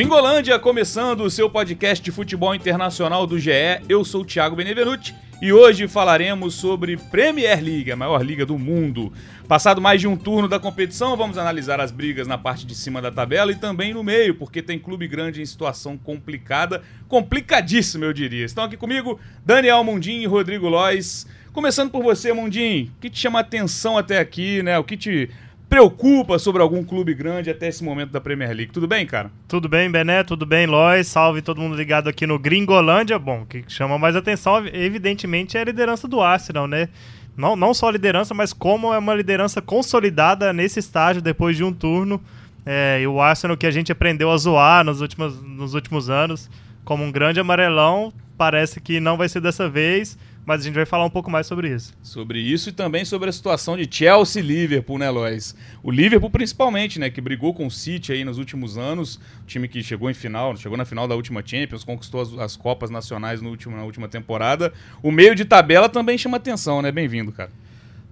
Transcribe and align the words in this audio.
Gringolândia, 0.00 0.58
começando 0.58 1.20
o 1.20 1.30
seu 1.30 1.50
podcast 1.50 2.02
de 2.02 2.10
futebol 2.10 2.54
internacional 2.54 3.26
do 3.26 3.38
GE. 3.38 3.50
Eu 3.86 4.02
sou 4.02 4.22
o 4.22 4.24
Thiago 4.24 4.56
Benevenuti 4.56 5.14
e 5.42 5.52
hoje 5.52 5.86
falaremos 5.86 6.54
sobre 6.54 6.96
Premier 6.96 7.62
League, 7.62 7.92
a 7.92 7.96
maior 7.96 8.24
liga 8.24 8.46
do 8.46 8.58
mundo. 8.58 9.12
Passado 9.46 9.78
mais 9.78 10.00
de 10.00 10.08
um 10.08 10.16
turno 10.16 10.48
da 10.48 10.58
competição, 10.58 11.18
vamos 11.18 11.36
analisar 11.36 11.82
as 11.82 11.90
brigas 11.90 12.26
na 12.26 12.38
parte 12.38 12.64
de 12.64 12.74
cima 12.74 13.02
da 13.02 13.10
tabela 13.10 13.52
e 13.52 13.56
também 13.56 13.92
no 13.92 14.02
meio, 14.02 14.34
porque 14.36 14.62
tem 14.62 14.78
clube 14.78 15.06
grande 15.06 15.42
em 15.42 15.44
situação 15.44 15.98
complicada, 15.98 16.82
complicadíssima 17.06 18.06
eu 18.06 18.14
diria. 18.14 18.46
Estão 18.46 18.64
aqui 18.64 18.78
comigo 18.78 19.20
Daniel 19.44 19.84
Mundim 19.84 20.20
e 20.22 20.26
Rodrigo 20.26 20.66
Lois. 20.66 21.26
Começando 21.52 21.90
por 21.90 22.02
você, 22.02 22.32
Mundim, 22.32 22.90
o 22.96 23.00
que 23.02 23.10
te 23.10 23.18
chama 23.18 23.40
atenção 23.40 23.98
até 23.98 24.18
aqui, 24.18 24.62
né? 24.62 24.78
O 24.78 24.84
que 24.84 24.96
te 24.96 25.28
preocupa 25.70 26.36
sobre 26.36 26.60
algum 26.60 26.82
clube 26.82 27.14
grande 27.14 27.48
até 27.48 27.68
esse 27.68 27.84
momento 27.84 28.10
da 28.10 28.20
Premier 28.20 28.50
League. 28.50 28.72
Tudo 28.72 28.88
bem, 28.88 29.06
cara? 29.06 29.30
Tudo 29.46 29.68
bem, 29.68 29.88
Bené, 29.88 30.24
tudo 30.24 30.44
bem, 30.44 30.66
Lois. 30.66 31.06
Salve 31.06 31.40
todo 31.40 31.60
mundo 31.60 31.76
ligado 31.76 32.08
aqui 32.08 32.26
no 32.26 32.40
Gringolândia. 32.40 33.16
Bom, 33.20 33.42
o 33.42 33.46
que 33.46 33.62
chama 33.68 33.96
mais 33.96 34.16
atenção, 34.16 34.66
evidentemente, 34.66 35.56
é 35.56 35.60
a 35.60 35.64
liderança 35.64 36.08
do 36.08 36.20
Arsenal, 36.20 36.66
né? 36.66 36.88
Não, 37.36 37.54
não 37.54 37.72
só 37.72 37.88
a 37.88 37.92
liderança, 37.92 38.34
mas 38.34 38.52
como 38.52 38.92
é 38.92 38.98
uma 38.98 39.14
liderança 39.14 39.62
consolidada 39.62 40.52
nesse 40.52 40.80
estágio 40.80 41.22
depois 41.22 41.56
de 41.56 41.62
um 41.62 41.72
turno. 41.72 42.20
É, 42.66 42.98
e 43.00 43.06
o 43.06 43.20
Arsenal 43.20 43.56
que 43.56 43.66
a 43.66 43.70
gente 43.70 43.92
aprendeu 43.92 44.28
a 44.32 44.36
zoar 44.36 44.84
nos 44.84 45.00
últimos, 45.00 45.40
nos 45.40 45.72
últimos 45.72 46.10
anos 46.10 46.50
como 46.84 47.04
um 47.04 47.12
grande 47.12 47.38
amarelão, 47.38 48.12
parece 48.36 48.80
que 48.80 48.98
não 48.98 49.16
vai 49.16 49.28
ser 49.28 49.40
dessa 49.40 49.68
vez 49.68 50.18
mas 50.44 50.60
a 50.60 50.64
gente 50.64 50.74
vai 50.74 50.86
falar 50.86 51.04
um 51.04 51.10
pouco 51.10 51.30
mais 51.30 51.46
sobre 51.46 51.72
isso. 51.72 51.92
Sobre 52.02 52.40
isso 52.40 52.70
e 52.70 52.72
também 52.72 53.04
sobre 53.04 53.28
a 53.28 53.32
situação 53.32 53.76
de 53.76 53.88
Chelsea 53.90 54.42
e 54.42 54.46
Liverpool, 54.46 54.98
né, 54.98 55.10
Lois? 55.10 55.54
O 55.82 55.90
Liverpool 55.90 56.30
principalmente, 56.30 56.98
né, 56.98 57.10
que 57.10 57.20
brigou 57.20 57.54
com 57.54 57.66
o 57.66 57.70
City 57.70 58.12
aí 58.12 58.24
nos 58.24 58.38
últimos 58.38 58.76
anos, 58.76 59.16
o 59.42 59.46
time 59.46 59.68
que 59.68 59.82
chegou 59.82 60.10
em 60.10 60.14
final, 60.14 60.56
chegou 60.56 60.76
na 60.76 60.84
final 60.84 61.06
da 61.06 61.14
última 61.14 61.42
Champions, 61.44 61.84
conquistou 61.84 62.20
as, 62.20 62.32
as 62.38 62.56
Copas 62.56 62.90
Nacionais 62.90 63.40
no 63.40 63.50
último, 63.50 63.76
na 63.76 63.84
última 63.84 64.08
temporada. 64.08 64.72
O 65.02 65.10
meio 65.10 65.34
de 65.34 65.44
tabela 65.44 65.88
também 65.88 66.18
chama 66.18 66.36
atenção, 66.36 66.82
né? 66.82 66.90
Bem-vindo, 66.90 67.32
cara. 67.32 67.50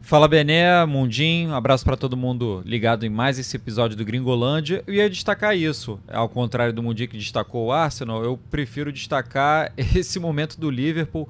Fala 0.08 0.26
Bené, 0.26 0.86
Mundinho, 0.86 1.50
um 1.50 1.54
abraço 1.54 1.84
para 1.84 1.94
todo 1.94 2.16
mundo 2.16 2.62
ligado 2.64 3.04
em 3.04 3.10
mais 3.10 3.38
esse 3.38 3.54
episódio 3.56 3.94
do 3.94 4.04
Gringolândia. 4.06 4.82
Eu 4.86 4.94
ia 4.94 5.10
destacar 5.10 5.54
isso, 5.54 6.00
ao 6.08 6.30
contrário 6.30 6.72
do 6.72 6.82
Mundinho 6.82 7.10
que 7.10 7.18
destacou 7.18 7.66
o 7.66 7.72
Arsenal, 7.72 8.24
eu 8.24 8.38
prefiro 8.50 8.90
destacar 8.90 9.70
esse 9.76 10.18
momento 10.18 10.58
do 10.58 10.70
Liverpool 10.70 11.28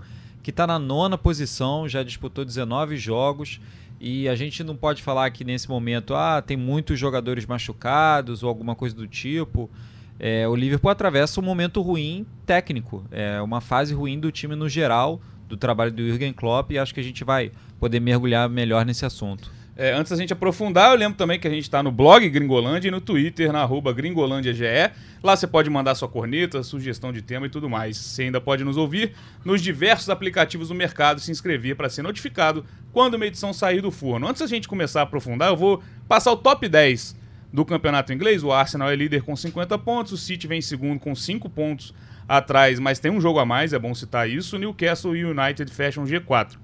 que 0.48 0.50
está 0.50 0.66
na 0.66 0.78
nona 0.78 1.18
posição, 1.18 1.86
já 1.86 2.02
disputou 2.02 2.42
19 2.42 2.96
jogos. 2.96 3.60
E 4.00 4.26
a 4.26 4.34
gente 4.34 4.64
não 4.64 4.74
pode 4.74 5.02
falar 5.02 5.30
que 5.30 5.44
nesse 5.44 5.68
momento, 5.68 6.14
ah, 6.14 6.40
tem 6.40 6.56
muitos 6.56 6.98
jogadores 6.98 7.44
machucados 7.44 8.42
ou 8.42 8.48
alguma 8.48 8.74
coisa 8.74 8.96
do 8.96 9.06
tipo. 9.06 9.70
É, 10.18 10.48
o 10.48 10.56
Liverpool 10.56 10.90
atravessa 10.90 11.38
um 11.38 11.42
momento 11.42 11.82
ruim 11.82 12.24
técnico, 12.46 13.04
é 13.10 13.42
uma 13.42 13.60
fase 13.60 13.92
ruim 13.92 14.18
do 14.18 14.32
time 14.32 14.56
no 14.56 14.70
geral, 14.70 15.20
do 15.46 15.54
trabalho 15.54 15.92
do 15.92 16.02
Jürgen 16.02 16.32
Klopp, 16.32 16.72
e 16.72 16.78
acho 16.78 16.94
que 16.94 17.00
a 17.00 17.04
gente 17.04 17.24
vai 17.24 17.52
poder 17.78 18.00
mergulhar 18.00 18.48
melhor 18.48 18.86
nesse 18.86 19.04
assunto. 19.04 19.52
É, 19.80 19.92
antes 19.92 20.10
da 20.10 20.16
gente 20.16 20.32
aprofundar, 20.32 20.90
eu 20.90 20.98
lembro 20.98 21.16
também 21.16 21.38
que 21.38 21.46
a 21.46 21.50
gente 21.50 21.62
está 21.62 21.84
no 21.84 21.92
blog 21.92 22.28
Gringolândia 22.28 22.88
e 22.88 22.90
no 22.90 23.00
Twitter, 23.00 23.52
na 23.52 23.60
arroba 23.60 23.92
GringolândiaGE. 23.92 24.90
Lá 25.22 25.36
você 25.36 25.46
pode 25.46 25.70
mandar 25.70 25.94
sua 25.94 26.08
corneta, 26.08 26.64
sugestão 26.64 27.12
de 27.12 27.22
tema 27.22 27.46
e 27.46 27.48
tudo 27.48 27.70
mais. 27.70 27.96
Você 27.96 28.24
ainda 28.24 28.40
pode 28.40 28.64
nos 28.64 28.76
ouvir 28.76 29.12
nos 29.44 29.62
diversos 29.62 30.10
aplicativos 30.10 30.66
do 30.66 30.74
mercado 30.74 31.18
e 31.18 31.20
se 31.20 31.30
inscrever 31.30 31.76
para 31.76 31.88
ser 31.88 32.02
notificado 32.02 32.64
quando 32.92 33.14
uma 33.14 33.24
edição 33.24 33.52
sair 33.52 33.80
do 33.80 33.92
forno. 33.92 34.26
Antes 34.26 34.40
da 34.40 34.48
gente 34.48 34.66
começar 34.66 34.98
a 34.98 35.02
aprofundar, 35.04 35.50
eu 35.50 35.56
vou 35.56 35.80
passar 36.08 36.32
o 36.32 36.36
top 36.36 36.68
10 36.68 37.16
do 37.52 37.64
campeonato 37.64 38.12
inglês. 38.12 38.42
O 38.42 38.50
Arsenal 38.50 38.90
é 38.90 38.96
líder 38.96 39.22
com 39.22 39.36
50 39.36 39.78
pontos, 39.78 40.12
o 40.12 40.16
City 40.16 40.48
vem 40.48 40.58
em 40.58 40.62
segundo 40.62 40.98
com 40.98 41.14
5 41.14 41.48
pontos 41.48 41.94
atrás, 42.26 42.80
mas 42.80 42.98
tem 42.98 43.12
um 43.12 43.20
jogo 43.20 43.38
a 43.38 43.46
mais, 43.46 43.72
é 43.72 43.78
bom 43.78 43.94
citar 43.94 44.28
isso. 44.28 44.58
Newcastle 44.58 45.14
e 45.14 45.24
United 45.24 45.72
fecham 45.72 46.02
G4. 46.02 46.56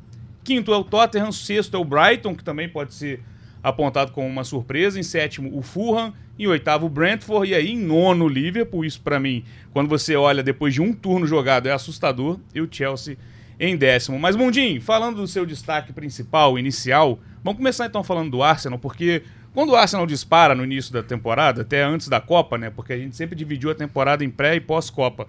Quinto 0.44 0.72
é 0.72 0.76
o 0.76 0.84
Tottenham, 0.84 1.32
sexto 1.32 1.76
é 1.76 1.80
o 1.80 1.84
Brighton, 1.84 2.34
que 2.34 2.44
também 2.44 2.68
pode 2.68 2.92
ser 2.92 3.20
apontado 3.62 4.12
como 4.12 4.28
uma 4.28 4.44
surpresa. 4.44 5.00
Em 5.00 5.02
sétimo, 5.02 5.56
o 5.56 5.62
Fulham. 5.62 6.12
Em 6.38 6.46
oitavo, 6.46 6.86
o 6.86 6.88
Brentford. 6.90 7.50
E 7.50 7.54
aí, 7.54 7.70
em 7.70 7.78
nono, 7.78 8.26
o 8.26 8.28
Liverpool. 8.28 8.84
Isso, 8.84 9.00
para 9.00 9.18
mim, 9.18 9.44
quando 9.72 9.88
você 9.88 10.14
olha 10.14 10.42
depois 10.42 10.74
de 10.74 10.82
um 10.82 10.92
turno 10.92 11.26
jogado, 11.26 11.66
é 11.66 11.72
assustador. 11.72 12.38
E 12.54 12.60
o 12.60 12.68
Chelsea 12.70 13.16
em 13.58 13.76
décimo. 13.76 14.18
Mas, 14.18 14.36
Mundinho, 14.36 14.80
falando 14.82 15.16
do 15.16 15.26
seu 15.26 15.46
destaque 15.46 15.92
principal, 15.92 16.58
inicial, 16.58 17.18
vamos 17.42 17.58
começar 17.58 17.86
então 17.86 18.02
falando 18.02 18.30
do 18.30 18.42
Arsenal, 18.42 18.78
porque 18.78 19.22
quando 19.52 19.70
o 19.70 19.76
Arsenal 19.76 20.06
dispara 20.06 20.54
no 20.54 20.64
início 20.64 20.92
da 20.92 21.02
temporada, 21.02 21.62
até 21.62 21.82
antes 21.82 22.08
da 22.08 22.20
Copa, 22.20 22.58
né? 22.58 22.70
Porque 22.70 22.92
a 22.92 22.98
gente 22.98 23.16
sempre 23.16 23.36
dividiu 23.36 23.70
a 23.70 23.74
temporada 23.74 24.24
em 24.24 24.30
pré 24.30 24.56
e 24.56 24.60
pós-Copa. 24.60 25.28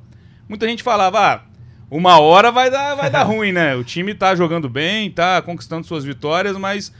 Muita 0.50 0.68
gente 0.68 0.82
falava, 0.82 1.20
ah, 1.20 1.44
uma 1.90 2.20
hora 2.20 2.52
vai 2.52 2.70
dar, 2.70 2.96
vai 2.96 3.10
dar 3.10 3.24
ruim, 3.28 3.52
né? 3.52 3.76
O 3.76 3.84
time 3.84 4.14
tá 4.14 4.36
jogando 4.36 4.70
bem, 4.70 5.10
tá 5.12 5.42
conquistando 5.42 5.86
suas 5.86 6.04
vitórias, 6.04 6.58
mas 6.58 6.94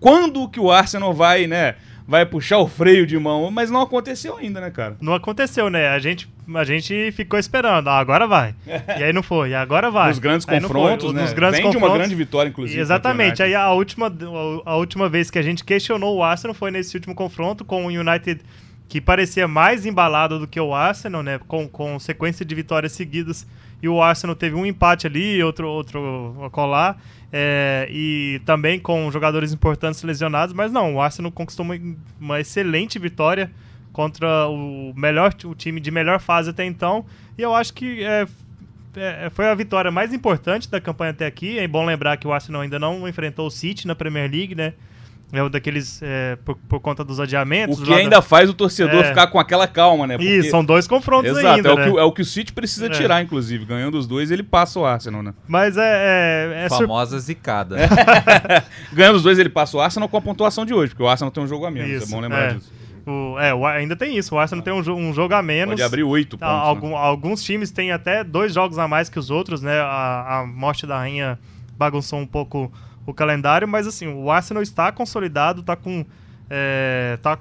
quando 0.00 0.48
que 0.48 0.60
o 0.60 0.70
Arsenal 0.70 1.12
vai, 1.12 1.46
né? 1.46 1.76
Vai 2.06 2.24
puxar 2.24 2.56
o 2.56 2.66
freio 2.66 3.06
de 3.06 3.18
mão, 3.18 3.50
mas 3.50 3.70
não 3.70 3.82
aconteceu 3.82 4.38
ainda, 4.38 4.62
né, 4.62 4.70
cara? 4.70 4.96
Não 4.98 5.12
aconteceu, 5.12 5.68
né? 5.68 5.88
A 5.88 5.98
gente, 5.98 6.26
a 6.54 6.64
gente 6.64 7.12
ficou 7.12 7.38
esperando, 7.38 7.88
ah, 7.88 7.98
agora 7.98 8.26
vai. 8.26 8.54
e 8.98 9.04
aí 9.04 9.12
não 9.12 9.22
foi, 9.22 9.50
e 9.50 9.54
agora 9.54 9.90
vai. 9.90 10.08
Nos 10.08 10.18
grandes 10.18 10.46
confrontos, 10.46 11.12
né? 11.12 11.20
Nos 11.20 11.34
grandes 11.34 11.58
Vem 11.58 11.66
confrontos. 11.66 11.86
de 11.86 11.92
uma 11.92 11.98
grande 11.98 12.14
vitória, 12.14 12.48
inclusive. 12.48 12.80
Exatamente. 12.80 13.42
Aí 13.42 13.54
a 13.54 13.70
última, 13.72 14.10
a 14.64 14.76
última 14.76 15.06
vez 15.06 15.30
que 15.30 15.38
a 15.38 15.42
gente 15.42 15.62
questionou 15.62 16.16
o 16.16 16.22
Arsenal 16.22 16.54
foi 16.54 16.70
nesse 16.70 16.96
último 16.96 17.14
confronto 17.14 17.62
com 17.62 17.84
o 17.84 17.88
United 17.88 18.40
que 18.88 19.02
parecia 19.02 19.46
mais 19.46 19.84
embalado 19.84 20.38
do 20.38 20.48
que 20.48 20.58
o 20.58 20.74
Arsenal, 20.74 21.22
né? 21.22 21.38
Com, 21.46 21.68
com 21.68 21.98
sequência 21.98 22.42
de 22.42 22.54
vitórias 22.54 22.92
seguidas 22.92 23.46
e 23.82 23.88
o 23.88 24.02
Arsenal 24.02 24.34
teve 24.34 24.56
um 24.56 24.66
empate 24.66 25.06
ali, 25.06 25.42
outro, 25.42 25.68
outro 25.68 26.48
colar, 26.52 27.00
é, 27.32 27.86
e 27.90 28.40
também 28.44 28.78
com 28.78 29.10
jogadores 29.10 29.52
importantes 29.52 30.02
lesionados, 30.02 30.54
mas 30.54 30.72
não, 30.72 30.96
o 30.96 31.00
Arsenal 31.00 31.30
conquistou 31.30 31.64
uma, 31.64 31.78
uma 32.20 32.40
excelente 32.40 32.98
vitória 32.98 33.50
contra 33.92 34.48
o 34.48 34.92
melhor 34.96 35.34
o 35.44 35.54
time 35.54 35.80
de 35.80 35.90
melhor 35.90 36.20
fase 36.20 36.50
até 36.50 36.64
então, 36.64 37.04
e 37.36 37.42
eu 37.42 37.54
acho 37.54 37.72
que 37.74 38.02
é, 38.02 38.26
é, 38.96 39.30
foi 39.30 39.46
a 39.46 39.54
vitória 39.54 39.90
mais 39.90 40.12
importante 40.12 40.70
da 40.70 40.80
campanha 40.80 41.12
até 41.12 41.26
aqui. 41.26 41.58
É 41.58 41.68
bom 41.68 41.84
lembrar 41.84 42.16
que 42.16 42.26
o 42.26 42.32
Arsenal 42.32 42.62
ainda 42.62 42.78
não 42.78 43.08
enfrentou 43.08 43.46
o 43.46 43.50
City 43.50 43.86
na 43.86 43.94
Premier 43.94 44.30
League, 44.30 44.54
né? 44.54 44.74
É 45.30 45.42
o 45.42 45.48
daqueles. 45.50 46.00
É, 46.02 46.36
por, 46.42 46.56
por, 46.56 46.80
conta 46.80 47.04
dos 47.04 47.20
adiamentos. 47.20 47.78
O 47.80 47.84
que 47.84 47.92
ainda 47.92 48.16
da... 48.16 48.22
faz 48.22 48.48
o 48.48 48.54
torcedor 48.54 49.04
é. 49.04 49.08
ficar 49.08 49.26
com 49.26 49.38
aquela 49.38 49.66
calma, 49.66 50.06
né? 50.06 50.16
Porque... 50.16 50.38
Isso, 50.38 50.50
são 50.50 50.64
dois 50.64 50.86
confrontos 50.86 51.30
Exato, 51.30 51.46
ainda. 51.48 51.68
É, 51.68 51.76
né? 51.76 51.88
o 51.88 51.92
que, 51.92 51.98
é 51.98 52.02
o 52.02 52.12
que 52.12 52.22
o 52.22 52.24
City 52.24 52.52
precisa 52.52 52.86
é. 52.86 52.90
tirar, 52.90 53.22
inclusive. 53.22 53.66
Ganhando 53.66 53.98
os 53.98 54.06
dois, 54.06 54.30
ele 54.30 54.42
passa 54.42 54.80
o 54.80 54.86
Arsenal, 54.86 55.22
né? 55.22 55.34
Mas 55.46 55.76
é. 55.76 56.54
é, 56.54 56.64
é 56.64 56.68
Famosa 56.70 57.18
zicada. 57.18 57.76
Ganhando 58.92 59.16
os 59.16 59.22
dois, 59.22 59.38
ele 59.38 59.50
passa 59.50 59.76
o 59.76 59.80
Arsenal 59.80 60.08
com 60.08 60.16
a 60.16 60.22
pontuação 60.22 60.64
de 60.64 60.72
hoje, 60.72 60.90
porque 60.90 61.02
o 61.02 61.08
Arsenal 61.08 61.30
tem 61.30 61.44
um 61.44 61.46
jogo 61.46 61.66
a 61.66 61.70
menos. 61.70 61.90
É 61.90 61.96
isso, 61.96 62.06
é 62.06 62.10
bom 62.10 62.20
lembrar 62.20 62.54
disso. 62.54 62.72
O, 63.06 63.38
é, 63.38 63.78
ainda 63.78 63.96
tem 63.96 64.16
isso. 64.16 64.34
O 64.34 64.38
Arsenal 64.38 64.62
tem 64.62 64.72
um, 64.72 64.78
um 64.78 65.12
jogo 65.12 65.34
a 65.34 65.42
menos. 65.42 65.74
Pode 65.74 65.82
abrir 65.82 66.04
oito 66.04 66.38
pontos. 66.38 66.54
Algum, 66.54 66.90
né? 66.90 66.96
Alguns 66.96 67.42
times 67.42 67.70
têm 67.70 67.92
até 67.92 68.24
dois 68.24 68.54
jogos 68.54 68.78
a 68.78 68.88
mais 68.88 69.08
que 69.10 69.18
os 69.18 69.30
outros, 69.30 69.60
né? 69.60 69.78
A, 69.78 70.40
a 70.40 70.46
morte 70.46 70.86
da 70.86 70.98
rainha 70.98 71.38
bagunçou 71.76 72.18
um 72.18 72.26
pouco 72.26 72.72
o 73.10 73.14
calendário, 73.14 73.66
mas 73.66 73.86
assim, 73.86 74.06
o 74.06 74.30
Arsenal 74.30 74.62
está 74.62 74.92
consolidado, 74.92 75.60
está 75.60 75.74
com. 75.74 76.04
É, 76.50 77.18
tá, 77.22 77.38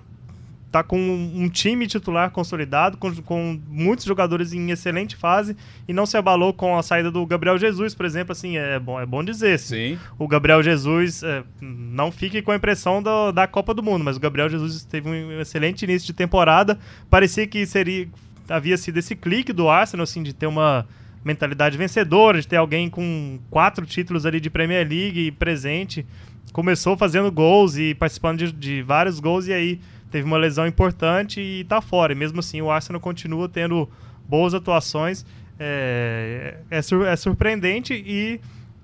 tá 0.71 0.83
com 0.83 0.97
um 0.97 1.49
time 1.49 1.87
titular 1.87 2.29
consolidado, 2.31 2.97
com, 2.97 3.13
com 3.21 3.59
muitos 3.67 4.05
jogadores 4.05 4.53
em 4.53 4.69
excelente 4.69 5.15
fase 5.15 5.55
e 5.87 5.93
não 5.93 6.05
se 6.05 6.17
abalou 6.17 6.53
com 6.53 6.77
a 6.77 6.83
saída 6.83 7.09
do 7.09 7.25
Gabriel 7.25 7.57
Jesus, 7.57 7.93
por 7.93 8.05
exemplo. 8.05 8.31
Assim, 8.31 8.57
é 8.57 8.79
bom, 8.79 8.99
é 8.99 9.05
bom 9.05 9.23
dizer. 9.23 9.55
Assim, 9.55 9.95
Sim. 9.95 9.99
O 10.17 10.27
Gabriel 10.27 10.63
Jesus 10.63 11.23
é, 11.23 11.43
não 11.61 12.11
fique 12.11 12.41
com 12.41 12.51
a 12.51 12.55
impressão 12.55 13.03
do, 13.03 13.31
da 13.31 13.47
Copa 13.47 13.73
do 13.73 13.83
Mundo, 13.83 14.05
mas 14.05 14.17
o 14.17 14.19
Gabriel 14.19 14.49
Jesus 14.49 14.85
teve 14.85 15.09
um 15.09 15.39
excelente 15.41 15.83
início 15.83 16.07
de 16.07 16.13
temporada. 16.13 16.77
Parecia 17.09 17.45
que 17.45 17.65
seria 17.65 18.07
havia 18.49 18.77
sido 18.77 18.97
esse 18.97 19.15
clique 19.15 19.51
do 19.51 19.67
Arsenal, 19.67 20.05
assim, 20.05 20.23
de 20.23 20.33
ter 20.33 20.47
uma 20.47 20.87
mentalidade 21.23 21.77
vencedora, 21.77 22.39
de 22.39 22.47
ter 22.47 22.57
alguém 22.57 22.89
com 22.89 23.39
quatro 23.49 23.85
títulos 23.85 24.25
ali 24.25 24.39
de 24.39 24.49
Premier 24.49 24.87
League 24.87 25.31
presente. 25.31 26.05
Começou 26.53 26.97
fazendo 26.97 27.31
gols 27.31 27.77
e 27.77 27.93
participando 27.93 28.39
de, 28.39 28.51
de 28.51 28.81
vários 28.81 29.19
gols 29.19 29.47
e 29.47 29.53
aí 29.53 29.79
teve 30.09 30.25
uma 30.25 30.37
lesão 30.37 30.65
importante 30.65 31.41
e 31.41 31.63
tá 31.65 31.81
fora. 31.81 32.13
E 32.13 32.15
mesmo 32.15 32.39
assim 32.39 32.61
o 32.61 32.71
Arsenal 32.71 33.01
continua 33.01 33.49
tendo 33.49 33.89
boas 34.27 34.53
atuações. 34.53 35.25
É, 35.59 36.57
é, 36.69 36.81
sur 36.81 37.05
é 37.05 37.15
surpreendente 37.15 37.93
e 37.93 38.39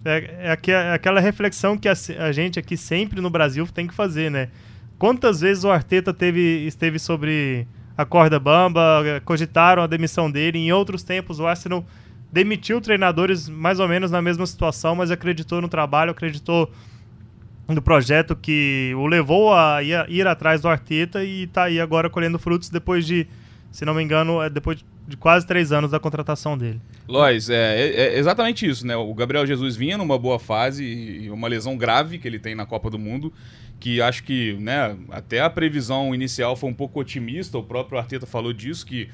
é, 0.05 0.51
é, 0.51 0.71
é, 0.71 0.93
aquela 0.93 1.19
reflexão 1.19 1.77
que 1.77 1.87
a, 1.87 1.93
a, 2.19 2.31
gente 2.31 2.59
aqui 2.59 2.75
sempre 2.75 3.21
no 3.21 3.29
Brasil 3.29 3.65
tem 3.67 3.87
que 3.87 3.93
fazer, 3.93 4.29
né? 4.29 4.49
Quantas 4.99 5.41
vezes 5.41 5.63
o 5.63 5.71
Arteta 5.71 6.13
teve, 6.13 6.65
esteve 6.65 6.99
sobre 6.99 7.67
a 7.97 8.05
corda 8.05 8.39
bamba, 8.39 9.21
cogitaram 9.23 9.81
a 9.81 9.87
demissão 9.87 10.29
dele, 10.29 10.57
em 10.57 10.71
outros 10.71 11.03
tempos 11.03 11.39
o 11.39 11.47
Arsenal 11.47 11.85
demitiu 12.33 12.81
treinadores 12.81 13.47
mais 13.47 13.79
ou 13.79 13.87
menos 13.87 14.09
na 14.09 14.19
mesma 14.19 14.47
situação, 14.47 14.95
mas 14.95 15.11
acreditou 15.11 15.61
no 15.61 15.69
trabalho, 15.69 16.09
acreditou 16.09 16.71
no 17.67 17.81
projeto 17.81 18.35
que 18.35 18.91
o 18.97 19.05
levou 19.05 19.53
a 19.53 19.83
ir, 19.83 20.27
atrás 20.27 20.59
do 20.59 20.67
Arteta 20.67 21.23
e 21.23 21.43
está 21.43 21.65
aí 21.65 21.79
agora 21.79 22.09
colhendo 22.09 22.39
frutos 22.39 22.69
depois 22.69 23.05
de 23.05 23.27
se 23.71 23.85
não 23.85 23.93
me 23.95 24.03
engano, 24.03 24.39
é 24.39 24.51
depois 24.51 24.85
de 25.07 25.17
quase 25.17 25.47
três 25.47 25.71
anos 25.71 25.89
da 25.89 25.99
contratação 25.99 26.55
dele. 26.55 26.79
Lois, 27.07 27.49
é, 27.49 27.55
é, 27.55 28.01
é, 28.01 28.19
exatamente 28.19 28.67
isso, 28.69 28.85
né? 28.85 28.95
O 28.95 29.11
Gabriel 29.15 29.47
Jesus 29.47 29.75
vinha 29.75 29.97
numa 29.97 30.17
boa 30.17 30.37
fase 30.37 30.85
e 30.85 31.31
uma 31.31 31.47
lesão 31.47 31.75
grave 31.75 32.19
que 32.19 32.27
ele 32.27 32.37
tem 32.37 32.53
na 32.53 32.67
Copa 32.67 32.91
do 32.91 32.99
Mundo, 32.99 33.33
que 33.79 33.99
acho 33.99 34.23
que, 34.23 34.53
né, 34.59 34.95
até 35.09 35.41
a 35.41 35.49
previsão 35.49 36.13
inicial 36.13 36.55
foi 36.55 36.69
um 36.69 36.73
pouco 36.73 36.99
otimista, 36.99 37.57
o 37.57 37.63
próprio 37.63 37.97
Arteta 37.97 38.27
falou 38.27 38.53
disso, 38.53 38.85
que 38.85 39.09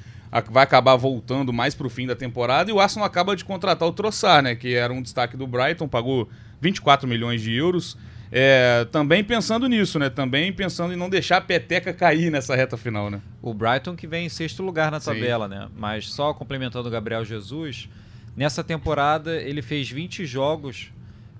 vai 0.50 0.62
acabar 0.62 0.96
voltando 0.96 1.52
mais 1.52 1.74
para 1.74 1.86
o 1.86 1.90
fim 1.90 2.06
da 2.06 2.14
temporada, 2.14 2.70
e 2.70 2.72
o 2.72 2.80
Arsenal 2.80 3.06
acaba 3.06 3.34
de 3.34 3.44
contratar 3.44 3.88
o 3.88 3.92
Trossard, 3.92 4.44
né, 4.44 4.54
que 4.54 4.74
era 4.74 4.92
um 4.92 5.02
destaque 5.02 5.36
do 5.36 5.46
Brighton, 5.46 5.88
pagou 5.88 6.28
24 6.60 7.08
milhões 7.08 7.40
de 7.40 7.54
euros, 7.54 7.96
é, 8.32 8.86
também 8.92 9.24
pensando 9.24 9.66
nisso, 9.66 9.98
né? 9.98 10.08
Também 10.08 10.52
pensando 10.52 10.92
em 10.92 10.96
não 10.96 11.10
deixar 11.10 11.38
a 11.38 11.40
peteca 11.40 11.92
cair 11.92 12.30
nessa 12.30 12.54
reta 12.54 12.76
final, 12.76 13.10
né? 13.10 13.20
O 13.42 13.52
Brighton 13.52 13.96
que 13.96 14.06
vem 14.06 14.26
em 14.26 14.28
sexto 14.28 14.62
lugar 14.62 14.90
na 14.90 15.00
tabela, 15.00 15.48
Sim. 15.48 15.54
né? 15.54 15.68
Mas 15.76 16.12
só 16.12 16.32
complementando 16.32 16.86
o 16.86 16.90
Gabriel 16.90 17.24
Jesus, 17.24 17.88
nessa 18.36 18.62
temporada 18.62 19.34
ele 19.34 19.62
fez 19.62 19.90
20 19.90 20.24
jogos 20.26 20.92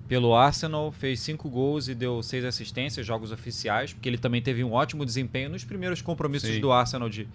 pelo 0.09 0.35
Arsenal, 0.35 0.91
fez 0.91 1.21
5 1.21 1.49
gols 1.49 1.87
e 1.87 1.95
deu 1.95 2.21
6 2.21 2.43
assistências, 2.43 3.05
jogos 3.05 3.31
oficiais, 3.31 3.93
porque 3.93 4.09
ele 4.09 4.17
também 4.17 4.41
teve 4.41 4.61
um 4.61 4.73
ótimo 4.73 5.05
desempenho 5.05 5.49
nos 5.49 5.63
primeiros 5.63 6.01
compromissos 6.01 6.49
Sim. 6.49 6.59
do 6.59 6.73
Arsenal 6.73 7.07
de, 7.07 7.25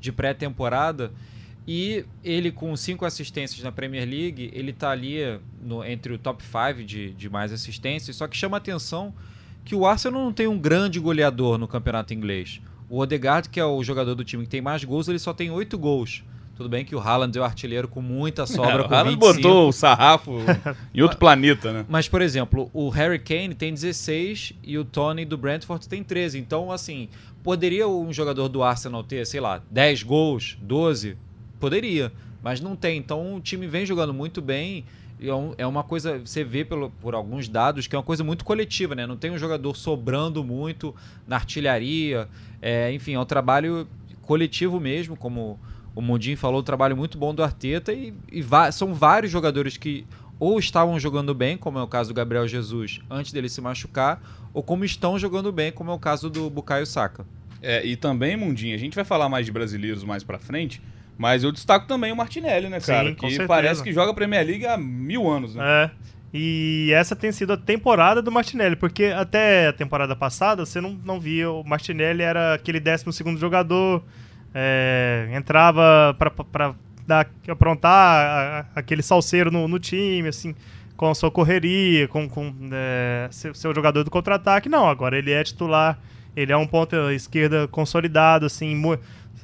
de 0.00 0.12
pré-temporada. 0.12 1.12
E 1.66 2.04
ele, 2.22 2.52
com 2.52 2.74
cinco 2.76 3.04
assistências 3.04 3.62
na 3.62 3.72
Premier 3.72 4.08
League, 4.08 4.50
ele 4.54 4.70
está 4.70 4.90
ali 4.90 5.18
no, 5.60 5.84
entre 5.84 6.12
o 6.12 6.18
top 6.18 6.42
5 6.42 6.84
de, 6.84 7.12
de 7.12 7.28
mais 7.28 7.52
assistências. 7.52 8.16
Só 8.16 8.28
que 8.28 8.36
chama 8.36 8.56
atenção 8.56 9.12
que 9.64 9.74
o 9.74 9.84
Arsenal 9.84 10.22
não 10.22 10.32
tem 10.32 10.46
um 10.46 10.58
grande 10.58 11.00
goleador 11.00 11.58
no 11.58 11.66
campeonato 11.66 12.14
inglês. 12.14 12.60
O 12.88 13.00
Odegaard, 13.00 13.48
que 13.48 13.58
é 13.58 13.64
o 13.64 13.82
jogador 13.82 14.14
do 14.14 14.24
time 14.24 14.44
que 14.44 14.48
tem 14.48 14.60
mais 14.60 14.84
gols, 14.84 15.08
ele 15.08 15.18
só 15.18 15.32
tem 15.32 15.50
oito 15.50 15.76
gols. 15.76 16.22
Tudo 16.56 16.70
bem 16.70 16.84
que 16.84 16.94
o 16.94 17.00
Haaland 17.00 17.36
é 17.36 17.40
o 17.40 17.44
artilheiro 17.44 17.88
com 17.88 18.00
muita 18.00 18.46
sobra. 18.48 18.82
É, 18.82 18.86
o 18.86 18.94
Haaland 18.94 19.16
botou 19.16 19.68
o 19.68 19.72
sarrafo 19.72 20.38
em 20.94 21.02
outro 21.02 21.18
planeta, 21.20 21.72
né? 21.72 21.84
Mas, 21.88 22.08
por 22.08 22.22
exemplo, 22.22 22.70
o 22.72 22.88
Harry 22.88 23.18
Kane 23.18 23.54
tem 23.54 23.74
16 23.74 24.54
e 24.62 24.78
o 24.78 24.84
Tony 24.84 25.24
do 25.24 25.36
Brentford 25.36 25.86
tem 25.88 26.02
13. 26.02 26.38
Então, 26.38 26.70
assim, 26.72 27.08
poderia 27.46 27.86
um 27.86 28.12
jogador 28.12 28.48
do 28.48 28.60
Arsenal 28.60 29.04
ter, 29.04 29.24
sei 29.24 29.38
lá, 29.38 29.62
10 29.70 30.02
gols, 30.02 30.58
12? 30.60 31.16
Poderia, 31.60 32.12
mas 32.42 32.60
não 32.60 32.74
tem. 32.74 32.98
Então 32.98 33.36
o 33.36 33.40
time 33.40 33.68
vem 33.68 33.86
jogando 33.86 34.12
muito 34.12 34.42
bem. 34.42 34.84
E 35.20 35.30
é, 35.30 35.32
é 35.58 35.64
uma 35.64 35.84
coisa, 35.84 36.18
você 36.18 36.42
vê 36.42 36.64
pelo, 36.64 36.90
por 36.90 37.14
alguns 37.14 37.48
dados, 37.48 37.86
que 37.86 37.94
é 37.94 37.98
uma 37.98 38.04
coisa 38.04 38.24
muito 38.24 38.44
coletiva, 38.44 38.96
né? 38.96 39.06
Não 39.06 39.16
tem 39.16 39.30
um 39.30 39.38
jogador 39.38 39.76
sobrando 39.76 40.42
muito 40.42 40.92
na 41.24 41.36
artilharia. 41.36 42.28
É, 42.60 42.92
enfim, 42.92 43.12
é 43.14 43.20
um 43.20 43.24
trabalho 43.24 43.86
coletivo 44.22 44.80
mesmo, 44.80 45.16
como 45.16 45.56
o 45.94 46.02
Mundinho 46.02 46.36
falou, 46.36 46.62
um 46.62 46.64
trabalho 46.64 46.96
muito 46.96 47.16
bom 47.16 47.32
do 47.32 47.44
Arteta. 47.44 47.92
E, 47.92 48.12
e 48.32 48.44
são 48.72 48.92
vários 48.92 49.30
jogadores 49.30 49.76
que 49.76 50.04
ou 50.40 50.58
estavam 50.58 50.98
jogando 50.98 51.32
bem, 51.32 51.56
como 51.56 51.78
é 51.78 51.82
o 51.82 51.86
caso 51.86 52.10
do 52.10 52.14
Gabriel 52.14 52.48
Jesus, 52.48 53.00
antes 53.08 53.32
dele 53.32 53.48
se 53.48 53.60
machucar, 53.60 54.20
ou 54.52 54.64
como 54.64 54.84
estão 54.84 55.16
jogando 55.16 55.52
bem, 55.52 55.70
como 55.70 55.92
é 55.92 55.94
o 55.94 55.98
caso 55.98 56.28
do 56.28 56.50
Bukayo 56.50 56.84
Saka. 56.84 57.24
É, 57.62 57.84
e 57.84 57.96
também, 57.96 58.36
Mundinho, 58.36 58.74
a 58.74 58.78
gente 58.78 58.94
vai 58.94 59.04
falar 59.04 59.28
mais 59.28 59.46
de 59.46 59.52
brasileiros 59.52 60.04
mais 60.04 60.22
pra 60.22 60.38
frente, 60.38 60.80
mas 61.16 61.42
eu 61.42 61.50
destaco 61.50 61.86
também 61.86 62.12
o 62.12 62.16
Martinelli, 62.16 62.68
né, 62.68 62.80
cara? 62.80 63.08
Sim, 63.08 63.14
que 63.14 63.28
certeza. 63.28 63.48
parece 63.48 63.82
que 63.82 63.92
joga 63.92 64.12
Premier 64.12 64.46
League 64.46 64.66
há 64.66 64.76
mil 64.76 65.28
anos, 65.28 65.54
né? 65.54 65.64
É. 65.64 65.90
E 66.34 66.90
essa 66.92 67.16
tem 67.16 67.32
sido 67.32 67.54
a 67.54 67.56
temporada 67.56 68.20
do 68.20 68.30
Martinelli, 68.30 68.76
porque 68.76 69.06
até 69.06 69.68
a 69.68 69.72
temporada 69.72 70.14
passada 70.14 70.66
você 70.66 70.80
não, 70.80 70.98
não 71.04 71.18
via 71.18 71.50
o 71.50 71.64
Martinelli 71.64 72.22
era 72.22 72.54
aquele 72.54 72.78
12 72.78 73.10
segundo 73.12 73.38
jogador, 73.40 74.04
é, 74.54 75.30
entrava 75.32 76.14
para 76.18 76.74
dar, 77.06 77.30
aprontar 77.48 78.70
aquele 78.74 79.02
salseiro 79.02 79.50
no, 79.50 79.68
no, 79.68 79.78
time, 79.78 80.28
assim, 80.28 80.54
com 80.96 81.08
a 81.08 81.14
sua 81.14 81.30
correria, 81.30 82.08
com, 82.08 82.28
com 82.28 82.52
é, 82.72 83.28
seu, 83.30 83.54
seu, 83.54 83.74
jogador 83.74 84.02
do 84.02 84.10
contra-ataque. 84.10 84.68
Não, 84.68 84.88
agora 84.88 85.16
ele 85.16 85.30
é 85.30 85.42
titular, 85.44 85.98
ele 86.36 86.52
é 86.52 86.56
um 86.56 86.66
ponta 86.66 87.12
esquerda 87.14 87.66
consolidado, 87.66 88.46
assim, 88.46 88.80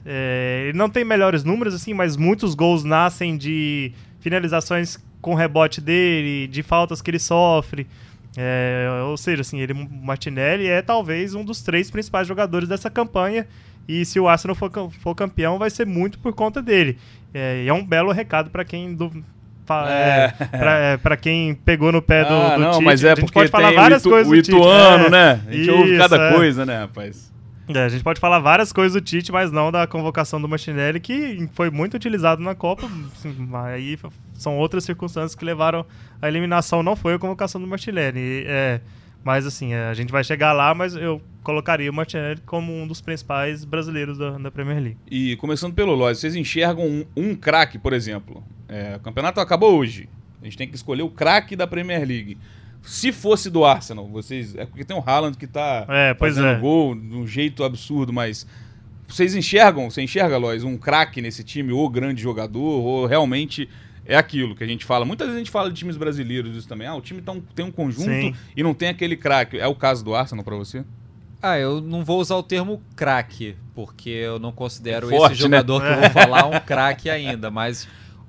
é, 0.04 0.66
ele 0.68 0.76
não 0.76 0.90
tem 0.90 1.04
melhores 1.04 1.42
números, 1.44 1.74
assim, 1.74 1.94
mas 1.94 2.16
muitos 2.16 2.54
gols 2.54 2.84
nascem 2.84 3.36
de 3.36 3.92
finalizações 4.20 4.98
com 5.20 5.34
rebote 5.34 5.80
dele, 5.80 6.48
de 6.48 6.62
faltas 6.62 7.00
que 7.00 7.10
ele 7.10 7.18
sofre. 7.18 7.86
É, 8.36 8.86
ou 9.04 9.16
seja, 9.16 9.42
assim, 9.42 9.60
ele, 9.60 9.74
Martinelli 9.74 10.66
é 10.66 10.82
talvez 10.82 11.34
um 11.34 11.44
dos 11.44 11.62
três 11.62 11.90
principais 11.90 12.26
jogadores 12.26 12.68
dessa 12.68 12.90
campanha. 12.90 13.46
E 13.88 14.04
se 14.04 14.18
o 14.20 14.28
Arsenal 14.28 14.54
for, 14.54 14.70
for 15.00 15.14
campeão, 15.14 15.58
vai 15.58 15.70
ser 15.70 15.86
muito 15.86 16.18
por 16.18 16.32
conta 16.32 16.62
dele. 16.62 16.98
É, 17.32 17.64
e 17.64 17.68
é 17.68 17.72
um 17.72 17.84
belo 17.84 18.12
recado 18.12 18.50
para 18.50 18.64
quem 18.64 18.96
é, 19.88 20.34
é 20.94 20.96
para 20.96 21.16
quem 21.16 21.54
pegou 21.54 21.92
no 21.92 22.02
pé 22.02 22.22
ah, 22.22 22.24
do, 22.24 22.54
do 22.56 22.60
não, 22.60 22.72
Tite. 22.72 22.84
mas 22.84 23.04
é 23.04 23.14
porque 23.14 23.32
pode 23.32 23.50
falar 23.50 23.72
várias 23.72 24.04
o, 24.04 24.08
itu, 24.08 24.10
coisas 24.10 24.32
o 24.32 24.34
ituano, 24.34 25.08
né? 25.08 25.40
A 25.46 25.52
gente 25.52 25.62
Isso, 25.62 25.72
ouve 25.72 25.98
cada 25.98 26.16
é. 26.16 26.32
coisa, 26.32 26.66
né, 26.66 26.78
rapaz? 26.78 27.32
É, 27.68 27.84
a 27.84 27.88
gente 27.88 28.02
pode 28.02 28.20
falar 28.20 28.38
várias 28.38 28.72
coisas 28.72 28.92
do 28.92 29.04
Tite, 29.04 29.30
mas 29.30 29.52
não 29.52 29.70
da 29.70 29.86
convocação 29.86 30.40
do 30.40 30.48
Martinelli, 30.48 31.00
que 31.00 31.48
foi 31.52 31.70
muito 31.70 31.94
utilizado 31.94 32.42
na 32.42 32.54
Copa. 32.54 32.88
Assim, 33.16 33.48
aí 33.54 33.98
são 34.34 34.56
outras 34.58 34.84
circunstâncias 34.84 35.34
que 35.34 35.44
levaram 35.44 35.86
à 36.20 36.28
eliminação, 36.28 36.82
não 36.82 36.96
foi 36.96 37.14
a 37.14 37.18
convocação 37.18 37.60
do 37.60 37.66
Martinelli. 37.66 38.44
É, 38.46 38.80
mas 39.24 39.46
assim, 39.46 39.72
é, 39.72 39.86
a 39.86 39.94
gente 39.94 40.10
vai 40.10 40.24
chegar 40.24 40.52
lá, 40.52 40.74
mas 40.74 40.94
eu 40.94 41.20
colocaria 41.42 41.90
o 41.90 41.94
Martinelli 41.94 42.40
como 42.46 42.72
um 42.72 42.86
dos 42.86 43.00
principais 43.00 43.64
brasileiros 43.64 44.18
da, 44.18 44.38
da 44.38 44.50
Premier 44.50 44.80
League. 44.80 44.98
E 45.10 45.36
começando 45.36 45.74
pelo 45.74 45.94
Lodge, 45.94 46.20
vocês 46.20 46.36
enxergam 46.36 46.86
um, 46.86 47.04
um 47.16 47.34
craque, 47.34 47.78
por 47.78 47.92
exemplo? 47.92 48.42
É, 48.68 48.96
o 48.96 49.00
campeonato 49.00 49.40
acabou 49.40 49.76
hoje. 49.76 50.08
A 50.40 50.44
gente 50.44 50.58
tem 50.58 50.68
que 50.68 50.74
escolher 50.74 51.02
o 51.02 51.10
craque 51.10 51.54
da 51.54 51.66
Premier 51.66 52.06
League. 52.06 52.36
Se 52.82 53.12
fosse 53.12 53.48
do 53.48 53.64
Arsenal, 53.64 54.08
vocês. 54.08 54.56
É 54.56 54.66
porque 54.66 54.84
tem 54.84 54.96
o 54.96 55.02
Haaland 55.04 55.38
que 55.38 55.46
tá 55.46 55.86
é, 55.88 56.14
fazendo 56.18 56.48
é. 56.48 56.58
gol 56.58 56.96
de 56.96 57.14
um 57.14 57.26
jeito 57.26 57.62
absurdo, 57.62 58.12
mas. 58.12 58.46
Vocês 59.06 59.34
enxergam, 59.34 59.90
você 59.90 60.00
enxerga, 60.00 60.38
Lois, 60.38 60.64
um 60.64 60.78
craque 60.78 61.20
nesse 61.20 61.44
time, 61.44 61.70
ou 61.70 61.86
grande 61.88 62.22
jogador, 62.22 62.60
ou 62.62 63.04
realmente 63.04 63.68
é 64.04 64.16
aquilo 64.16 64.54
que 64.54 64.64
a 64.64 64.66
gente 64.66 64.84
fala. 64.84 65.04
Muitas 65.04 65.26
vezes 65.26 65.36
a 65.36 65.44
gente 65.44 65.50
fala 65.50 65.70
de 65.70 65.76
times 65.76 65.96
brasileiros 65.96 66.56
isso 66.56 66.68
também. 66.68 66.86
Ah, 66.86 66.94
o 66.94 67.00
time 67.00 67.22
tá 67.22 67.32
um, 67.32 67.40
tem 67.40 67.64
um 67.64 67.70
conjunto 67.70 68.08
Sim. 68.08 68.34
e 68.56 68.62
não 68.62 68.74
tem 68.74 68.88
aquele 68.88 69.16
craque. 69.16 69.58
É 69.58 69.66
o 69.66 69.74
caso 69.74 70.04
do 70.04 70.14
Arsenal 70.14 70.44
para 70.44 70.56
você? 70.56 70.84
Ah, 71.40 71.58
eu 71.58 71.80
não 71.80 72.04
vou 72.04 72.20
usar 72.20 72.36
o 72.36 72.42
termo 72.42 72.80
craque, 72.94 73.56
porque 73.74 74.10
eu 74.10 74.38
não 74.38 74.52
considero 74.52 75.08
Forte, 75.08 75.32
esse 75.32 75.42
jogador 75.42 75.82
né? 75.82 75.88
que 75.88 75.94
eu 75.94 76.00
vou 76.00 76.10
falar 76.10 76.46
um 76.46 76.60
craque 76.60 77.10
ainda, 77.10 77.50
mas 77.50 77.88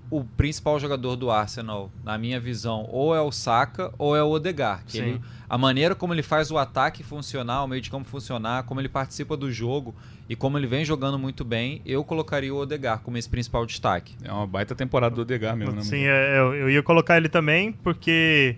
o 0.09 0.23
principal 0.23 0.79
jogador 0.79 1.15
do 1.15 1.31
Arsenal, 1.31 1.91
na 2.03 2.17
minha 2.17 2.39
visão, 2.39 2.87
ou 2.89 3.15
é 3.15 3.21
o 3.21 3.31
Saka 3.31 3.91
ou 3.97 4.15
é 4.15 4.23
o 4.23 4.29
Odegaard. 4.29 4.83
Que 4.85 4.97
ele, 4.97 5.21
a 5.49 5.57
maneira 5.57 5.95
como 5.95 6.13
ele 6.13 6.21
faz 6.21 6.51
o 6.51 6.57
ataque 6.57 7.03
funcionar, 7.03 7.63
o 7.63 7.67
meio 7.67 7.81
de 7.81 7.89
campo 7.89 8.05
funcionar, 8.07 8.63
como 8.63 8.79
ele 8.79 8.89
participa 8.89 9.35
do 9.35 9.51
jogo 9.51 9.95
e 10.29 10.35
como 10.35 10.57
ele 10.57 10.67
vem 10.67 10.85
jogando 10.85 11.17
muito 11.17 11.43
bem, 11.43 11.81
eu 11.85 12.03
colocaria 12.03 12.53
o 12.53 12.57
Odegaard 12.57 13.03
como 13.03 13.17
esse 13.17 13.29
principal 13.29 13.65
destaque. 13.65 14.15
É 14.23 14.31
uma 14.31 14.47
baita 14.47 14.75
temporada 14.75 15.15
do 15.15 15.21
Odegaard 15.21 15.57
mesmo, 15.57 15.75
né? 15.75 15.81
Sim, 15.81 16.05
é, 16.05 16.39
eu, 16.39 16.53
eu 16.53 16.69
ia 16.69 16.83
colocar 16.83 17.17
ele 17.17 17.29
também, 17.29 17.71
porque 17.71 18.55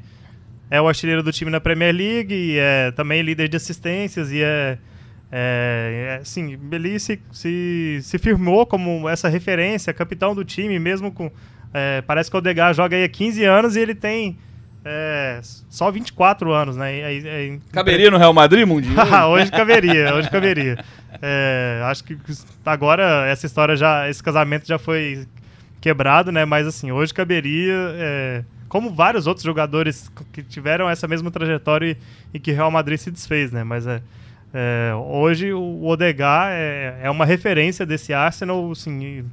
é 0.69 0.81
o 0.81 0.87
artilheiro 0.87 1.23
do 1.23 1.31
time 1.31 1.49
na 1.49 1.61
Premier 1.61 1.95
League, 1.95 2.33
e 2.33 2.57
é 2.57 2.91
também 2.91 3.21
líder 3.21 3.47
de 3.47 3.57
assistências 3.57 4.31
e 4.31 4.41
é 4.41 4.77
é, 5.37 6.19
assim, 6.21 6.57
ele 6.71 6.97
se, 6.97 7.19
se, 7.29 7.99
se, 8.01 8.17
firmou 8.17 8.65
como 8.65 9.09
essa 9.09 9.27
referência, 9.27 9.93
capitão 9.93 10.33
do 10.33 10.45
time, 10.45 10.79
mesmo 10.79 11.11
com. 11.11 11.29
É, 11.73 12.01
parece 12.03 12.31
que 12.31 12.37
o 12.37 12.39
Odegaard 12.39 12.77
joga 12.77 12.95
aí 12.95 13.03
há 13.03 13.09
15 13.09 13.43
anos 13.43 13.75
e 13.75 13.81
ele 13.81 13.93
tem 13.93 14.37
é, 14.85 15.41
só 15.43 15.91
24 15.91 16.53
anos, 16.53 16.77
né? 16.77 17.01
É, 17.01 17.59
caberia 17.69 18.09
no 18.09 18.17
Real 18.17 18.33
Madrid, 18.33 18.65
Mundinho? 18.65 18.95
hoje 19.27 19.51
caberia, 19.51 20.15
hoje 20.15 20.29
caberia. 20.29 20.77
É, 21.21 21.81
acho 21.83 22.05
que 22.05 22.17
agora 22.65 23.27
essa 23.27 23.45
história 23.45 23.75
já, 23.75 24.09
esse 24.09 24.23
casamento 24.23 24.65
já 24.65 24.79
foi 24.79 25.27
quebrado, 25.81 26.31
né? 26.31 26.45
Mas 26.45 26.65
assim, 26.65 26.93
hoje 26.93 27.13
caberia, 27.13 27.73
é, 27.97 28.43
como 28.69 28.89
vários 28.89 29.27
outros 29.27 29.43
jogadores 29.43 30.09
que 30.31 30.41
tiveram 30.41 30.89
essa 30.89 31.09
mesma 31.09 31.29
trajetória 31.29 31.91
e, 31.91 32.37
e 32.37 32.39
que 32.39 32.53
Real 32.53 32.71
Madrid 32.71 32.97
se 32.97 33.11
desfez, 33.11 33.51
né? 33.51 33.65
Mas 33.65 33.85
é, 33.85 34.01
é, 34.57 34.95
hoje 34.95 35.51
o 35.51 35.85
Odegar 35.85 36.47
é, 36.49 36.97
é, 37.01 37.11
uma 37.11 37.25
referência 37.25 37.85
desse 37.85 38.13
Arsenal, 38.13 38.71
assim, 38.71 39.25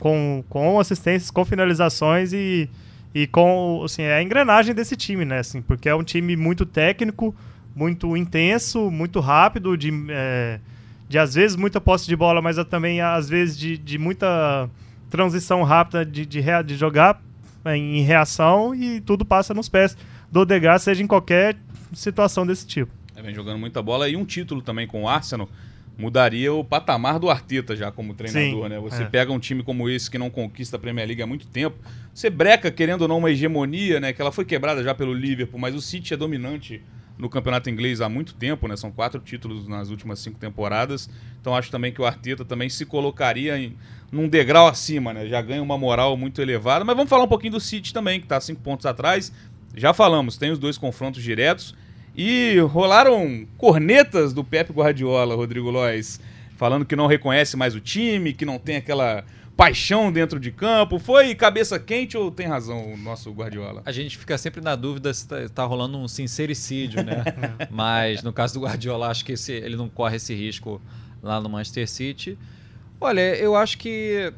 com, 0.00 0.42
com 0.48 0.80
assistências, 0.80 1.30
com 1.30 1.44
finalizações 1.44 2.32
e, 2.32 2.70
e 3.14 3.26
com 3.26 3.82
assim, 3.84 4.00
é 4.00 4.14
a 4.14 4.22
engrenagem 4.22 4.74
desse 4.74 4.96
time, 4.96 5.26
né? 5.26 5.40
Assim, 5.40 5.60
porque 5.60 5.90
é 5.90 5.94
um 5.94 6.02
time 6.02 6.34
muito 6.36 6.64
técnico, 6.64 7.34
muito 7.76 8.16
intenso, 8.16 8.90
muito 8.90 9.20
rápido, 9.20 9.76
de, 9.76 9.92
é, 10.08 10.58
de 11.06 11.18
às 11.18 11.34
vezes 11.34 11.54
muita 11.54 11.78
posse 11.78 12.06
de 12.06 12.16
bola, 12.16 12.40
mas 12.40 12.56
também 12.64 13.02
às 13.02 13.28
vezes 13.28 13.58
de, 13.58 13.76
de 13.76 13.98
muita 13.98 14.70
transição 15.10 15.62
rápida 15.64 16.02
de, 16.02 16.24
de, 16.24 16.40
de 16.64 16.76
jogar 16.76 17.20
é, 17.66 17.76
em 17.76 18.00
reação 18.00 18.74
e 18.74 19.02
tudo 19.02 19.22
passa 19.22 19.52
nos 19.52 19.68
pés 19.68 19.98
do 20.30 20.40
Odegar, 20.40 20.80
seja 20.80 21.02
em 21.02 21.06
qualquer 21.06 21.58
situação 21.92 22.46
desse 22.46 22.66
tipo 22.66 23.01
vem 23.22 23.34
jogando 23.34 23.58
muita 23.58 23.80
bola 23.82 24.08
e 24.08 24.16
um 24.16 24.24
título 24.24 24.60
também 24.60 24.86
com 24.86 25.04
o 25.04 25.08
Arsenal. 25.08 25.48
mudaria 25.96 26.52
o 26.52 26.64
patamar 26.64 27.18
do 27.18 27.30
Arteta 27.30 27.76
já 27.76 27.92
como 27.92 28.14
treinador, 28.14 28.64
Sim, 28.64 28.68
né? 28.68 28.80
Você 28.80 29.02
é. 29.02 29.06
pega 29.06 29.32
um 29.32 29.38
time 29.38 29.62
como 29.62 29.88
esse 29.88 30.10
que 30.10 30.18
não 30.18 30.30
conquista 30.30 30.76
a 30.76 30.78
Premier 30.78 31.06
League 31.06 31.22
há 31.22 31.26
muito 31.26 31.46
tempo, 31.46 31.76
você 32.12 32.30
breca 32.30 32.70
querendo 32.70 33.02
ou 33.02 33.08
não 33.08 33.18
uma 33.18 33.30
hegemonia, 33.30 34.00
né? 34.00 34.12
Que 34.12 34.20
ela 34.20 34.32
foi 34.32 34.44
quebrada 34.44 34.82
já 34.82 34.94
pelo 34.94 35.12
Liverpool, 35.12 35.60
mas 35.60 35.74
o 35.74 35.80
City 35.80 36.14
é 36.14 36.16
dominante 36.16 36.82
no 37.18 37.28
campeonato 37.28 37.70
inglês 37.70 38.00
há 38.00 38.08
muito 38.08 38.34
tempo, 38.34 38.66
né? 38.66 38.76
São 38.76 38.90
quatro 38.90 39.20
títulos 39.20 39.68
nas 39.68 39.90
últimas 39.90 40.18
cinco 40.18 40.38
temporadas. 40.38 41.08
Então 41.40 41.54
acho 41.54 41.70
também 41.70 41.92
que 41.92 42.00
o 42.00 42.04
Arteta 42.06 42.44
também 42.44 42.68
se 42.68 42.84
colocaria 42.84 43.58
em 43.58 43.76
num 44.10 44.28
degrau 44.28 44.68
acima, 44.68 45.12
né? 45.12 45.26
Já 45.26 45.40
ganha 45.40 45.62
uma 45.62 45.78
moral 45.78 46.16
muito 46.16 46.42
elevada. 46.42 46.84
Mas 46.84 46.96
vamos 46.96 47.08
falar 47.08 47.24
um 47.24 47.28
pouquinho 47.28 47.52
do 47.52 47.60
City 47.60 47.92
também, 47.94 48.18
que 48.18 48.26
está 48.26 48.40
cinco 48.40 48.60
pontos 48.60 48.84
atrás. 48.84 49.32
Já 49.74 49.94
falamos, 49.94 50.36
tem 50.36 50.50
os 50.50 50.58
dois 50.58 50.76
confrontos 50.76 51.22
diretos. 51.22 51.74
E 52.16 52.58
rolaram 52.60 53.46
cornetas 53.56 54.32
do 54.32 54.44
Pep 54.44 54.70
Guardiola, 54.72 55.34
Rodrigo 55.34 55.70
Lois, 55.70 56.20
falando 56.56 56.84
que 56.84 56.94
não 56.94 57.06
reconhece 57.06 57.56
mais 57.56 57.74
o 57.74 57.80
time, 57.80 58.32
que 58.32 58.44
não 58.44 58.58
tem 58.58 58.76
aquela 58.76 59.24
paixão 59.56 60.12
dentro 60.12 60.38
de 60.38 60.50
campo. 60.50 60.98
Foi 60.98 61.34
cabeça 61.34 61.78
quente 61.78 62.16
ou 62.16 62.30
tem 62.30 62.46
razão 62.46 62.92
o 62.92 62.96
nosso 62.96 63.30
Guardiola? 63.32 63.82
A 63.86 63.92
gente 63.92 64.18
fica 64.18 64.36
sempre 64.36 64.60
na 64.60 64.74
dúvida 64.76 65.12
se 65.14 65.26
tá, 65.26 65.36
tá 65.48 65.64
rolando 65.64 65.96
um 65.98 66.06
sincericídio, 66.08 67.02
né? 67.02 67.24
Mas 67.70 68.22
no 68.22 68.32
caso 68.32 68.54
do 68.54 68.60
Guardiola, 68.66 69.08
acho 69.08 69.24
que 69.24 69.32
esse- 69.32 69.52
ele 69.52 69.76
não 69.76 69.88
corre 69.88 70.16
esse 70.16 70.34
risco 70.34 70.80
lá 71.22 71.40
no 71.40 71.48
Manchester 71.48 71.88
City. 71.88 72.36
Olha, 73.00 73.20
eu 73.36 73.56
acho 73.56 73.78
que 73.78 74.32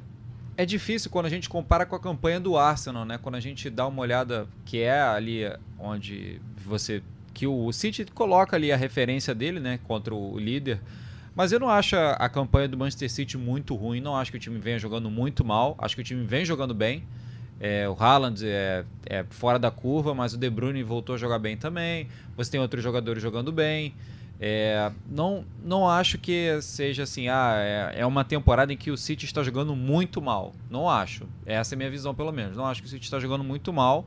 é 0.56 0.64
difícil 0.64 1.10
quando 1.10 1.26
a 1.26 1.30
gente 1.30 1.48
compara 1.48 1.84
com 1.84 1.96
a 1.96 2.00
campanha 2.00 2.38
do 2.38 2.56
Arsenal, 2.56 3.04
né? 3.04 3.18
Quando 3.20 3.34
a 3.34 3.40
gente 3.40 3.68
dá 3.68 3.86
uma 3.86 4.00
olhada 4.02 4.46
que 4.64 4.80
é 4.80 5.00
ali 5.00 5.42
onde 5.78 6.40
você 6.64 7.02
que 7.34 7.46
o 7.46 7.70
City 7.72 8.06
coloca 8.06 8.56
ali 8.56 8.72
a 8.72 8.76
referência 8.76 9.34
dele, 9.34 9.58
né, 9.58 9.78
contra 9.84 10.14
o 10.14 10.38
líder. 10.38 10.80
Mas 11.34 11.50
eu 11.50 11.58
não 11.58 11.68
acho 11.68 11.96
a, 11.96 12.28
campanha 12.28 12.68
do 12.68 12.78
Manchester 12.78 13.10
City 13.10 13.36
muito 13.36 13.74
ruim, 13.74 14.00
não 14.00 14.16
acho 14.16 14.30
que 14.30 14.36
o 14.36 14.40
time 14.40 14.58
venha 14.58 14.78
jogando 14.78 15.10
muito 15.10 15.44
mal, 15.44 15.74
acho 15.78 15.96
que 15.96 16.00
o 16.00 16.04
time 16.04 16.24
vem 16.24 16.44
jogando 16.44 16.72
bem. 16.72 17.02
É, 17.60 17.88
o 17.88 17.96
Haaland 17.98 18.46
é, 18.46 18.84
é 19.06 19.24
fora 19.30 19.58
da 19.58 19.70
curva, 19.70 20.14
mas 20.14 20.32
o 20.34 20.38
De 20.38 20.48
Bruyne 20.48 20.82
voltou 20.82 21.16
a 21.16 21.18
jogar 21.18 21.40
bem 21.40 21.56
também. 21.56 22.08
Você 22.36 22.52
tem 22.52 22.60
outros 22.60 22.82
jogadores 22.84 23.22
jogando 23.22 23.50
bem. 23.50 23.94
É, 24.40 24.92
não, 25.08 25.44
não 25.64 25.88
acho 25.88 26.18
que 26.18 26.60
seja 26.60 27.04
assim, 27.04 27.28
ah, 27.28 27.54
é, 27.56 28.00
é 28.00 28.06
uma 28.06 28.24
temporada 28.24 28.72
em 28.72 28.76
que 28.76 28.90
o 28.90 28.96
City 28.96 29.24
está 29.24 29.42
jogando 29.42 29.74
muito 29.74 30.20
mal. 30.20 30.52
Não 30.70 30.88
acho. 30.88 31.26
Essa 31.46 31.74
é 31.74 31.76
a 31.76 31.78
minha 31.78 31.90
visão, 31.90 32.14
pelo 32.14 32.32
menos. 32.32 32.56
Não 32.56 32.66
acho 32.66 32.80
que 32.80 32.86
o 32.86 32.90
City 32.90 33.04
está 33.04 33.18
jogando 33.18 33.42
muito 33.42 33.72
mal. 33.72 34.06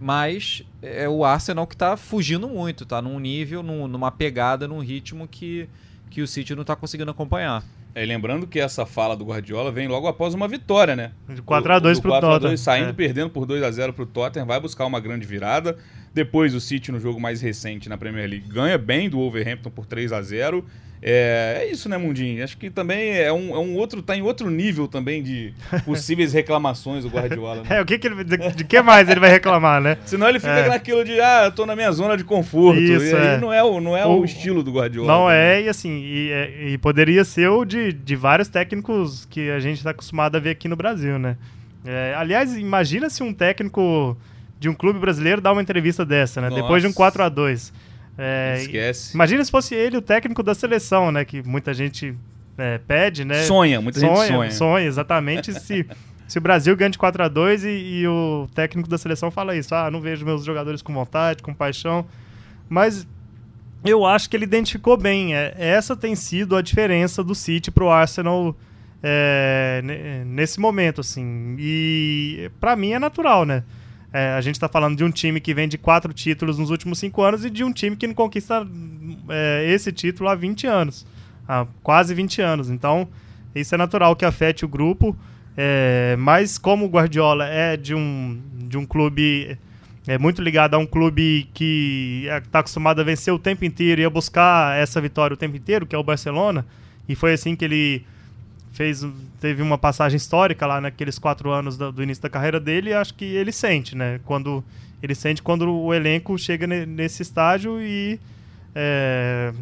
Mas 0.00 0.62
é 0.80 1.08
o 1.08 1.24
Arsenal 1.24 1.66
que 1.66 1.74
está 1.74 1.96
fugindo 1.96 2.48
muito, 2.48 2.86
tá 2.86 3.02
num 3.02 3.18
nível, 3.20 3.62
num- 3.62 3.86
numa 3.86 4.10
pegada, 4.10 4.66
num 4.66 4.78
ritmo 4.80 5.28
que, 5.28 5.68
que 6.08 6.22
o 6.22 6.26
City 6.26 6.54
não 6.54 6.62
está 6.62 6.74
conseguindo 6.74 7.10
acompanhar. 7.10 7.62
É, 7.94 8.04
lembrando 8.06 8.46
que 8.46 8.58
essa 8.60 8.86
fala 8.86 9.16
do 9.16 9.24
Guardiola 9.24 9.70
vem 9.72 9.88
logo 9.88 10.06
após 10.06 10.32
uma 10.32 10.46
vitória, 10.46 10.94
né? 10.96 11.10
De 11.28 11.42
4x2 11.42 11.80
Do- 11.80 11.92
do 11.94 12.02
pro 12.02 12.10
4 12.12 12.26
a 12.28 12.30
2, 12.30 12.40
Tottenham. 12.40 12.56
Saindo 12.56 12.90
É. 12.90 12.92
perdendo 12.92 13.30
por 13.30 13.44
2 13.46 13.62
a 13.62 13.70
0 13.70 13.92
pro 13.92 14.06
Tottenham, 14.06 14.46
vai 14.46 14.60
buscar 14.60 14.86
uma 14.86 15.00
grande 15.00 15.26
virada. 15.26 15.76
Depois 16.14 16.54
o 16.54 16.60
City 16.60 16.90
no 16.92 17.00
jogo 17.00 17.20
mais 17.20 17.40
recente 17.40 17.88
na 17.88 17.98
Premier 17.98 18.28
League 18.30 18.48
ganha 18.48 18.78
bem 18.78 19.10
do 19.10 19.18
Wolverhampton 19.18 19.70
por 19.70 19.86
3 19.86 20.12
a 20.12 20.22
0 20.22 20.64
é, 21.02 21.62
é 21.62 21.70
isso, 21.72 21.88
né, 21.88 21.96
Mundinho? 21.96 22.44
Acho 22.44 22.56
que 22.58 22.68
também 22.68 23.16
é 23.16 23.32
um, 23.32 23.54
é 23.54 23.58
um 23.58 23.74
outro. 23.76 24.02
tá 24.02 24.14
em 24.16 24.22
outro 24.22 24.50
nível 24.50 24.86
também 24.86 25.22
de 25.22 25.54
possíveis 25.84 26.32
reclamações 26.32 27.04
o 27.04 27.08
Guardiola. 27.08 27.62
Né? 27.62 27.68
É, 27.70 27.80
o 27.80 27.84
que 27.86 27.98
que 27.98 28.06
ele, 28.06 28.22
de, 28.24 28.36
de 28.52 28.64
que 28.64 28.82
mais 28.82 29.08
ele 29.08 29.18
vai 29.20 29.30
reclamar, 29.30 29.80
né? 29.80 29.96
Senão 30.04 30.28
ele 30.28 30.38
fica 30.38 30.52
É. 30.52 30.68
naquilo 30.68 31.04
de, 31.04 31.18
ah, 31.20 31.44
eu 31.46 31.52
tô 31.52 31.64
na 31.64 31.74
minha 31.74 31.90
zona 31.92 32.16
de 32.16 32.24
conforto. 32.24 32.80
Isso, 32.80 33.04
e 33.14 33.16
aí 33.16 33.26
é. 33.36 33.38
não 33.38 33.52
é 33.52 33.62
o, 33.62 33.80
não 33.80 33.96
é 33.96 34.04
o, 34.04 34.20
O- 34.20 34.24
estilo 34.24 34.62
do 34.62 34.70
Guardiola. 34.72 35.08
Não 35.08 35.28
né? 35.28 35.60
é, 35.60 35.62
e 35.62 35.68
assim, 35.68 36.02
e, 36.04 36.30
é- 36.30 36.68
e 36.70 36.78
poderia 36.78 37.24
ser 37.24 37.48
o 37.48 37.64
de, 37.64 37.92
de 37.92 38.16
vários 38.16 38.48
técnicos 38.48 39.24
que 39.26 39.48
a 39.50 39.58
gente 39.60 39.78
está 39.78 39.90
acostumado 39.90 40.36
a 40.36 40.40
ver 40.40 40.50
aqui 40.50 40.68
no 40.68 40.76
Brasil, 40.76 41.18
né? 41.18 41.36
É, 41.84 42.14
aliás, 42.16 42.56
imagina 42.58 43.08
se 43.08 43.22
um 43.22 43.32
técnico 43.32 44.16
de 44.58 44.68
um 44.68 44.74
clube 44.74 44.98
brasileiro 44.98 45.40
dá 45.40 45.50
uma 45.50 45.62
entrevista 45.62 46.04
dessa, 46.04 46.40
né? 46.42 46.50
Depois 46.50 46.82
de 46.82 46.86
um 46.86 46.90
Nossa. 46.90 46.96
4 46.96 47.22
a 47.22 47.28
2 47.30 47.72
é, 48.20 48.56
Esquece. 48.60 49.14
Imagina 49.14 49.42
se 49.44 49.50
fosse 49.50 49.74
ele 49.74 49.96
o 49.96 50.02
técnico 50.02 50.42
da 50.42 50.54
seleção, 50.54 51.10
né? 51.10 51.24
Que 51.24 51.42
muita 51.42 51.72
gente 51.72 52.14
é, 52.58 52.78
pede, 52.78 53.24
né? 53.24 53.42
Sonha, 53.44 53.80
muita 53.80 53.98
gente 53.98 54.14
sonha. 54.26 54.50
sonha, 54.50 54.86
exatamente. 54.86 55.52
se, 55.58 55.86
se 56.28 56.38
o 56.38 56.40
Brasil 56.40 56.76
ganha 56.76 56.90
de 56.90 56.98
4 56.98 57.22
a 57.24 57.28
2 57.28 57.64
e, 57.64 57.68
e 57.68 58.06
o 58.06 58.46
técnico 58.54 58.88
da 58.88 58.98
seleção 58.98 59.30
fala 59.30 59.56
isso, 59.56 59.74
ah, 59.74 59.90
não 59.90 60.00
vejo 60.00 60.24
meus 60.26 60.44
jogadores 60.44 60.82
com 60.82 60.92
vontade, 60.92 61.42
com 61.42 61.54
paixão. 61.54 62.06
Mas 62.68 63.06
eu 63.84 64.04
acho 64.04 64.28
que 64.28 64.36
ele 64.36 64.44
identificou 64.44 64.96
bem. 64.96 65.34
É, 65.34 65.54
essa 65.56 65.96
tem 65.96 66.14
sido 66.14 66.54
a 66.56 66.60
diferença 66.62 67.24
do 67.24 67.34
City 67.34 67.70
pro 67.70 67.88
Arsenal 67.88 68.54
é, 69.02 69.80
ne- 69.82 70.24
nesse 70.26 70.60
momento, 70.60 71.00
assim. 71.00 71.56
E 71.58 72.50
pra 72.60 72.76
mim 72.76 72.92
é 72.92 72.98
natural, 72.98 73.46
né? 73.46 73.64
É, 74.12 74.32
a 74.32 74.40
gente 74.40 74.58
tá 74.58 74.68
falando 74.68 74.96
de 74.96 75.04
um 75.04 75.10
time 75.10 75.40
que 75.40 75.54
vem 75.54 75.68
de 75.68 75.78
quatro 75.78 76.12
títulos 76.12 76.58
nos 76.58 76.70
últimos 76.70 76.98
cinco 76.98 77.22
anos 77.22 77.44
e 77.44 77.50
de 77.50 77.62
um 77.62 77.72
time 77.72 77.96
que 77.96 78.06
não 78.06 78.14
conquista 78.14 78.66
é, 79.28 79.70
esse 79.70 79.92
título 79.92 80.28
há 80.28 80.34
20 80.34 80.66
anos. 80.66 81.06
Há 81.46 81.66
quase 81.82 82.14
20 82.14 82.42
anos. 82.42 82.70
Então, 82.70 83.08
isso 83.54 83.74
é 83.74 83.78
natural 83.78 84.16
que 84.16 84.24
afete 84.24 84.64
o 84.64 84.68
grupo. 84.68 85.16
É, 85.56 86.16
mas 86.18 86.58
como 86.58 86.86
o 86.86 86.88
Guardiola 86.88 87.46
é 87.46 87.76
de 87.76 87.94
um, 87.94 88.40
de 88.68 88.78
um 88.78 88.86
clube 88.86 89.58
é 90.06 90.18
muito 90.18 90.42
ligado 90.42 90.74
a 90.74 90.78
um 90.78 90.86
clube 90.86 91.48
que 91.52 92.26
está 92.26 92.60
acostumado 92.60 93.00
a 93.00 93.04
vencer 93.04 93.32
o 93.32 93.38
tempo 93.38 93.64
inteiro 93.64 94.00
e 94.00 94.04
a 94.04 94.10
buscar 94.10 94.76
essa 94.78 95.00
vitória 95.00 95.34
o 95.34 95.36
tempo 95.36 95.56
inteiro, 95.56 95.86
que 95.86 95.94
é 95.94 95.98
o 95.98 96.02
Barcelona, 96.02 96.66
e 97.08 97.14
foi 97.14 97.34
assim 97.34 97.54
que 97.54 97.64
ele 97.64 98.04
fez 98.72 99.04
teve 99.40 99.62
uma 99.62 99.76
passagem 99.76 100.16
histórica 100.16 100.66
lá 100.66 100.80
naqueles 100.80 101.18
quatro 101.18 101.50
anos 101.50 101.76
do, 101.76 101.90
do 101.92 102.02
início 102.02 102.22
da 102.22 102.28
carreira 102.30 102.60
dele, 102.60 102.90
e 102.90 102.94
acho 102.94 103.14
que 103.14 103.24
ele 103.24 103.52
sente, 103.52 103.96
né? 103.96 104.20
Quando 104.24 104.62
ele 105.02 105.14
sente 105.14 105.42
quando 105.42 105.70
o 105.70 105.92
elenco 105.94 106.36
chega 106.38 106.66
ne- 106.66 106.86
nesse 106.86 107.22
estágio 107.22 107.80
e 107.80 108.18
é, 108.74 109.52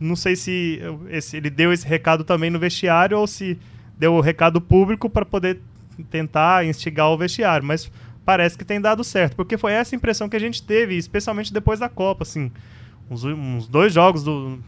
não 0.00 0.14
sei 0.16 0.36
se 0.36 0.80
esse- 1.08 1.36
ele 1.36 1.50
deu 1.50 1.72
esse 1.72 1.86
recado 1.86 2.24
também 2.24 2.50
no 2.50 2.58
vestiário 2.58 3.18
ou 3.18 3.26
se 3.26 3.58
deu 3.98 4.14
o 4.14 4.20
recado 4.20 4.60
público 4.60 5.08
para 5.08 5.24
poder 5.24 5.60
tentar 6.10 6.64
instigar 6.66 7.08
o 7.10 7.16
vestiário, 7.18 7.66
mas 7.66 7.90
parece 8.24 8.56
que 8.58 8.64
tem 8.64 8.80
dado 8.80 9.02
certo, 9.02 9.34
porque 9.34 9.56
foi 9.56 9.72
essa 9.72 9.96
impressão 9.96 10.28
que 10.28 10.36
a 10.36 10.40
gente 10.40 10.62
teve, 10.62 10.94
especialmente 10.96 11.52
depois 11.52 11.80
da 11.80 11.88
Copa, 11.88 12.22
assim, 12.22 12.52
uns, 13.10 13.24
uns 13.24 13.66
dois 13.66 13.92
jogos 13.92 14.22
do, 14.22 14.58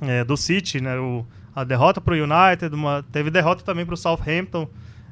é, 0.00 0.24
do 0.24 0.36
City, 0.36 0.80
né, 0.80 0.98
o, 0.98 1.24
a 1.54 1.64
derrota 1.64 2.00
para 2.00 2.14
o 2.14 2.16
United, 2.16 2.74
uma, 2.74 3.04
teve 3.12 3.30
derrota 3.30 3.62
também 3.64 3.84
para 3.84 3.94
o 3.94 3.96
Southampton 3.96 4.68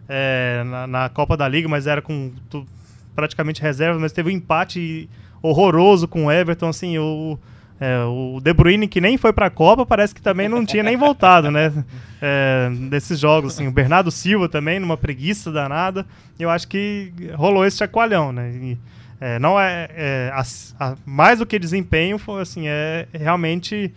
é, 0.08 0.62
na, 0.66 0.86
na 0.86 1.08
Copa 1.08 1.36
da 1.36 1.48
Liga, 1.48 1.68
mas 1.68 1.86
era 1.86 2.00
com 2.00 2.30
tu- 2.48 2.66
praticamente 3.14 3.60
reserva, 3.62 3.98
mas 3.98 4.12
teve 4.12 4.28
um 4.30 4.32
empate 4.32 5.08
horroroso 5.42 6.06
com 6.06 6.26
o 6.26 6.32
Everton, 6.32 6.68
assim, 6.68 6.98
o, 6.98 7.38
é, 7.80 7.98
o 8.04 8.40
De 8.42 8.52
Bruyne, 8.52 8.86
que 8.88 9.00
nem 9.00 9.16
foi 9.16 9.32
para 9.32 9.46
a 9.46 9.50
Copa, 9.50 9.84
parece 9.86 10.14
que 10.14 10.20
também 10.22 10.48
não 10.48 10.64
tinha 10.64 10.82
nem 10.82 10.96
voltado, 10.96 11.50
né, 11.50 11.72
é, 12.20 12.68
desses 12.90 13.18
jogos, 13.18 13.54
assim, 13.54 13.66
o 13.66 13.70
Bernardo 13.72 14.10
Silva 14.10 14.48
também, 14.48 14.78
numa 14.78 14.96
preguiça 14.96 15.50
danada, 15.50 16.06
eu 16.38 16.50
acho 16.50 16.68
que 16.68 17.12
rolou 17.34 17.64
esse 17.64 17.78
chacoalhão, 17.78 18.32
né, 18.32 18.50
e, 18.52 18.78
é, 19.20 19.38
não 19.38 19.58
é, 19.58 19.88
é, 19.94 20.30
a- 20.34 20.42
a- 20.84 20.96
mais 21.06 21.38
do 21.38 21.46
que 21.46 21.58
desempenho, 21.58 22.18
foi, 22.18 22.42
assim, 22.42 22.64
é 22.66 23.06
realmente 23.12 23.92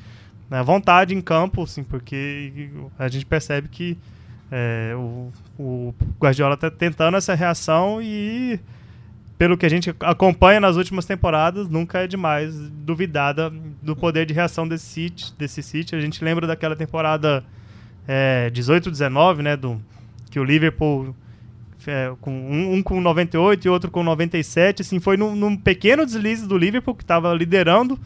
né, 0.49 0.63
vontade 0.63 1.13
em 1.13 1.21
campo, 1.21 1.63
assim, 1.63 1.83
porque 1.83 2.69
a 2.97 3.07
gente 3.07 3.25
percebe 3.25 3.67
que 3.67 3.97
é, 4.51 4.93
o, 4.95 5.31
o 5.57 5.93
Guardiola 6.19 6.55
está 6.55 6.71
tentando 6.71 7.17
essa 7.17 7.35
reação 7.35 8.01
e 8.01 8.59
pelo 9.37 9.57
que 9.57 9.65
a 9.65 9.69
gente 9.69 9.95
acompanha 10.01 10.59
nas 10.59 10.75
últimas 10.75 11.05
temporadas, 11.05 11.69
nunca 11.69 11.99
é 11.99 12.07
demais 12.07 12.53
duvidar 12.83 13.33
da- 13.33 13.51
do 13.81 13.95
poder 13.95 14.25
de 14.25 14.33
reação 14.33 14.67
desse 14.67 14.85
City. 14.85 15.33
Desse 15.37 15.63
City. 15.63 15.95
A 15.95 16.01
gente 16.01 16.21
lembra 16.23 16.45
daquela 16.45 16.75
temporada 16.75 17.43
é, 18.05 18.51
18-19, 18.53 19.37
né, 19.41 19.55
do, 19.55 19.79
que 20.29 20.39
o 20.39 20.43
Liverpool 20.43 21.15
é, 21.87 22.11
com 22.19 22.31
um, 22.31 22.73
um 22.73 22.83
com 22.83 22.99
98 22.99 23.65
e 23.65 23.69
outro 23.69 23.89
com 23.89 24.03
97, 24.03 24.81
assim, 24.81 24.99
foi 24.99 25.15
num, 25.15 25.33
num 25.35 25.55
pequeno 25.55 26.05
deslize 26.05 26.45
do 26.45 26.57
Liverpool 26.57 26.93
que 26.93 27.03
estava 27.03 27.33
liderando 27.33 27.97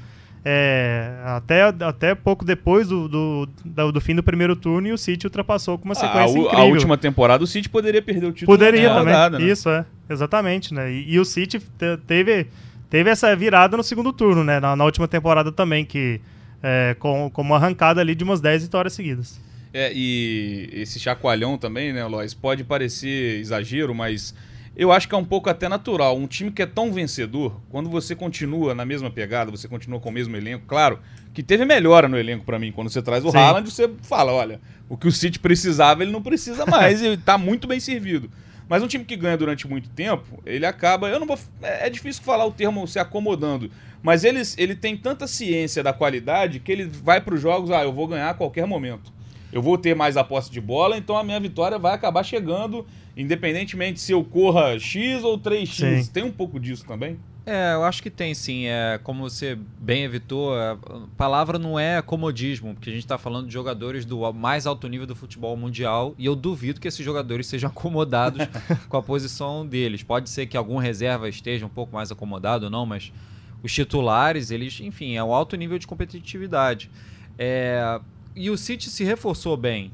é, 0.46 1.10
até, 1.26 1.62
até 1.64 2.14
pouco 2.16 2.44
depois 2.44 2.88
do, 2.88 3.08
do, 3.08 3.92
do, 3.92 4.02
fim 4.02 4.14
do 4.16 4.22
primeiro 4.24 4.56
turno 4.56 4.88
e 4.88 4.92
o 4.92 4.98
City 4.98 5.26
ultrapassou 5.26 5.78
com 5.78 5.86
uma 5.86 5.94
Ah, 5.94 5.96
sequência 5.96 6.38
a, 6.38 6.42
incrível. 6.44 6.60
a 6.60 6.64
última 6.66 6.98
temporada 6.98 7.44
o 7.44 7.48
City 7.48 7.70
poderia 7.70 8.02
perder 8.02 8.28
o 8.28 8.32
título. 8.32 8.58
Poderia 8.58 8.90
na 8.90 8.96
também. 8.96 9.14
rodada, 9.14 9.40
né? 9.40 9.46
Isso, 9.46 9.70
é. 9.70 9.86
Exatamente, 10.10 10.74
né? 10.74 10.92
E, 10.92 11.14
e 11.14 11.20
o 11.20 11.24
City 11.26 11.60
te- 11.60 11.98
teve, 12.06 12.48
teve 12.90 13.10
essa 13.10 13.34
virada 13.36 13.78
no 13.78 13.84
segundo 13.84 14.12
turno, 14.12 14.44
né? 14.44 14.60
Na, 14.60 14.76
na 14.76 14.84
última 14.84 15.08
temporada 15.08 15.52
também, 15.52 15.86
que 15.86 16.20
é, 16.62 16.96
com, 17.00 17.30
com 17.30 17.42
uma 17.42 17.56
arrancada 17.56 18.02
ali 18.02 18.14
de 18.14 18.24
umas 18.24 18.42
10 18.42 18.64
vitórias 18.64 18.94
seguidas. 18.94 19.40
É, 19.74 19.92
e 19.96 20.70
esse 20.74 21.00
chacoalhão 21.00 21.58
também, 21.58 21.92
né, 21.94 22.06
Lois, 22.06 22.34
pode 22.34 22.64
parecer 22.64 23.40
exagero, 23.40 23.96
mas 23.96 24.36
eu 24.76 24.92
acho 24.92 25.08
que 25.08 25.14
é 25.14 25.18
um 25.18 25.26
pouco 25.26 25.50
até 25.50 25.70
natural. 25.70 26.18
Um 26.18 26.28
time 26.28 26.52
que 26.52 26.62
é 26.62 26.66
tão 26.66 26.92
vencedor, 26.92 27.62
quando 27.70 27.90
você 27.90 28.16
continua 28.16 28.74
na 28.74 28.86
mesma 28.86 29.12
pegada, 29.12 29.52
você 29.52 29.68
continua 29.68 30.00
com 30.00 30.10
o 30.10 30.12
mesmo 30.12 30.36
elenco, 30.36 30.66
claro, 30.66 31.00
que 31.34 31.44
teve 31.44 31.64
melhora 31.66 32.08
no 32.08 32.18
elenco 32.18 32.44
para 32.44 32.58
mim. 32.58 32.72
Quando 32.72 32.90
você 32.90 33.02
traz 33.02 33.24
o 33.24 33.32
Sim. 33.32 33.38
Haaland, 33.38 33.70
você 33.70 33.90
fala, 34.02 34.32
olha, 34.32 34.60
o 34.90 34.98
que 34.98 35.08
o 35.08 35.12
City 35.12 35.40
precisava, 35.40 36.04
ele 36.04 36.12
não 36.12 36.22
precisa 36.22 36.66
mais 36.66 37.02
e 37.02 37.16
tá 37.18 37.38
muito 37.38 37.68
bem 37.68 37.80
servido. 37.80 38.30
Mas 38.68 38.82
um 38.82 38.88
time 38.88 39.04
que 39.04 39.16
ganha 39.16 39.38
durante 39.38 39.68
muito 39.68 39.90
tempo, 39.90 40.42
ele 40.46 40.66
acaba. 40.66 41.10
Eu 41.10 41.20
não 41.20 41.28
vou. 41.28 41.38
É, 41.62 41.88
é 41.88 41.90
difícil 41.90 42.24
falar 42.24 42.46
o 42.46 42.52
termo 42.52 42.88
se 42.88 42.98
acomodando. 42.98 43.70
Mas 44.02 44.24
ele, 44.24 44.42
ele 44.58 44.76
tem 44.76 44.98
tanta 44.98 45.28
ciência 45.28 45.84
da 45.84 45.94
qualidade 45.94 46.60
que 46.60 46.72
ele 46.72 46.86
vai 46.86 47.22
para 47.22 47.36
os 47.36 47.42
jogos, 47.42 47.72
ah, 47.72 47.84
eu 47.84 47.94
vou 47.94 48.08
ganhar 48.08 48.30
a 48.30 48.34
qualquer 48.34 48.66
momento. 48.66 49.14
Eu 49.54 49.62
vou 49.62 49.78
ter 49.78 49.96
mais 49.96 50.18
a 50.18 50.24
posse 50.24 50.50
de 50.50 50.60
bola, 50.60 50.98
então 50.98 51.16
a 51.16 51.24
minha 51.24 51.40
vitória 51.40 51.78
vai 51.78 51.94
acabar 51.94 52.24
chegando, 52.24 52.88
independentemente 53.16 54.02
se 54.02 54.12
eu 54.12 54.24
corra 54.24 54.80
X 54.80 55.24
ou 55.24 55.40
3X. 55.40 56.02
Sim. 56.02 56.12
Tem 56.12 56.24
um 56.24 56.32
pouco 56.32 56.60
disso 56.60 56.84
também? 56.88 57.20
É, 57.46 57.74
eu 57.76 57.84
acho 57.84 58.02
que 58.02 58.10
tem 58.10 58.34
sim. 58.34 58.66
É, 58.66 59.00
como 59.04 59.30
você 59.30 59.56
bem 59.80 60.06
evitou, 60.06 60.56
a 60.56 60.76
palavra 61.16 61.60
não 61.60 61.78
é 61.78 62.02
comodismo, 62.02 62.74
porque 62.74 62.90
a 62.90 62.94
gente 62.94 63.04
está 63.04 63.18
falando 63.20 63.46
de 63.46 63.54
jogadores 63.54 64.06
do 64.06 64.34
mais 64.34 64.66
alto 64.66 64.88
nível 64.88 65.06
do 65.06 65.16
futebol 65.16 65.56
mundial 65.56 66.16
e 66.18 66.26
eu 66.26 66.36
duvido 66.36 66.80
que 66.80 66.88
esses 66.88 67.06
jogadores 67.06 67.46
sejam 67.46 67.70
acomodados 67.70 68.48
com 68.90 68.98
a 68.98 69.04
posição 69.04 69.68
deles. 69.68 70.02
Pode 70.02 70.32
ser 70.32 70.48
que 70.48 70.58
algum 70.58 70.78
reserva 70.78 71.30
esteja 71.30 71.64
um 71.64 71.70
pouco 71.70 71.94
mais 71.94 72.12
acomodado 72.12 72.66
ou 72.66 72.72
não, 72.72 72.88
mas 72.88 73.14
os 73.62 73.72
titulares, 73.72 74.50
eles, 74.50 74.80
enfim, 74.80 75.16
é 75.16 75.24
um 75.24 75.32
alto 75.32 75.56
nível 75.56 75.78
de 75.78 75.86
competitividade. 75.86 76.90
É, 77.38 78.00
e 78.36 78.50
o 78.50 78.58
City 78.58 78.90
se 78.90 79.04
reforçou 79.04 79.56
bem. 79.56 79.92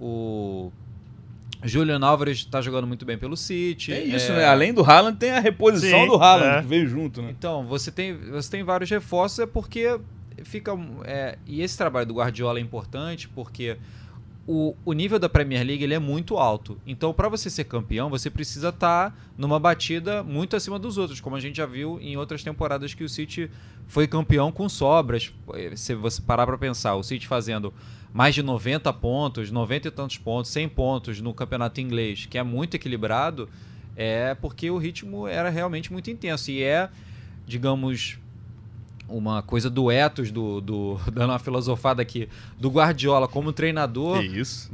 O 0.00 0.72
Julian 1.62 2.00
Álvares 2.04 2.38
está 2.38 2.60
jogando 2.60 2.86
muito 2.86 3.04
bem 3.04 3.16
pelo 3.16 3.36
City. 3.36 3.92
É 3.92 4.02
isso, 4.02 4.32
é... 4.32 4.36
né? 4.36 4.44
Além 4.46 4.72
do 4.72 4.82
Haaland, 4.82 5.16
tem 5.16 5.30
a 5.30 5.40
reposição 5.40 6.00
Sim, 6.00 6.06
do 6.06 6.14
Haaland, 6.14 6.58
é. 6.58 6.60
que 6.62 6.68
veio 6.68 6.88
junto, 6.88 7.22
né? 7.22 7.30
Então, 7.30 7.64
você 7.66 7.90
tem, 7.90 8.16
você 8.16 8.50
tem 8.50 8.62
vários 8.62 8.90
reforços, 8.90 9.38
é 9.38 9.46
porque 9.46 9.98
fica. 10.44 10.72
É, 11.04 11.38
e 11.46 11.62
esse 11.62 11.76
trabalho 11.78 12.06
do 12.06 12.14
Guardiola 12.14 12.58
é 12.58 12.62
importante 12.62 13.28
porque 13.28 13.76
o, 14.46 14.74
o 14.84 14.92
nível 14.92 15.18
da 15.18 15.28
Premier 15.28 15.64
League 15.64 15.84
ele 15.84 15.94
é 15.94 15.98
muito 15.98 16.36
alto. 16.36 16.80
Então, 16.86 17.12
para 17.12 17.28
você 17.28 17.48
ser 17.48 17.64
campeão, 17.64 18.10
você 18.10 18.28
precisa 18.28 18.70
estar 18.70 19.10
tá 19.10 19.16
numa 19.36 19.58
batida 19.58 20.22
muito 20.22 20.56
acima 20.56 20.78
dos 20.78 20.98
outros, 20.98 21.20
como 21.20 21.36
a 21.36 21.40
gente 21.40 21.56
já 21.56 21.66
viu 21.66 21.98
em 22.00 22.16
outras 22.16 22.42
temporadas 22.42 22.92
que 22.92 23.04
o 23.04 23.08
City 23.08 23.50
foi 23.86 24.06
campeão 24.06 24.50
com 24.50 24.68
sobras. 24.68 25.32
Se 25.76 25.94
você 25.94 26.20
parar 26.20 26.46
para 26.46 26.58
pensar, 26.58 26.96
o 26.96 27.02
City 27.02 27.26
fazendo 27.26 27.72
mais 28.12 28.34
de 28.34 28.42
90 28.42 28.92
pontos, 28.94 29.50
90 29.50 29.88
e 29.88 29.90
tantos 29.90 30.18
pontos, 30.18 30.50
100 30.50 30.68
pontos 30.70 31.20
no 31.20 31.32
campeonato 31.32 31.80
inglês, 31.80 32.26
que 32.26 32.36
é 32.36 32.42
muito 32.42 32.74
equilibrado, 32.74 33.48
é 33.94 34.34
porque 34.34 34.70
o 34.70 34.76
ritmo 34.76 35.26
era 35.28 35.50
realmente 35.50 35.92
muito 35.92 36.10
intenso. 36.10 36.50
E 36.50 36.62
é, 36.62 36.90
digamos, 37.46 38.18
uma 39.16 39.42
coisa 39.42 39.68
do 39.68 39.90
ethos, 39.90 40.30
do, 40.30 40.60
do, 40.60 41.00
dando 41.12 41.30
uma 41.30 41.38
filosofada 41.38 42.02
aqui, 42.02 42.28
do 42.58 42.70
Guardiola 42.70 43.28
como 43.28 43.52
treinador, 43.52 44.22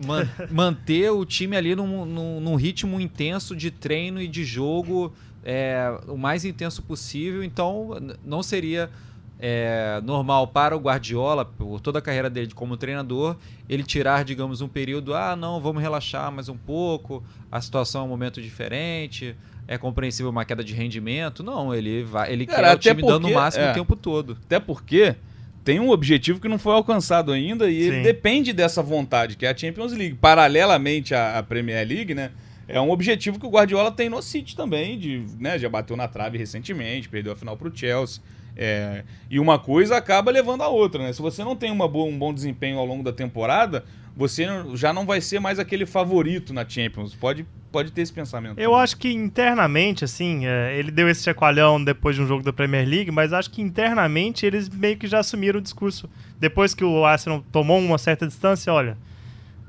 man, 0.04 0.28
manter 0.50 1.10
o 1.10 1.24
time 1.24 1.56
ali 1.56 1.74
num, 1.74 2.04
num, 2.04 2.40
num, 2.40 2.54
ritmo 2.54 3.00
intenso 3.00 3.54
de 3.54 3.70
treino 3.70 4.20
e 4.20 4.28
de 4.28 4.44
jogo 4.44 5.12
é, 5.44 5.98
o 6.06 6.16
mais 6.16 6.44
intenso 6.44 6.82
possível. 6.82 7.42
Então, 7.42 7.90
não 8.24 8.42
seria 8.42 8.90
é, 9.38 10.00
normal 10.02 10.48
para 10.48 10.76
o 10.76 10.80
Guardiola, 10.80 11.44
por 11.44 11.80
toda 11.80 12.00
a 12.00 12.02
carreira 12.02 12.28
dele 12.28 12.52
como 12.52 12.76
treinador, 12.76 13.36
ele 13.68 13.82
tirar, 13.82 14.24
digamos, 14.24 14.60
um 14.60 14.68
período, 14.68 15.14
ah, 15.14 15.36
não, 15.36 15.60
vamos 15.60 15.80
relaxar 15.80 16.30
mais 16.32 16.48
um 16.48 16.56
pouco, 16.56 17.22
a 17.50 17.60
situação 17.60 18.02
é 18.02 18.04
um 18.04 18.08
momento 18.08 18.42
diferente, 18.42 19.36
é 19.68 19.76
compreensível 19.76 20.30
uma 20.30 20.46
queda 20.46 20.64
de 20.64 20.72
rendimento. 20.72 21.42
Não, 21.44 21.74
ele 21.74 22.02
vai, 22.02 22.32
ele 22.32 22.46
Cara, 22.46 22.68
quer 22.68 22.74
o 22.74 22.78
time 22.78 23.02
porque, 23.02 23.12
dando 23.12 23.28
o 23.28 23.34
máximo 23.34 23.64
é, 23.66 23.70
o 23.70 23.74
tempo 23.74 23.94
todo. 23.94 24.38
Até 24.46 24.58
porque 24.58 25.14
tem 25.62 25.78
um 25.78 25.90
objetivo 25.90 26.40
que 26.40 26.48
não 26.48 26.58
foi 26.58 26.72
alcançado 26.72 27.30
ainda 27.30 27.70
e 27.70 27.82
Sim. 27.82 27.88
ele 27.88 28.02
depende 28.02 28.54
dessa 28.54 28.82
vontade, 28.82 29.36
que 29.36 29.44
é 29.44 29.50
a 29.50 29.56
Champions 29.56 29.92
League. 29.92 30.14
Paralelamente 30.14 31.14
à, 31.14 31.38
à 31.38 31.42
Premier 31.42 31.86
League, 31.86 32.14
né? 32.14 32.30
É 32.66 32.80
um 32.80 32.90
objetivo 32.90 33.38
que 33.38 33.44
o 33.46 33.50
Guardiola 33.50 33.92
tem 33.92 34.08
no 34.08 34.22
City 34.22 34.56
também, 34.56 34.98
de, 34.98 35.24
né, 35.38 35.58
já 35.58 35.68
bateu 35.70 35.96
na 35.96 36.06
trave 36.06 36.36
recentemente, 36.36 37.08
perdeu 37.08 37.32
a 37.32 37.36
final 37.36 37.56
para 37.56 37.68
o 37.68 37.74
Chelsea. 37.74 38.22
É, 38.56 39.04
e 39.30 39.38
uma 39.38 39.58
coisa 39.58 39.96
acaba 39.96 40.30
levando 40.30 40.62
a 40.62 40.68
outra, 40.68 41.02
né? 41.02 41.12
Se 41.12 41.22
você 41.22 41.44
não 41.44 41.54
tem 41.54 41.70
uma 41.70 41.86
boa, 41.86 42.10
um 42.10 42.18
bom 42.18 42.34
desempenho 42.34 42.78
ao 42.78 42.84
longo 42.84 43.02
da 43.02 43.12
temporada, 43.12 43.84
você 44.18 44.46
já 44.74 44.92
não 44.92 45.06
vai 45.06 45.20
ser 45.20 45.38
mais 45.38 45.60
aquele 45.60 45.86
favorito 45.86 46.52
na 46.52 46.68
Champions. 46.68 47.14
Pode, 47.14 47.46
pode 47.70 47.92
ter 47.92 48.02
esse 48.02 48.12
pensamento. 48.12 48.58
Eu 48.58 48.74
acho 48.74 48.96
que 48.96 49.12
internamente, 49.12 50.04
assim, 50.04 50.44
é, 50.44 50.76
ele 50.76 50.90
deu 50.90 51.08
esse 51.08 51.22
chacoalhão 51.22 51.82
depois 51.82 52.16
de 52.16 52.22
um 52.22 52.26
jogo 52.26 52.42
da 52.42 52.52
Premier 52.52 52.86
League, 52.86 53.12
mas 53.12 53.32
acho 53.32 53.48
que 53.48 53.62
internamente 53.62 54.44
eles 54.44 54.68
meio 54.68 54.96
que 54.96 55.06
já 55.06 55.20
assumiram 55.20 55.60
o 55.60 55.62
discurso. 55.62 56.10
Depois 56.40 56.74
que 56.74 56.82
o 56.82 57.04
Arsenal 57.04 57.44
tomou 57.52 57.78
uma 57.78 57.96
certa 57.96 58.26
distância, 58.26 58.72
olha, 58.72 58.98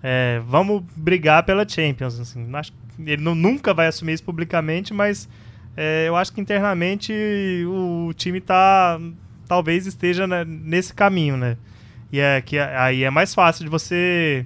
é, 0.01 0.41
vamos 0.47 0.83
brigar 0.95 1.43
pela 1.43 1.67
Champions. 1.67 2.19
Assim, 2.19 2.49
acho 2.51 2.73
ele 3.05 3.21
não, 3.21 3.35
nunca 3.35 3.73
vai 3.73 3.87
assumir 3.87 4.13
isso 4.13 4.23
publicamente, 4.23 4.93
mas 4.93 5.29
é, 5.77 6.07
eu 6.07 6.15
acho 6.15 6.33
que 6.33 6.41
internamente 6.41 7.13
o, 7.67 8.11
time 8.13 8.41
tá 8.41 8.99
talvez 9.47 9.85
esteja 9.85 10.27
nesse 10.27 10.93
caminho, 10.93 11.37
né? 11.37 11.55
E 12.11 12.19
é 12.19 12.41
que 12.41 12.57
aí 12.57 13.03
é 13.03 13.09
mais 13.09 13.33
fácil 13.33 13.63
de 13.63 13.69
você 13.69 14.45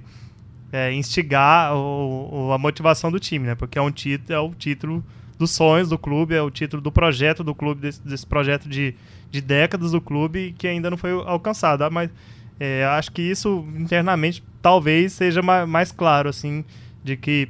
é, 0.72 0.92
instigar 0.92 1.74
o, 1.74 2.48
o, 2.48 2.52
a 2.52 2.58
motivação 2.58 3.10
do 3.10 3.18
time, 3.20 3.46
né? 3.46 3.54
Porque 3.54 3.78
é 3.78 3.82
um 3.82 3.90
título, 3.90 4.34
é 4.34 4.40
o 4.40 4.54
título 4.54 5.04
dos 5.38 5.50
sonhos 5.50 5.88
do 5.88 5.98
clube, 5.98 6.34
é 6.34 6.42
o 6.42 6.50
título 6.50 6.82
do 6.82 6.92
projeto 6.92 7.42
do 7.42 7.54
clube, 7.54 7.80
desse, 7.80 8.02
desse 8.06 8.26
projeto 8.26 8.68
de, 8.68 8.94
de 9.30 9.40
décadas 9.40 9.92
do 9.92 10.00
clube 10.00 10.54
que 10.58 10.66
ainda 10.66 10.90
não 10.90 10.96
foi 10.96 11.12
alcançado. 11.12 11.82
Ah, 11.84 11.90
mas 11.90 12.10
é, 12.58 12.84
acho 12.84 13.12
que 13.12 13.22
isso 13.22 13.66
internamente 13.76 14.42
talvez 14.60 15.12
seja 15.12 15.42
mais, 15.42 15.68
mais 15.68 15.92
claro, 15.92 16.28
assim, 16.28 16.64
de 17.02 17.16
que 17.16 17.48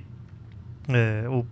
é, 0.88 1.24
o, 1.28 1.46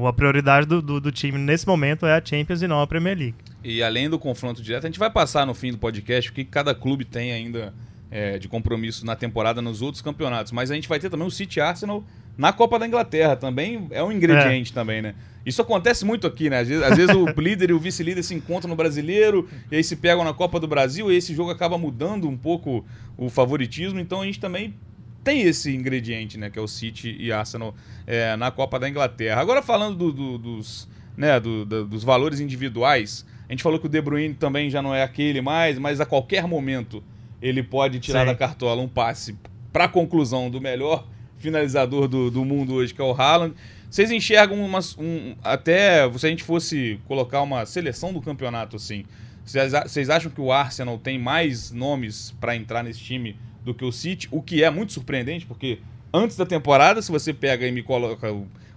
o, 0.00 0.06
a 0.06 0.12
prioridade 0.12 0.66
do, 0.66 0.82
do, 0.82 1.00
do, 1.00 1.12
time 1.12 1.38
nesse 1.38 1.66
momento 1.66 2.06
é 2.06 2.16
a 2.16 2.24
Champions 2.24 2.60
e 2.60 2.66
não 2.66 2.80
a 2.80 2.86
Premier 2.86 3.16
League. 3.16 3.36
E 3.62 3.82
além 3.82 4.10
do 4.10 4.18
confronto 4.18 4.62
direto, 4.62 4.84
a 4.84 4.88
gente 4.88 4.98
vai 4.98 5.10
passar 5.10 5.46
no 5.46 5.54
fim 5.54 5.70
do 5.70 5.78
podcast 5.78 6.30
o 6.30 6.34
que 6.34 6.44
cada 6.44 6.74
clube 6.74 7.04
tem 7.04 7.32
ainda 7.32 7.72
é, 8.14 8.38
de 8.38 8.46
compromisso 8.46 9.04
na 9.04 9.16
temporada 9.16 9.60
nos 9.60 9.82
outros 9.82 10.00
campeonatos. 10.00 10.52
Mas 10.52 10.70
a 10.70 10.74
gente 10.76 10.88
vai 10.88 11.00
ter 11.00 11.10
também 11.10 11.26
o 11.26 11.30
City 11.32 11.60
Arsenal 11.60 12.04
na 12.38 12.52
Copa 12.52 12.78
da 12.78 12.86
Inglaterra. 12.86 13.34
Também 13.34 13.88
é 13.90 14.04
um 14.04 14.12
ingrediente 14.12 14.70
é. 14.70 14.74
também, 14.74 15.02
né? 15.02 15.16
Isso 15.44 15.60
acontece 15.60 16.04
muito 16.04 16.24
aqui, 16.24 16.48
né? 16.48 16.60
Às 16.60 16.68
vezes, 16.68 16.84
às 16.84 16.96
vezes 16.96 17.14
o 17.14 17.26
líder 17.40 17.70
e 17.70 17.72
o 17.72 17.78
vice-líder 17.78 18.22
se 18.22 18.32
encontram 18.32 18.70
no 18.70 18.76
brasileiro 18.76 19.48
e 19.68 19.74
aí 19.74 19.82
se 19.82 19.96
pegam 19.96 20.22
na 20.22 20.32
Copa 20.32 20.60
do 20.60 20.68
Brasil 20.68 21.10
e 21.10 21.16
esse 21.16 21.34
jogo 21.34 21.50
acaba 21.50 21.76
mudando 21.76 22.28
um 22.28 22.36
pouco 22.36 22.86
o 23.16 23.28
favoritismo. 23.28 23.98
Então 23.98 24.22
a 24.22 24.24
gente 24.24 24.38
também 24.38 24.76
tem 25.24 25.42
esse 25.42 25.74
ingrediente, 25.74 26.38
né? 26.38 26.48
Que 26.48 26.58
é 26.58 26.62
o 26.62 26.68
City 26.68 27.16
e 27.18 27.32
Arsenal 27.32 27.74
é, 28.06 28.36
na 28.36 28.52
Copa 28.52 28.78
da 28.78 28.88
Inglaterra. 28.88 29.40
Agora 29.40 29.60
falando 29.60 29.96
do, 29.96 30.12
do, 30.12 30.38
dos, 30.38 30.88
né, 31.16 31.40
do, 31.40 31.64
dos 31.64 32.04
valores 32.04 32.38
individuais, 32.38 33.26
a 33.48 33.52
gente 33.52 33.62
falou 33.62 33.80
que 33.80 33.86
o 33.86 33.88
De 33.88 34.00
Bruyne 34.00 34.34
também 34.34 34.70
já 34.70 34.80
não 34.80 34.94
é 34.94 35.02
aquele 35.02 35.40
mais, 35.40 35.80
mas 35.80 36.00
a 36.00 36.06
qualquer 36.06 36.46
momento 36.46 37.02
ele 37.44 37.62
pode 37.62 38.00
tirar 38.00 38.20
Sim. 38.20 38.26
da 38.26 38.34
cartola 38.34 38.80
um 38.80 38.88
passe 38.88 39.36
para 39.70 39.86
conclusão 39.86 40.48
do 40.48 40.62
melhor 40.62 41.06
finalizador 41.36 42.08
do, 42.08 42.30
do 42.30 42.42
mundo 42.42 42.72
hoje, 42.72 42.94
que 42.94 43.02
é 43.02 43.04
o 43.04 43.12
Haaland. 43.12 43.54
Vocês 43.90 44.10
enxergam 44.10 44.58
umas, 44.64 44.96
um, 44.98 45.36
até 45.44 46.10
se 46.16 46.26
a 46.26 46.30
gente 46.30 46.42
fosse 46.42 46.98
colocar 47.06 47.42
uma 47.42 47.66
seleção 47.66 48.14
do 48.14 48.22
campeonato 48.22 48.76
assim, 48.76 49.04
vocês 49.44 50.08
acham 50.08 50.30
que 50.30 50.40
o 50.40 50.50
Arsenal 50.50 50.96
tem 50.96 51.18
mais 51.18 51.70
nomes 51.70 52.34
para 52.40 52.56
entrar 52.56 52.82
nesse 52.82 53.00
time 53.00 53.36
do 53.62 53.74
que 53.74 53.84
o 53.84 53.92
City, 53.92 54.26
o 54.30 54.40
que 54.40 54.64
é 54.64 54.70
muito 54.70 54.94
surpreendente, 54.94 55.44
porque 55.44 55.80
antes 56.14 56.38
da 56.38 56.46
temporada, 56.46 57.02
se 57.02 57.12
você 57.12 57.34
pega 57.34 57.66
e 57.66 57.72
me 57.72 57.82
coloca 57.82 58.26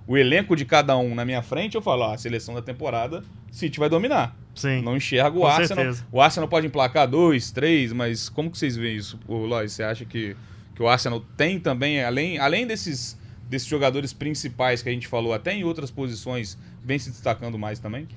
o, 0.07 0.17
elenco 0.17 0.55
de 0.55 0.65
cada 0.65 0.97
um 0.97 1.13
na 1.13 1.25
minha 1.25 1.41
frente, 1.41 1.75
eu 1.75 1.81
falo, 1.81 2.03
ah, 2.03 2.13
a 2.13 2.17
seleção 2.17 2.55
da 2.55 2.61
temporada, 2.61 3.23
City 3.51 3.79
vai 3.79 3.89
dominar. 3.89 4.35
Sim. 4.55 4.81
Não 4.81 4.97
enxergo 4.97 5.39
o 5.39 5.45
Arsenal. 5.45 5.85
Certeza. 5.85 6.07
O 6.11 6.21
Arsenal 6.21 6.47
pode 6.47 6.67
emplacar 6.67 7.07
dois, 7.07 7.51
três, 7.51 7.93
mas 7.93 8.29
como 8.29 8.49
que 8.49 8.57
vocês 8.57 8.75
veem 8.75 8.97
isso, 8.97 9.19
Lois? 9.27 9.71
Você 9.71 9.83
acha 9.83 10.05
que, 10.05 10.35
que 10.75 10.81
o 10.81 10.87
Arsenal 10.87 11.19
tem 11.35 11.59
também, 11.59 12.03
além, 12.03 12.39
além 12.39 12.65
desses, 12.65 13.17
desses 13.49 13.67
jogadores 13.67 14.13
principais 14.13 14.81
que 14.81 14.89
a 14.89 14.91
gente 14.91 15.07
falou, 15.07 15.33
até 15.33 15.53
em 15.53 15.63
outras 15.63 15.91
posições, 15.91 16.57
vem 16.83 16.97
se 16.97 17.09
destacando 17.09 17.57
mais 17.57 17.79
também? 17.79 18.07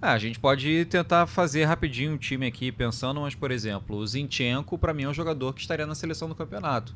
Ah, 0.00 0.12
a 0.12 0.18
gente 0.18 0.38
pode 0.38 0.84
tentar 0.84 1.26
fazer 1.26 1.64
rapidinho 1.64 2.12
um 2.12 2.16
time 2.16 2.46
aqui 2.46 2.70
pensando, 2.70 3.20
mas, 3.20 3.34
por 3.34 3.50
exemplo, 3.50 3.96
o 3.96 4.06
Zinchenko, 4.06 4.78
para 4.78 4.94
mim, 4.94 5.04
é 5.04 5.08
um 5.08 5.14
jogador 5.14 5.52
que 5.52 5.60
estaria 5.60 5.86
na 5.86 5.94
seleção 5.94 6.28
do 6.28 6.36
campeonato. 6.36 6.94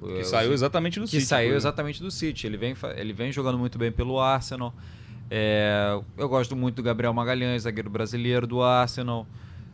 Que 0.00 0.24
saiu 0.24 0.52
exatamente 0.52 0.98
do 0.98 1.04
que 1.04 1.10
City. 1.10 1.22
Que 1.22 1.28
saiu 1.28 1.54
exatamente 1.54 2.02
do 2.02 2.10
City. 2.10 2.46
Ele 2.46 2.56
vem, 2.56 2.74
ele 2.96 3.12
vem 3.12 3.30
jogando 3.30 3.58
muito 3.58 3.78
bem 3.78 3.92
pelo 3.92 4.18
Arsenal. 4.18 4.74
É, 5.30 6.00
eu 6.16 6.28
gosto 6.28 6.56
muito 6.56 6.76
do 6.76 6.82
Gabriel 6.82 7.12
Magalhães, 7.12 7.62
zagueiro 7.62 7.90
brasileiro 7.90 8.46
do 8.46 8.62
Arsenal. 8.62 9.26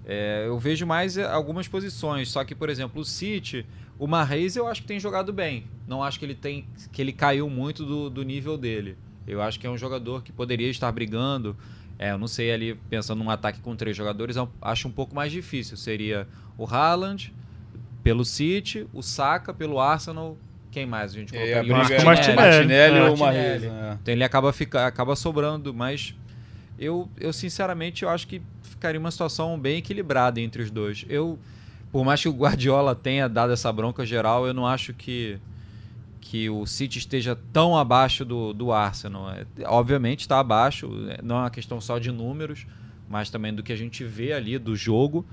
É, 0.04 0.44
eu 0.46 0.58
vejo 0.58 0.86
mais 0.86 1.16
algumas 1.18 1.66
posições, 1.66 2.28
só 2.30 2.44
que, 2.44 2.54
por 2.54 2.68
exemplo, 2.68 3.00
o 3.00 3.04
City, 3.04 3.66
o 3.98 4.06
Marreis 4.06 4.54
eu 4.54 4.66
acho 4.66 4.82
que 4.82 4.86
tem 4.86 5.00
jogado 5.00 5.32
bem. 5.32 5.64
Não 5.86 6.02
acho 6.02 6.18
que 6.18 6.24
ele 6.24 6.34
tem 6.34 6.66
que 6.92 7.00
ele 7.00 7.12
caiu 7.12 7.48
muito 7.48 7.84
do, 7.84 8.10
do 8.10 8.22
nível 8.22 8.58
dele. 8.58 8.96
Eu 9.26 9.42
acho 9.42 9.58
que 9.58 9.66
é 9.66 9.70
um 9.70 9.78
jogador 9.78 10.22
que 10.22 10.30
poderia 10.30 10.68
estar 10.68 10.90
brigando. 10.92 11.56
É, 11.98 12.10
eu 12.12 12.18
não 12.18 12.28
sei 12.28 12.52
ali, 12.52 12.74
pensando 12.90 13.24
num 13.24 13.30
ataque 13.30 13.60
com 13.60 13.74
três 13.74 13.96
jogadores, 13.96 14.36
acho 14.60 14.86
um 14.86 14.92
pouco 14.92 15.14
mais 15.14 15.32
difícil. 15.32 15.76
Seria 15.76 16.28
o 16.58 16.66
Haaland 16.66 17.32
pelo 18.06 18.24
City, 18.24 18.86
o 18.94 19.02
Saka 19.02 19.52
pelo 19.52 19.80
Arsenal. 19.80 20.36
Quem 20.70 20.86
mais 20.86 21.10
a 21.12 21.18
gente 21.18 21.36
É, 21.36 21.58
briga 21.60 21.74
é 21.92 22.04
Martinelli. 22.04 22.36
Martinelli 22.36 22.98
É. 22.98 23.10
ou. 23.10 23.16
Martinelli. 23.16 23.66
Então 23.66 24.14
ele 24.14 24.22
acaba, 24.22 24.52
fica, 24.52 24.86
acaba 24.86 25.16
sobrando, 25.16 25.74
mas 25.74 26.14
eu, 26.78 27.08
eu 27.18 27.32
sinceramente 27.32 28.04
eu 28.04 28.08
acho 28.08 28.28
que 28.28 28.40
ficaria 28.62 29.00
uma 29.00 29.10
situação 29.10 29.58
bem 29.58 29.78
equilibrada 29.78 30.40
entre 30.40 30.62
os 30.62 30.70
dois. 30.70 31.04
Eu, 31.08 31.36
por 31.90 32.04
mais 32.04 32.22
que 32.22 32.28
o 32.28 32.32
Guardiola 32.32 32.94
tenha 32.94 33.28
dado 33.28 33.52
essa 33.52 33.72
bronca 33.72 34.06
geral, 34.06 34.46
eu 34.46 34.54
não 34.54 34.64
acho 34.68 34.94
que 34.94 35.40
que 36.20 36.48
o 36.48 36.64
City 36.64 36.98
esteja 36.98 37.36
tão 37.52 37.76
abaixo 37.76 38.24
do, 38.24 38.52
do 38.52 38.70
Arsenal. 38.72 39.30
É, 39.30 39.44
obviamente 39.66 40.20
está 40.20 40.38
abaixo, 40.38 40.88
é, 41.08 41.20
não 41.22 41.38
é 41.38 41.40
uma 41.40 41.50
questão 41.50 41.80
só 41.80 41.98
de 41.98 42.12
números, 42.12 42.66
mas 43.08 43.30
também 43.30 43.52
do 43.52 43.64
que 43.64 43.72
a 43.72 43.76
gente 43.76 44.04
vê 44.04 44.32
ali 44.32 44.58
do 44.58 44.76
jogo. 44.76 45.24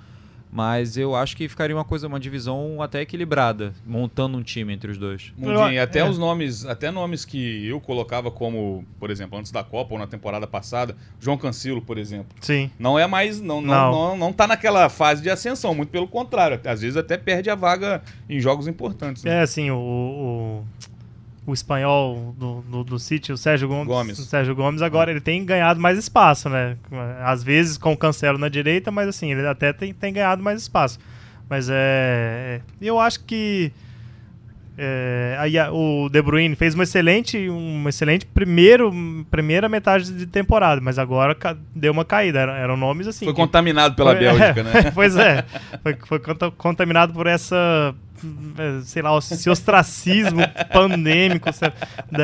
Mas 0.53 0.95
eu 0.97 1.15
acho 1.15 1.35
que 1.35 1.49
ficaria 1.49 1.75
uma 1.75 1.83
coisa, 1.83 2.07
uma 2.07 2.19
divisão 2.19 2.79
até 2.79 3.01
equilibrada, 3.01 3.73
montando 3.85 4.37
um 4.37 4.43
time 4.43 4.71
entre 4.71 4.91
os 4.91 4.97
dois. 4.99 5.33
Mundinho, 5.35 5.81
até 5.81 5.99
É. 5.99 6.09
os 6.09 6.17
nomes, 6.19 6.63
até 6.65 6.91
nomes 6.91 7.25
que 7.25 7.65
eu 7.67 7.81
colocava 7.81 8.29
como, 8.29 8.85
por 8.99 9.09
exemplo, 9.09 9.37
antes 9.39 9.51
da 9.51 9.63
Copa 9.63 9.93
ou 9.93 9.99
na 9.99 10.05
temporada 10.05 10.45
passada, 10.45 10.95
João 11.19 11.37
Cancelo, 11.37 11.81
por 11.81 11.97
exemplo. 11.97 12.35
Sim. 12.39 12.69
Não 12.77 12.99
é 12.99 13.07
mais, 13.07 13.41
não, 13.41 13.61
não, 13.61 13.73
Não. 13.73 13.91
não. 13.91 14.17
não, 14.17 14.33
tá 14.33 14.45
naquela 14.45 14.87
fase 14.89 15.23
de 15.23 15.29
ascensão, 15.31 15.73
muito 15.73 15.89
pelo 15.89 16.07
contrário. 16.07 16.59
Às 16.65 16.81
vezes 16.81 16.97
até 16.97 17.17
perde 17.17 17.49
a 17.49 17.55
vaga 17.55 18.03
em 18.29 18.39
jogos 18.39 18.67
importantes. 18.67 19.23
né? 19.23 19.39
É, 19.39 19.41
assim, 19.41 19.71
o, 19.71 19.75
o, 19.77 20.63
o 21.45 21.53
espanhol 21.53 22.33
do, 22.37 22.61
do, 22.61 22.83
do 22.83 22.99
City, 22.99 23.33
o 23.33 23.37
Sérgio 23.37 23.67
Gomes, 23.67 23.87
Gomes. 23.87 24.19
o 24.19 24.23
Sérgio 24.23 24.55
Gomes, 24.55 24.81
agora 24.81 25.11
ele 25.11 25.19
tem 25.21 25.43
ganhado 25.43 25.79
mais 25.79 25.97
espaço, 25.97 26.47
né? 26.49 26.77
Às 27.23 27.43
vezes 27.43 27.77
com 27.77 27.91
o 27.93 27.97
Cancelo 27.97 28.37
na 28.37 28.47
direita, 28.49 28.89
mas 28.91 29.07
assim, 29.09 29.31
ele 29.31 29.45
até 29.45 29.73
tem, 29.73 29.93
tem 29.93 30.13
ganhado 30.13 30.41
mais 30.41 30.61
espaço. 30.61 30.97
Mas 31.49 31.67
é. 31.69 32.61
Eu 32.81 32.97
acho 32.99 33.19
que. 33.25 33.71
é, 34.77 35.35
aí 35.37 35.53
o 35.71 36.09
De 36.09 36.21
Bruyne 36.21 36.55
fez 36.55 36.73
uma 36.73 36.83
excelente, 36.83 37.37
um 37.49 37.87
excelente 37.87 38.25
primeiro, 38.25 38.91
primeira 39.29 39.67
metade 39.69 40.11
de 40.13 40.25
temporada, 40.25 40.81
mas 40.81 40.97
agora 40.97 41.35
deu 41.75 41.91
uma 41.91 42.05
caída. 42.05 42.39
Eram, 42.39 42.53
eram 42.53 42.77
nomes 42.77 43.05
assim. 43.07 43.25
Foi 43.25 43.33
que- 43.33 43.41
contaminado 43.41 43.95
pela 43.95 44.11
foi- 44.15 44.19
Bélgica, 44.23 44.61
é, 44.61 44.63
né? 44.63 44.91
pois 44.95 45.15
é. 45.17 45.43
Foi, 45.83 45.95
foi 46.07 46.19
conta- 46.19 46.51
contaminado 46.51 47.13
por 47.13 47.27
essa, 47.27 47.93
sei 48.83 49.01
lá, 49.01 49.17
esse 49.17 49.49
ostracismo 49.49 50.41
pandêmico 50.71 51.49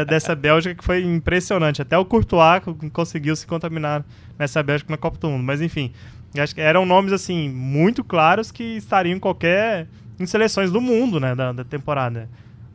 dessa 0.07 0.35
Bélgica 0.35 0.75
que 0.75 0.83
foi 0.83 1.03
impressionante. 1.03 1.81
Até 1.81 1.97
o 1.97 2.05
Courtois 2.05 2.63
co- 2.63 2.75
conseguiu 2.91 3.35
se 3.35 3.45
contaminar 3.45 4.03
nessa 4.38 4.62
Bélgica 4.63 4.91
na 4.91 4.97
Copa 4.97 5.17
do 5.17 5.29
Mundo. 5.29 5.43
Mas 5.43 5.62
enfim, 5.62 5.91
acho 6.38 6.53
que 6.55 6.62
eram 6.62 6.85
nomes 6.85 7.13
assim 7.13 7.49
muito 7.49 8.03
claros 8.03 8.51
que 8.51 8.63
estariam 8.63 9.15
em 9.15 9.19
qualquer 9.19 9.88
em 10.19 10.25
seleções 10.25 10.69
do 10.71 10.81
mundo, 10.81 11.19
né, 11.19 11.33
da, 11.33 11.51
da 11.53 11.63
temporada. 11.63 12.29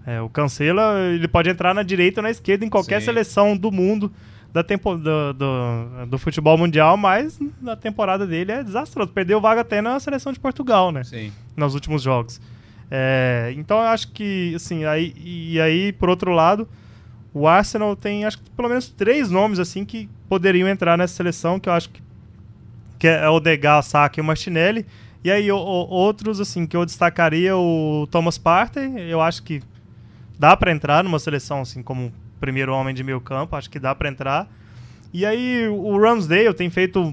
É, 0.07 0.21
o 0.21 0.29
Cancelo, 0.29 0.81
ele 1.15 1.29
pode 1.29 1.49
entrar 1.49 1.75
na 1.75 1.83
direita 1.83 2.21
ou 2.21 2.23
na 2.23 2.31
esquerda 2.31 2.65
em 2.65 2.69
qualquer 2.71 3.01
Sim. 3.01 3.07
seleção 3.07 3.57
do 3.57 3.71
mundo 3.71 4.11
da 4.53 4.63
tempo, 4.63 4.97
do, 4.97 5.33
do, 5.33 6.07
do 6.11 6.19
futebol 6.19 6.57
mundial, 6.57 6.97
mas 6.97 7.39
na 7.61 7.75
temporada 7.75 8.25
dele 8.27 8.53
é 8.53 8.63
desastroso. 8.63 9.11
Perdeu 9.11 9.41
vaga 9.41 9.63
até 9.63 9.83
na 9.83 9.99
seleção 9.99 10.33
de 10.33 10.39
Portugal, 10.39 10.93
né? 10.93 11.03
Sim. 11.05 11.33
Nos 11.57 11.75
últimos 11.75 12.03
jogos. 12.03 12.41
É, 12.97 13.53
então 13.57 13.79
eu 13.79 13.89
acho 13.89 14.13
que, 14.13 14.53
assim, 14.55 14.85
aí, 14.85 15.13
e 15.17 15.61
aí, 15.61 15.93
por 15.93 16.09
outro 16.09 16.31
lado, 16.31 16.69
o 17.33 17.49
Arsenal 17.49 17.97
tem, 17.97 18.25
acho 18.25 18.39
que 18.39 18.49
pelo 18.51 18.69
menos 18.69 18.89
três 18.89 19.33
nomes, 19.33 19.59
assim, 19.59 19.85
que 19.85 20.09
poderiam 20.29 20.69
entrar 20.69 20.97
nessa 20.97 21.13
seleção, 21.17 21.59
que 21.59 21.69
eu 21.69 21.73
acho 21.73 21.89
que, 21.89 22.01
que 22.97 23.09
é 23.09 23.29
o 23.29 23.41
Degas, 23.41 23.87
Saka 23.87 24.21
e 24.21 24.23
o 24.23 24.25
Martinelli. 24.25 24.87
E 25.25 25.31
aí, 25.33 25.51
o- 25.51 25.57
o- 25.57 25.89
outros, 25.89 26.39
assim, 26.41 26.67
que 26.69 26.77
eu 26.77 26.87
destacaria 26.87 27.57
o 27.57 28.07
Thomas 28.13 28.39
Partey, 28.39 28.93
eu 29.11 29.21
acho 29.21 29.43
que 29.43 29.61
dá 30.39 30.57
pra 30.57 30.71
entrar 30.71 31.03
numa 31.03 31.19
seleção, 31.19 31.63
assim, 31.63 31.83
como 31.83 32.13
primeiro 32.39 32.73
homem 32.73 32.95
de 32.95 33.03
meio 33.03 33.21
campo, 33.21 33.57
acho 33.57 33.69
que 33.71 33.81
dá 33.81 33.93
pra 33.93 34.09
entrar. 34.09 34.49
E 35.13 35.27
aí, 35.27 35.67
o 35.67 35.99
Ramsdale 35.99 36.55
tem 36.55 36.71
feito 36.71 37.13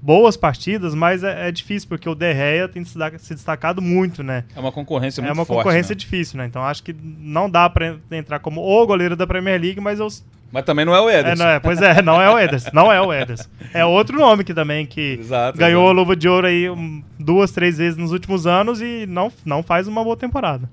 boas 0.00 0.36
partidas, 0.36 0.94
mas 0.94 1.22
é, 1.24 1.48
é 1.48 1.52
difícil, 1.52 1.88
porque 1.88 2.08
o 2.08 2.14
De 2.14 2.32
Gea 2.34 2.68
tem 2.68 2.84
se 2.84 2.90
destaca- 2.92 3.18
se 3.18 3.34
destacado 3.34 3.80
muito, 3.82 4.22
né? 4.22 4.44
É 4.54 4.60
uma 4.60 4.72
concorrência 4.72 5.20
É 5.20 5.24
muito 5.24 5.34
uma 5.38 5.44
forte. 5.44 5.58
concorrência 5.58 5.94
né? 5.94 5.98
difícil, 5.98 6.38
né? 6.38 6.46
Então 6.46 6.62
acho 6.62 6.82
que 6.82 6.94
não 7.02 7.48
dá 7.48 7.68
pra 7.70 7.96
entrar 8.10 8.38
como 8.40 8.60
o 8.60 8.86
goleiro 8.86 9.16
da 9.16 9.26
Premier 9.26 9.60
League, 9.60 9.80
mas 9.80 9.98
eu. 10.00 10.08
Mas 10.52 10.64
também 10.64 10.84
não 10.84 10.94
é 10.94 11.00
o 11.00 11.08
É, 11.08 11.20
Ederson. 11.20 11.42
não 11.44 11.50
é, 11.50 11.58
pois 11.60 11.80
é, 11.80 12.02
não 12.02 12.20
é 12.20 12.30
o 12.30 12.38
Ederson. 12.38 12.70
Não 12.74 12.92
é 12.92 13.00
o 13.00 13.12
Ederson. 13.12 13.48
É 13.72 13.84
outro 13.86 14.18
nome 14.18 14.44
que 14.44 14.52
também 14.52 14.84
que 14.84 15.16
Exato. 15.18 15.56
ganhou 15.58 15.82
a 15.84 15.86
exato. 15.86 15.96
luva 15.98 16.14
de 16.14 16.28
ouro 16.28 16.46
aí 16.46 16.66
duas, 17.18 17.50
três 17.52 17.78
vezes 17.78 17.96
nos 17.96 18.12
últimos 18.12 18.46
anos 18.46 18.82
e 18.82 19.06
não, 19.08 19.32
não 19.46 19.62
faz 19.62 19.88
uma 19.88 20.04
boa 20.04 20.16
temporada. 20.16 20.68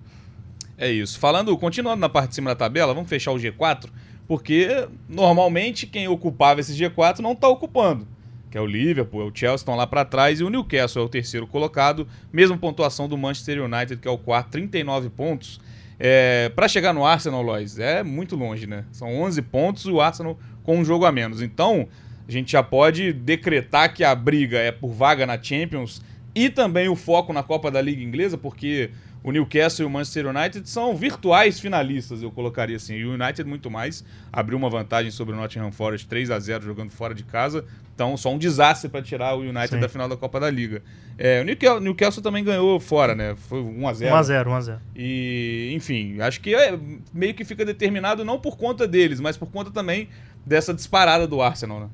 É 0.77 0.91
isso. 0.91 1.17
Falando, 1.17 1.57
continuando 1.57 2.01
na 2.01 2.09
parte 2.09 2.29
de 2.29 2.35
cima 2.35 2.49
da 2.51 2.55
tabela, 2.57 2.93
vamos 2.93 3.09
fechar 3.09 3.31
o 3.31 3.35
G4, 3.37 3.85
porque 4.27 4.85
normalmente 5.07 5.87
quem 5.87 6.07
ocupava 6.09 6.59
esse 6.59 6.73
G4 6.73 7.19
não 7.19 7.31
está 7.31 7.47
ocupando. 7.47 8.05
Que 8.49 8.57
é 8.57 8.61
o 8.61 8.65
Liverpool, 8.65 9.21
é 9.21 9.25
o 9.25 9.31
Chelsea 9.33 9.55
estão 9.55 9.75
lá 9.75 9.85
para 9.85 10.03
trás 10.03 10.39
e 10.39 10.43
o 10.43 10.49
Newcastle 10.49 11.03
é 11.03 11.05
o 11.05 11.09
terceiro 11.09 11.45
colocado, 11.45 12.07
mesma 12.33 12.57
pontuação 12.57 13.07
do 13.07 13.17
Manchester 13.17 13.63
United, 13.63 13.97
que 13.97 14.07
é 14.07 14.11
o 14.11 14.17
quarto, 14.17 14.51
39 14.51 15.09
pontos. 15.09 15.59
É, 15.99 16.49
para 16.55 16.67
chegar 16.67 16.93
no 16.93 17.05
Arsenal, 17.05 17.41
Lois, 17.41 17.77
é 17.77 18.01
muito 18.03 18.35
longe, 18.35 18.65
né? 18.65 18.85
São 18.91 19.21
11 19.21 19.41
pontos 19.43 19.85
o 19.85 19.99
Arsenal 19.99 20.39
com 20.63 20.77
um 20.77 20.85
jogo 20.85 21.05
a 21.05 21.11
menos. 21.11 21.41
Então, 21.41 21.87
a 22.27 22.31
gente 22.31 22.51
já 22.51 22.63
pode 22.63 23.11
decretar 23.11 23.93
que 23.93 24.03
a 24.03 24.15
briga 24.15 24.57
é 24.57 24.71
por 24.71 24.91
vaga 24.91 25.25
na 25.25 25.41
Champions 25.41 26.01
e 26.39 26.49
também 26.49 26.87
o 26.87 26.95
foco 26.95 27.33
na 27.33 27.43
Copa 27.43 27.69
da 27.69 27.81
Liga 27.81 28.01
Inglesa, 28.01 28.37
porque 28.37 28.91
o 29.21 29.29
Newcastle 29.29 29.83
e 29.83 29.85
o 29.85 29.89
Manchester 29.89 30.27
United 30.27 30.69
são 30.69 30.95
virtuais 30.95 31.59
finalistas, 31.59 32.23
eu 32.23 32.31
colocaria 32.31 32.77
assim. 32.77 32.95
E 32.95 33.03
o 33.03 33.13
United 33.13 33.43
muito 33.43 33.69
mais, 33.69 34.05
abriu 34.31 34.57
uma 34.57 34.69
vantagem 34.69 35.11
sobre 35.11 35.33
o 35.33 35.37
Nottingham 35.37 35.69
Forest 35.69 36.07
3 36.07 36.31
a 36.31 36.39
0 36.39 36.63
jogando 36.63 36.91
fora 36.91 37.13
de 37.13 37.23
casa. 37.23 37.65
Então, 37.93 38.15
só 38.15 38.33
um 38.33 38.37
desastre 38.37 38.89
para 38.89 39.01
tirar 39.01 39.35
o 39.35 39.41
United 39.41 39.67
Sim. 39.67 39.79
da 39.81 39.89
final 39.89 40.07
da 40.07 40.15
Copa 40.15 40.39
da 40.39 40.49
Liga. 40.49 40.81
É, 41.17 41.41
o 41.41 41.43
Newcastle, 41.43 41.81
Newcastle 41.81 42.23
também 42.23 42.41
ganhou 42.41 42.79
fora, 42.79 43.13
né? 43.13 43.35
Foi 43.35 43.59
1 43.59 43.85
a 43.85 43.93
0. 43.93 44.15
1x0, 44.15 44.45
1x0. 44.45 44.79
E, 44.95 45.73
enfim, 45.75 46.21
acho 46.21 46.39
que 46.39 46.55
é, 46.55 46.79
meio 47.13 47.33
que 47.33 47.43
fica 47.43 47.65
determinado 47.65 48.23
não 48.23 48.39
por 48.39 48.55
conta 48.55 48.87
deles, 48.87 49.19
mas 49.19 49.35
por 49.35 49.51
conta 49.51 49.71
também 49.71 50.07
dessa 50.45 50.73
disparada 50.73 51.27
do 51.27 51.41
Arsenal, 51.41 51.81
né? 51.81 51.89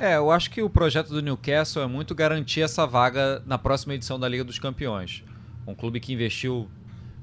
É, 0.00 0.16
eu 0.16 0.30
acho 0.30 0.50
que 0.50 0.62
o 0.62 0.70
projeto 0.70 1.08
do 1.08 1.20
Newcastle 1.20 1.82
é 1.82 1.86
muito 1.86 2.14
garantir 2.14 2.62
essa 2.62 2.86
vaga 2.86 3.42
na 3.44 3.58
próxima 3.58 3.94
edição 3.94 4.18
da 4.18 4.26
Liga 4.26 4.42
dos 4.42 4.58
Campeões. 4.58 5.22
Um 5.66 5.74
clube 5.74 6.00
que 6.00 6.10
investiu 6.10 6.70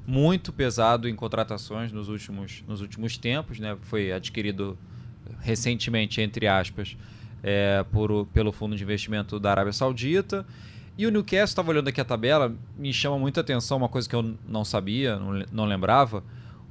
muito 0.05 0.53
pesado 0.53 1.09
em 1.09 1.15
contratações 1.15 1.91
nos 1.91 2.07
últimos, 2.07 2.63
nos 2.67 2.79
últimos 2.79 3.17
tempos, 3.17 3.57
né? 3.57 3.75
Foi 3.81 4.11
adquirido 4.11 4.77
recentemente, 5.39 6.21
entre 6.21 6.45
aspas, 6.45 6.95
é, 7.41 7.83
por, 7.91 8.27
pelo 8.27 8.51
fundo 8.51 8.75
de 8.75 8.83
investimento 8.83 9.39
da 9.39 9.49
Arábia 9.49 9.73
Saudita. 9.73 10.45
E 10.95 11.07
o 11.07 11.09
Newcastle, 11.09 11.45
estava 11.45 11.71
olhando 11.71 11.87
aqui 11.87 11.99
a 11.99 12.05
tabela, 12.05 12.55
me 12.77 12.93
chama 12.93 13.17
muita 13.17 13.41
atenção, 13.41 13.77
uma 13.77 13.89
coisa 13.89 14.07
que 14.07 14.15
eu 14.15 14.35
não 14.47 14.63
sabia, 14.63 15.17
não, 15.17 15.43
não 15.51 15.65
lembrava. 15.65 16.23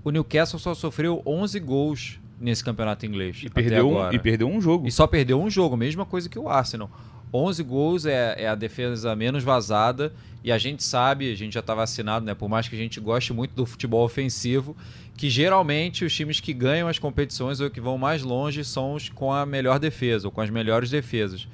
O 0.05 0.13
Newcastle 0.13 0.61
só 0.61 0.73
sofreu 0.73 1.21
11 1.27 1.59
gols 1.59 2.21
nesse 2.41 2.63
campeonato 2.63 3.07
inglês. 3.07 3.43
E 3.45 3.51
perdeu, 3.51 3.91
um, 3.91 4.13
e 4.13 4.19
perdeu 4.19 4.49
um 4.49 4.61
jogo. 4.61 4.87
E 4.87 4.93
só 4.93 5.07
perdeu 5.07 5.41
um 5.41 5.51
jogo, 5.51 5.77
mesma 5.77 6.05
coisa 6.05 6.29
que 6.29 6.39
o 6.39 6.49
Arsenal. 6.49 6.91
11 7.33 7.63
gols 7.65 8.07
é, 8.07 8.45
é 8.45 8.49
a 8.49 8.55
defesa 8.55 9.15
menos 9.17 9.43
vazada 9.43 10.13
e 10.45 10.53
a 10.53 10.59
gente 10.59 10.85
sabe, 10.85 11.31
a 11.31 11.35
gente 11.35 11.55
já 11.55 11.61
está 11.61 11.75
vacinado, 11.75 12.25
né? 12.25 12.35
Por 12.35 12.49
mais 12.49 12.69
que 12.69 12.77
a 12.77 12.79
gente 12.79 13.01
goste 13.01 13.33
muito 13.33 13.53
do 13.53 13.67
futebol 13.67 14.05
ofensivo, 14.05 14.77
que 15.17 15.29
geralmente 15.29 16.05
os 16.05 16.15
times 16.15 16.41
que 16.41 16.53
ganham 16.53 16.89
as 16.89 16.99
competições 16.99 17.61
ou 17.61 17.69
que 17.69 17.81
vão 17.81 17.99
mais 17.99 18.23
longe 18.23 18.65
são 18.65 18.95
os 18.95 19.09
com 19.09 19.33
a 19.33 19.45
melhor 19.45 19.79
defesa 19.79 20.29
ou 20.29 20.31
com 20.31 20.41
as 20.41 20.49
melhores 20.49 20.89
defesas. 20.89 21.49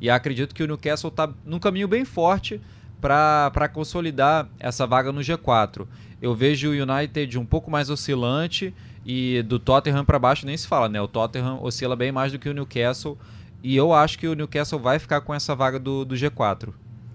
E 0.00 0.08
acredito 0.08 0.54
que 0.54 0.62
o 0.62 0.66
Newcastle 0.66 1.08
está 1.08 1.28
num 1.44 1.58
caminho 1.58 1.88
bem 1.88 2.04
forte 2.04 2.60
para 3.00 3.68
consolidar 3.72 4.48
essa 4.58 4.86
vaga 4.86 5.12
no 5.12 5.20
G4. 5.20 5.86
Eu 6.20 6.34
vejo 6.34 6.70
o 6.70 6.72
United 6.72 7.38
um 7.38 7.44
pouco 7.44 7.70
mais 7.70 7.90
oscilante 7.90 8.74
e 9.10 9.42
do 9.42 9.58
Tottenham 9.58 10.04
para 10.04 10.18
baixo 10.18 10.44
nem 10.44 10.54
se 10.54 10.68
fala, 10.68 10.86
né? 10.86 11.00
O 11.00 11.08
Tottenham 11.08 11.58
oscila 11.62 11.96
bem 11.96 12.12
mais 12.12 12.30
do 12.30 12.38
que 12.38 12.46
o 12.46 12.52
Newcastle 12.52 13.16
e 13.62 13.74
eu 13.74 13.94
acho 13.94 14.18
que 14.18 14.28
o 14.28 14.34
Newcastle 14.34 14.78
vai 14.78 14.98
ficar 14.98 15.22
com 15.22 15.34
essa 15.34 15.54
vaga 15.54 15.78
do, 15.78 16.04
do 16.04 16.14
G4. 16.14 16.68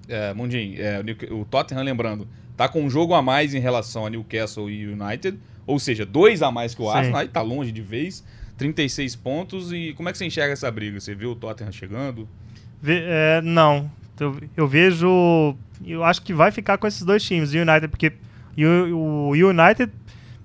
É, 0.09 0.33
Mundinho, 0.33 0.81
é, 0.81 1.01
o 1.29 1.45
Tottenham, 1.45 1.83
lembrando, 1.83 2.27
tá 2.57 2.67
com 2.67 2.81
um 2.83 2.89
jogo 2.89 3.13
a 3.13 3.21
mais 3.21 3.53
em 3.53 3.59
relação 3.59 4.07
a 4.07 4.09
Newcastle 4.09 4.71
e 4.71 4.87
United, 4.87 5.37
ou 5.67 5.77
seja, 5.77 6.03
dois 6.03 6.41
a 6.41 6.51
mais 6.51 6.73
que 6.73 6.81
o 6.81 6.91
Sim. 6.91 6.97
Arsenal, 6.97 7.21
aí 7.21 7.27
tá 7.27 7.43
longe 7.43 7.71
de 7.71 7.81
vez, 7.83 8.23
36 8.57 9.15
pontos, 9.15 9.71
e 9.71 9.93
como 9.93 10.09
é 10.09 10.11
que 10.11 10.17
você 10.17 10.25
enxerga 10.25 10.53
essa 10.53 10.69
briga? 10.71 10.99
Você 10.99 11.13
viu 11.13 11.31
o 11.31 11.35
Tottenham 11.35 11.71
chegando? 11.71 12.27
Ve- 12.81 13.03
é, 13.05 13.39
não. 13.43 13.89
Eu, 14.19 14.37
eu 14.57 14.67
vejo. 14.67 15.55
Eu 15.85 16.03
acho 16.03 16.21
que 16.21 16.33
vai 16.33 16.51
ficar 16.51 16.77
com 16.77 16.87
esses 16.87 17.03
dois 17.03 17.23
times, 17.23 17.53
o 17.53 17.57
United, 17.57 17.87
porque 17.87 18.13
o, 18.57 19.29
o 19.29 19.31
United 19.31 19.91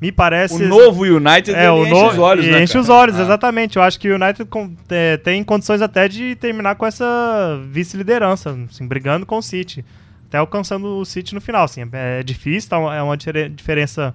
me 0.01 0.13
parece. 0.13 0.55
O 0.63 0.69
novo 0.69 1.03
United 1.05 1.53
é, 1.55 1.71
o 1.71 1.83
enche 1.83 1.91
no... 1.93 2.09
os 2.09 2.19
olhos, 2.19 2.47
né? 2.47 2.63
Enche 2.63 2.73
cara? 2.75 2.83
os 2.83 2.89
olhos, 2.89 3.17
Ah. 3.19 3.23
exatamente. 3.23 3.77
Eu 3.77 3.83
acho 3.83 3.99
que 3.99 4.09
o 4.11 4.15
United 4.15 4.45
com- 4.47 4.75
é, 4.89 5.17
tem 5.17 5.43
condições 5.43 5.83
até 5.83 6.07
de 6.09 6.37
terminar 6.37 6.77
com 6.77 6.87
essa 6.87 7.61
vice-liderança, 7.71 8.57
assim, 8.71 8.87
brigando 8.87 9.27
com 9.27 9.39
o 9.39 9.43
City. 9.43 9.85
Até 10.29 10.39
alcançando 10.39 10.99
o 10.99 11.05
City 11.05 11.35
no 11.35 11.41
final. 11.41 11.65
Assim, 11.65 11.83
é 11.93 12.23
difícil, 12.23 12.71
tá, 12.71 12.77
é 12.95 13.03
uma 13.03 13.17
difere- 13.17 13.49
diferença 13.49 14.15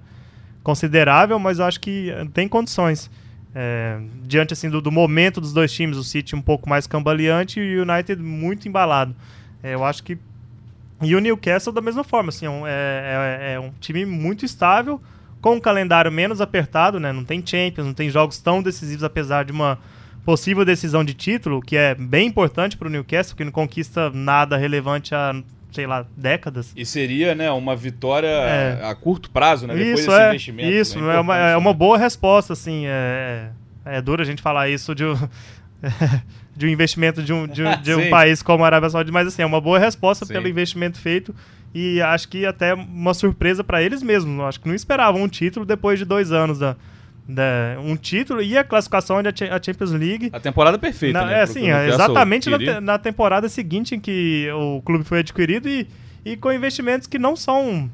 considerável, 0.62 1.38
mas 1.39 1.60
eu 1.60 1.65
acho 1.65 1.80
que 1.80 2.10
eh, 2.12 2.26
tem 2.34 2.48
condições. 2.48 3.10
É, 3.56 4.00
diante 4.24 4.52
assim 4.54 4.67
do, 4.67 4.82
do 4.82 4.91
momento 4.91 5.39
dos 5.39 5.54
dois 5.54 5.72
times, 5.72 5.96
o 5.96 6.04
City 6.04 6.36
um 6.36 6.41
pouco 6.41 6.67
mais 6.67 6.88
cambaleante 6.88 7.60
e 7.60 7.78
o 7.80 7.84
United 7.84 8.19
muito 8.22 8.67
embalado. 8.67 9.15
É, 9.62 9.76
eu 9.76 9.84
acho 9.84 10.04
que 10.04 10.17
e 11.04 11.15
o 11.15 11.19
Newcastle 11.19 11.72
da 11.74 11.82
mesma 11.82 12.04
forma, 12.04 12.30
assim, 12.30 12.46
é 12.46 12.50
um, 12.50 12.65
é, 12.65 12.72
é- 12.72 13.54
é 13.56 13.60
um 13.60 13.72
time 13.80 14.06
muito 14.06 14.43
estável, 14.46 15.00
com 15.43 15.56
um 15.56 15.60
calendário 15.60 16.10
menos 16.10 16.39
apertado, 16.39 17.01
né? 17.01 17.12
Não 17.12 17.25
tem 17.25 17.45
Champions, 17.45 17.86
não 17.86 17.93
tem 17.93 18.10
jogos 18.10 18.39
tão 18.39 18.63
decisivos, 18.63 19.03
apesar 19.03 19.43
de 19.43 19.51
uma 19.51 19.77
possível 20.25 20.63
decisão 20.63 21.03
de 21.03 21.13
título, 21.13 21.62
que 21.62 21.75
é 21.75 21.93
bem 21.93 22.29
importante 22.29 22.77
para 22.77 22.88
o 22.88 22.89
Newcastle, 22.89 23.36
que 23.36 23.43
não 23.43 23.51
conquista 23.51 24.10
nada 24.10 24.56
relevante 24.56 25.13
há, 25.13 25.36
sei 25.69 25.86
lá, 25.86 26.06
décadas. 26.15 26.71
E 26.77 26.86
seria, 26.86 27.36
né, 27.36 27.51
uma 27.51 27.75
vitória 27.75 28.29
É. 28.29 28.86
a 28.86 28.95
curto 28.95 29.29
prazo, 29.32 29.67
né? 29.67 29.75
Depois 29.75 29.99
Isso 29.99 30.10
desse 30.10 30.21
é, 30.21 30.29
investimento. 30.29 30.71
isso 30.71 31.01
né? 31.01 31.15
é, 31.17 31.19
uma, 31.19 31.38
é 31.38 31.58
uma 31.58 31.71
né? 31.71 31.77
boa 31.77 31.97
resposta, 31.97 32.53
assim. 32.53 32.86
É, 32.86 33.49
é 33.84 34.01
duro 34.01 34.21
a 34.21 34.25
gente 34.25 34.41
falar 34.41 34.69
isso 34.69 34.95
de, 34.95 35.03
de 36.55 36.65
um 36.67 36.69
investimento 36.69 37.21
de 37.23 37.33
um, 37.33 37.47
de 37.47 37.63
de 37.77 37.93
um 37.95 38.03
Sim. 38.03 38.09
país 38.09 38.41
como 38.43 38.63
a 38.63 38.67
Arábia 38.67 38.89
Saudita, 38.89 39.11
mas 39.13 39.27
assim, 39.27 39.41
é 39.41 39.45
uma 39.45 39.59
boa 39.61 39.79
resposta 39.79 40.25
Sim. 40.25 40.33
pelo 40.33 40.47
investimento 40.47 40.99
feito 40.99 41.33
e 41.73 41.99
acho 42.01 42.27
que 42.29 42.45
até 42.45 42.73
uma 42.73 43.13
surpresa 43.13 43.63
para 43.63 43.81
eles 43.81 44.03
mesmos. 44.03 44.39
Acho 44.45 44.59
que 44.59 44.67
não 44.67 44.75
esperavam 44.75 45.23
um 45.23 45.27
título 45.27 45.65
depois 45.65 45.97
de 45.97 46.05
dois 46.05 46.31
anos 46.31 46.59
da, 46.59 46.75
da- 47.27 47.79
um 47.83 47.95
título 47.95 48.41
e 48.41 48.55
a 48.57 48.63
classificação 48.63 49.21
da 49.23 49.31
Champions 49.35 49.91
League. 49.91 50.29
A 50.31 50.39
temporada 50.39 50.77
perfeita, 50.77 51.19
Na- 51.19 51.25
né? 51.25 51.33
é 51.41 51.45
o 51.45 51.57
é 51.71 51.87
exatamente 51.89 52.49
na, 52.49 52.57
te- 52.59 52.79
na 52.79 52.99
temporada 52.99 53.49
seguinte 53.49 53.95
em 53.95 53.99
que 53.99 54.47
o 54.53 54.81
clube 54.83 55.03
foi 55.03 55.19
adquirido 55.19 55.67
e, 55.67 55.87
e 56.23 56.37
com 56.37 56.51
investimentos 56.51 57.07
que 57.07 57.17
não 57.17 57.35
são. 57.35 57.89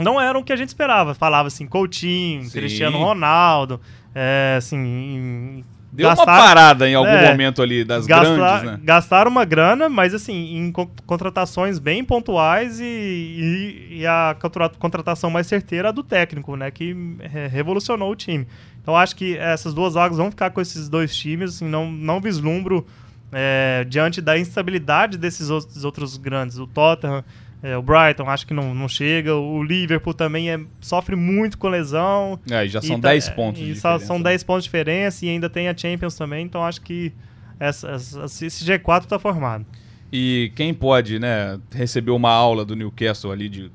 Não 0.00 0.20
eram 0.20 0.40
o 0.40 0.44
que 0.44 0.52
a 0.52 0.56
gente 0.56 0.68
esperava. 0.68 1.14
Falava 1.14 1.48
assim, 1.48 1.66
Coutinho, 1.66 2.44
Sim. 2.44 2.50
Cristiano 2.50 2.96
Ronaldo, 2.98 3.80
é, 4.14 4.54
assim. 4.56 5.62
Deu 5.94 6.08
uma 6.08 6.16
gastar- 6.16 6.38
parada 6.38 6.88
em 6.88 6.94
algum 6.94 7.08
É, 7.08 7.30
momento 7.30 7.62
ali 7.62 7.84
das 7.84 8.06
gastar- 8.06 8.34
grandes, 8.34 8.62
né? 8.72 8.80
Gastaram 8.82 9.30
uma 9.30 9.44
grana, 9.44 9.88
mas 9.88 10.12
assim, 10.12 10.56
em 10.56 10.72
co- 10.72 10.90
contratações 11.06 11.78
bem 11.78 12.04
pontuais 12.04 12.80
e, 12.80 12.84
e- 12.84 13.98
e 14.00 14.06
a 14.06 14.36
contra- 14.40 14.68
contratação 14.70 15.30
mais 15.30 15.46
certeira 15.46 15.90
a 15.90 15.92
do 15.92 16.02
técnico, 16.02 16.56
né? 16.56 16.70
Que 16.70 16.96
é, 17.32 17.46
revolucionou 17.46 18.10
o 18.10 18.16
time. 18.16 18.46
Então 18.82 18.96
acho 18.96 19.14
que 19.16 19.36
essas 19.38 19.72
duas 19.72 19.94
vagas 19.94 20.18
vão 20.18 20.30
ficar 20.30 20.50
com 20.50 20.60
esses 20.60 20.88
dois 20.88 21.14
times, 21.16 21.54
assim, 21.56 21.68
não, 21.68 21.90
não 21.90 22.20
vislumbro 22.20 22.86
é, 23.32 23.84
diante 23.88 24.20
da 24.20 24.38
instabilidade 24.38 25.18
desses 25.18 25.50
outros, 25.50 25.84
outros 25.84 26.16
grandes. 26.16 26.58
O 26.58 26.66
Tottenham, 26.66 27.24
é, 27.66 27.76
o 27.78 27.82
Brighton, 27.82 28.28
acho 28.28 28.46
que 28.46 28.52
não, 28.52 28.74
não 28.74 28.86
chega. 28.86 29.34
O 29.34 29.62
Liverpool 29.62 30.12
também 30.12 30.50
é, 30.50 30.60
sofre 30.80 31.16
muito 31.16 31.56
com 31.56 31.66
lesão. 31.68 32.38
É, 32.50 32.66
e 32.66 32.68
já 32.68 32.82
são 32.82 32.98
E 32.98 33.00
tá- 33.00 33.08
10 33.08 33.28
pontos 33.30 33.62
E 33.62 33.64
de 33.64 33.74
só- 33.80 33.98
são 33.98 34.18
né? 34.18 34.24
10 34.24 34.42
pontos 34.44 34.64
de 34.64 34.68
diferença 34.68 35.24
e 35.24 35.30
ainda 35.30 35.48
tem 35.48 35.66
a 35.68 35.74
Champions 35.76 36.14
também, 36.14 36.44
então 36.44 36.62
acho 36.62 36.82
que 36.82 37.10
essa, 37.58 37.88
essa- 37.92 38.24
esse 38.46 38.64
G4 38.64 39.06
tá 39.06 39.18
formado. 39.18 39.64
E 40.12 40.52
quem 40.54 40.74
pode, 40.74 41.18
né, 41.18 41.58
receber 41.72 42.10
uma 42.10 42.30
aula 42.30 42.64
do 42.66 42.76
Newcastle 42.76 43.32
ali 43.32 43.48
de 43.48 43.72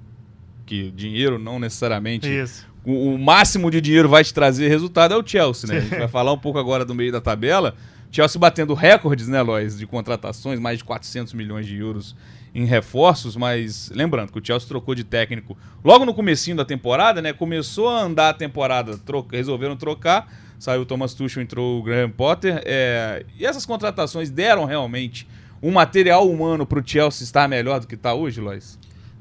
que 0.66 0.92
dinheiro 0.92 1.40
não 1.40 1.58
necessariamente 1.60 2.30
Isso. 2.30 2.68
o, 2.86 3.16
o 3.16 3.18
máximo 3.18 3.72
de 3.72 3.82
dinheiro 3.82 4.08
vai 4.08 4.24
te 4.24 4.32
trazer 4.32 4.68
resultado 4.70 5.16
é 5.16 5.18
o 5.18 5.26
Chelsea, 5.26 5.68
né? 5.68 5.78
A 5.80 5.82
gente 5.82 5.90
vai 5.98 6.08
falar 6.08 6.32
um 6.32 6.38
pouco 6.38 6.60
agora 6.60 6.86
do 6.86 6.94
meio 6.94 7.12
da 7.12 7.20
tabela. 7.20 7.76
Chelsea 8.12 8.40
batendo 8.40 8.74
recordes, 8.76 9.28
né, 9.28 9.42
Lois, 9.42 9.78
de 9.80 9.88
contratações, 9.88 10.60
mais 10.60 10.78
de 10.78 10.84
400 10.84 11.34
milhões 11.34 11.66
de 11.66 11.76
euros 11.78 12.16
em 12.54 12.66
reforços, 12.66 13.36
mas 13.36 13.92
lembrando 13.94 14.32
que 14.32 14.40
o 14.40 14.46
Chelsea 14.46 14.68
trocou 14.68 14.96
de 14.96 15.04
técnico 15.04 15.58
logo 15.84 16.06
no 16.06 16.14
comecinho 16.14 16.58
da 16.58 16.66
temporada, 16.66 17.22
né? 17.22 17.34
Começou 17.34 17.90
a 17.90 18.02
andar 18.02 18.30
a 18.30 18.34
temporada, 18.34 18.98
troca, 18.98 19.36
resolveram 19.36 19.76
trocar, 19.76 20.32
saiu 20.58 20.82
o 20.82 20.86
Thomas 20.86 21.14
Tuchel, 21.14 21.44
entrou 21.44 21.80
o 21.80 21.84
Graham 21.84 22.10
Potter, 22.10 22.62
é, 22.66 23.26
e 23.38 23.46
essas 23.46 23.66
contratações 23.66 24.30
deram 24.30 24.66
realmente 24.66 25.28
um 25.62 25.72
material 25.72 26.30
humano 26.30 26.66
para 26.66 26.80
o 26.80 26.84
Chelsea 26.86 27.24
estar 27.24 27.48
melhor 27.48 27.80
do 27.80 27.88
que 27.88 27.96
está 27.96 28.14
hoje, 28.14 28.42
Lois? 28.42 28.80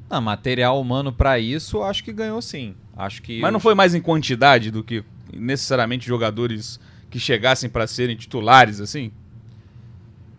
Não, 0.09 0.21
material 0.21 0.81
humano 0.81 1.13
pra 1.13 1.37
isso, 1.37 1.83
acho 1.83 2.03
que 2.03 2.11
ganhou 2.11 2.41
sim. 2.41 2.75
Acho 2.97 3.21
que 3.21 3.39
Mas 3.39 3.53
não 3.53 3.59
foi 3.59 3.75
mais 3.75 3.93
em 3.93 4.01
quantidade 4.01 4.71
do 4.71 4.83
que 4.83 5.03
necessariamente 5.31 6.07
jogadores 6.07 6.79
que 7.09 7.19
chegassem 7.19 7.69
para 7.69 7.85
serem 7.87 8.15
titulares, 8.15 8.81
assim? 8.81 9.11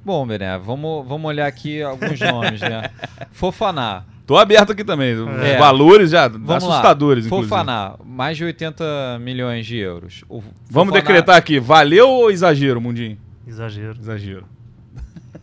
Bom, 0.05 0.27
Bené, 0.27 0.59
vamos, 0.59 1.07
vamos 1.07 1.29
olhar 1.29 1.47
aqui 1.47 1.83
alguns 1.83 2.19
nomes, 2.21 2.61
né? 2.61 2.91
Fofaná. 3.33 4.05
Tô 4.27 4.37
aberto 4.37 4.73
aqui 4.73 4.85
também. 4.85 5.15
É. 5.43 5.59
valores 5.59 6.11
já 6.11 6.29
Vamos 6.29 6.51
assustadores, 6.65 7.25
lá. 7.25 7.29
inclusive. 7.29 7.49
Fofaná, 7.49 7.95
mais 8.05 8.37
de 8.37 8.45
80 8.45 9.19
milhões 9.21 9.67
de 9.67 9.77
euros. 9.77 10.25
O 10.29 10.43
Vamos 10.71 10.95
decretar 10.95 11.37
aqui, 11.37 11.59
valeu 11.59 12.09
ou 12.09 12.31
exagero, 12.31 12.81
Mundinho? 12.81 13.19
Exagero. 13.47 13.97
Exagero. 13.99 14.45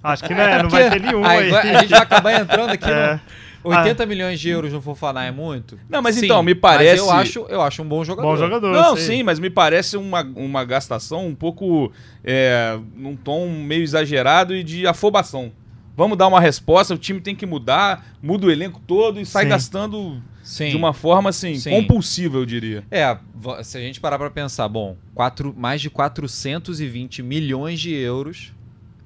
Acho 0.02 0.24
que 0.24 0.34
né, 0.34 0.62
não 0.64 0.70
vai 0.70 0.90
ter 0.90 1.02
nenhum 1.02 1.26
Aí 1.26 1.54
aí. 1.54 1.76
a 1.76 1.80
gente 1.82 1.90
vai 1.90 2.02
acabar 2.02 2.34
entrando 2.42 2.70
aqui 2.72 2.90
É. 2.90 3.14
no... 3.14 3.20
80 3.68 4.06
milhões 4.06 4.40
de 4.40 4.50
euros 4.50 4.72
no 4.74 4.82
Fofaná 4.82 5.26
é 5.26 5.32
muito? 5.32 5.78
Não, 5.90 6.02
mas 6.02 6.22
então, 6.22 6.42
me 6.44 6.56
parece- 6.56 7.02
Mas 7.02 7.10
eu 7.10 7.12
acho, 7.12 7.40
eu 7.50 7.62
acho 7.62 7.82
um 7.82 7.88
bom 7.88 8.04
jogador. 8.04 8.28
Bom 8.30 8.38
jogador. 8.38 8.72
Não, 8.74 8.96
sim, 8.98 9.24
mas 9.24 9.40
me 9.40 9.50
parece 9.50 9.98
uma, 9.98 10.22
uma 10.36 10.64
gastação 10.66 11.28
um 11.28 11.36
pouco 11.36 11.92
é, 12.24 12.78
num 12.96 13.16
tom 13.16 13.50
meio 13.50 13.84
exagerado 13.84 14.56
e 14.56 14.64
de 14.64 14.86
afobação. 14.88 15.52
Vamos 15.96 16.18
dar 16.18 16.28
uma 16.28 16.40
resposta, 16.40 16.94
o 16.94 16.98
time 16.98 17.20
tem 17.20 17.36
que 17.36 17.46
mudar, 17.46 18.06
muda 18.22 18.46
o 18.46 18.52
elenco 18.52 18.80
todo 18.86 19.20
e 19.20 19.26
sai 19.26 19.44
Sim. 19.46 19.50
gastando 19.50 20.22
Sim. 20.44 20.70
de 20.70 20.76
uma 20.78 20.94
forma 20.94 21.30
assim, 21.32 21.56
Sim. 21.56 21.72
compulsiva, 21.72 22.38
eu 22.38 22.46
diria. 22.46 22.84
É, 22.92 23.18
se 23.64 23.78
a 23.78 23.82
gente 23.82 24.00
parar 24.00 24.20
pra 24.20 24.30
pensar, 24.30 24.68
bom, 24.68 24.96
quatro, 25.16 25.56
mais 25.58 25.82
de 25.82 25.90
420 25.90 27.24
milhões 27.24 27.80
de 27.80 27.94
euros 27.94 28.54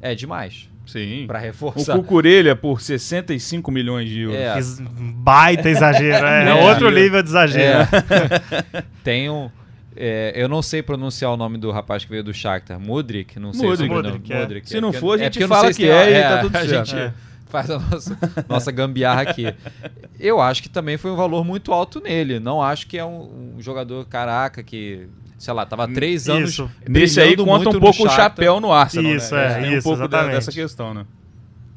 é 0.02 0.14
demais 0.14 0.71
Sim. 0.92 1.26
pra 1.28 1.40
O 1.40 1.42
reforçar. 1.42 1.96
Cucurelha 1.96 2.56
por 2.56 2.82
65 2.82 3.72
milhões 3.72 4.10
de 4.10 4.22
euros. 4.22 4.80
É. 4.80 4.84
Baita 5.16 5.70
exagero. 5.70 6.26
É, 6.26 6.50
É. 6.50 6.54
outro 6.70 6.90
nível 6.92 7.22
de 7.24 7.30
exagero. 7.30 7.80
É. 7.82 8.84
Tem 9.04 9.30
um. 9.30 9.50
é, 9.96 10.34
eu 10.36 10.48
não 10.50 10.62
sei 10.62 10.82
pronunciar 10.82 11.32
o 11.32 11.38
nome 11.38 11.58
do 11.58 11.72
rapaz 11.72 12.04
que 12.04 12.10
veio 12.12 12.24
do 12.24 12.34
Shakhtar. 12.34 12.80
Mudrik, 12.80 13.40
não 13.40 13.54
sei 13.54 13.68
o 13.70 13.76
sobrenome. 13.76 14.08
Mudryk, 14.10 14.34
é. 14.34 14.40
Mudryk, 14.42 14.70
Se 14.70 14.78
é 14.78 14.82
não 14.82 14.92
for, 14.94 15.20
a 15.20 15.24
gente 15.24 15.40
eu 15.42 15.48
não 15.48 15.56
fala 15.56 15.74
que 15.74 15.90
é 15.90 16.20
e 16.20 16.24
tá 16.24 16.38
tudo 16.40 16.56
a 16.56 16.60
certo. 16.66 16.86
gente 16.90 16.96
É. 17.00 17.14
faz 17.50 17.70
a 17.70 17.80
nossa, 17.80 18.18
nossa 18.48 18.72
gambiarra 18.72 19.22
aqui. 19.22 19.54
Eu 20.20 20.40
acho 20.42 20.62
que 20.64 20.70
também 20.70 20.98
foi 20.98 21.12
um 21.12 21.16
valor 21.16 21.44
muito 21.44 21.72
alto 21.74 22.00
nele. 22.00 22.40
Não 22.40 22.62
acho 22.62 22.88
que 22.88 22.98
é 22.98 23.04
um, 23.06 23.56
um 23.58 23.62
jogador 23.62 24.06
caraca 24.06 24.64
que, 24.64 25.08
sei 25.42 25.54
lá, 25.56 25.66
tava 25.66 25.88
três 25.88 26.30
anos. 26.30 26.52
Isso. 26.52 26.70
Nesse 26.88 27.20
aí 27.20 27.36
conta 27.36 27.70
um 27.70 27.80
pouco 27.80 28.06
o 28.06 28.10
chapéu 28.10 28.60
no 28.60 28.72
Arsenal, 28.72 29.12
Isso, 29.16 29.34
né? 29.34 29.58
é, 29.58 29.70
um 29.72 29.78
isso, 29.78 29.84
pouco 29.84 29.98
da- 30.00 30.06
exatamente. 30.06 30.36
dessa 30.36 30.52
questão, 30.52 30.94
né? 30.94 31.06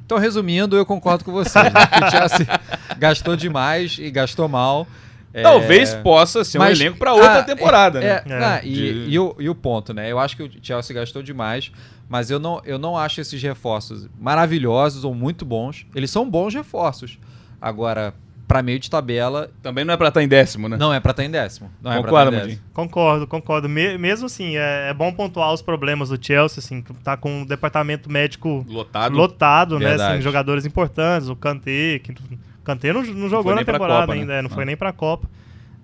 Então, 0.04 0.18
resumindo, 0.18 0.76
eu 0.76 0.84
concordo 0.84 1.24
com 1.24 1.32
vocês. 1.32 1.64
Né? 1.64 1.70
O 2.06 2.10
Chelsea 2.10 2.46
gastou 2.98 3.34
demais 3.34 3.96
e 3.98 4.10
gastou 4.10 4.46
mal. 4.48 4.86
É, 5.32 5.42
Talvez 5.42 5.94
possa 5.94 6.44
ser 6.44 6.58
um 6.58 6.60
mas- 6.60 6.78
elenco 6.78 6.98
para 6.98 7.14
outra 7.14 7.38
ah, 7.38 7.42
temporada, 7.42 8.00
é, 8.04 8.22
né? 8.26 8.38
é, 8.38 8.44
ah, 8.44 8.60
De- 8.60 8.68
e, 8.68 9.10
e 9.14 9.18
o, 9.18 9.34
e 9.38 9.48
o 9.48 9.54
ponto, 9.54 9.94
né? 9.94 10.12
Eu 10.12 10.18
acho 10.18 10.36
que 10.36 10.42
o 10.42 10.50
Chelsea 10.62 10.94
gastou 10.94 11.22
demais, 11.22 11.72
mas 12.06 12.30
eu 12.30 12.38
não, 12.38 12.60
eu 12.66 12.78
não 12.78 12.98
acho 12.98 13.18
esses 13.22 13.42
reforços 13.42 14.06
maravilhosos 14.20 15.04
ou 15.04 15.14
muito 15.14 15.42
bons. 15.46 15.86
Eles 15.94 16.10
são 16.10 16.28
bons 16.28 16.52
reforços. 16.54 17.18
Agora, 17.60 18.12
pra 18.46 18.62
meio 18.62 18.78
de 18.78 18.88
tabela, 18.90 19.50
Também 19.62 19.84
não 19.84 19.94
é 19.94 19.96
para 19.96 20.08
estar 20.08 20.22
em 20.22 20.28
décimo, 20.28 20.68
né? 20.68 20.76
não 20.76 20.92
é 20.92 21.00
pra 21.00 21.10
estar 21.12 21.24
em 21.24 21.30
décimo. 21.30 21.70
Não 21.82 21.90
é 21.92 22.02
tá 22.02 22.08
em 22.08 22.24
Mundinho? 22.24 22.42
décimo. 22.46 22.62
Concordo, 22.72 23.26
concordo. 23.26 23.68
Me- 23.68 23.96
mesmo 23.98 24.26
assim, 24.26 24.56
é, 24.56 24.88
é 24.90 24.94
bom 24.94 25.12
pontuar 25.12 25.52
os 25.52 25.62
problemas 25.62 26.10
do 26.10 26.18
Chelsea, 26.24 26.58
assim, 26.60 26.82
que 26.82 26.92
tá 26.94 27.16
com 27.16 27.40
um 27.42 27.44
departamento 27.46 28.10
médico 28.10 28.64
Lotado. 28.68 29.16
lotado, 29.16 29.78
né? 29.78 29.94
Assim, 29.94 30.20
jogadores 30.20 30.66
importantes, 30.66 31.28
o 31.28 31.36
Kanté, 31.36 31.98
que 32.00 32.12
o 32.12 32.16
Kanté 32.64 32.92
não, 32.92 33.02
não 33.02 33.28
jogou 33.28 33.44
foi 33.52 33.54
na 33.54 33.64
temporada 33.64 34.00
Copa, 34.02 34.14
né? 34.14 34.20
ainda, 34.20 34.32
é, 34.34 34.42
não 34.42 34.50
Ah. 34.50 34.54
foi 34.54 34.64
nem 34.64 34.76
pra 34.76 34.92
Copa. 34.92 35.28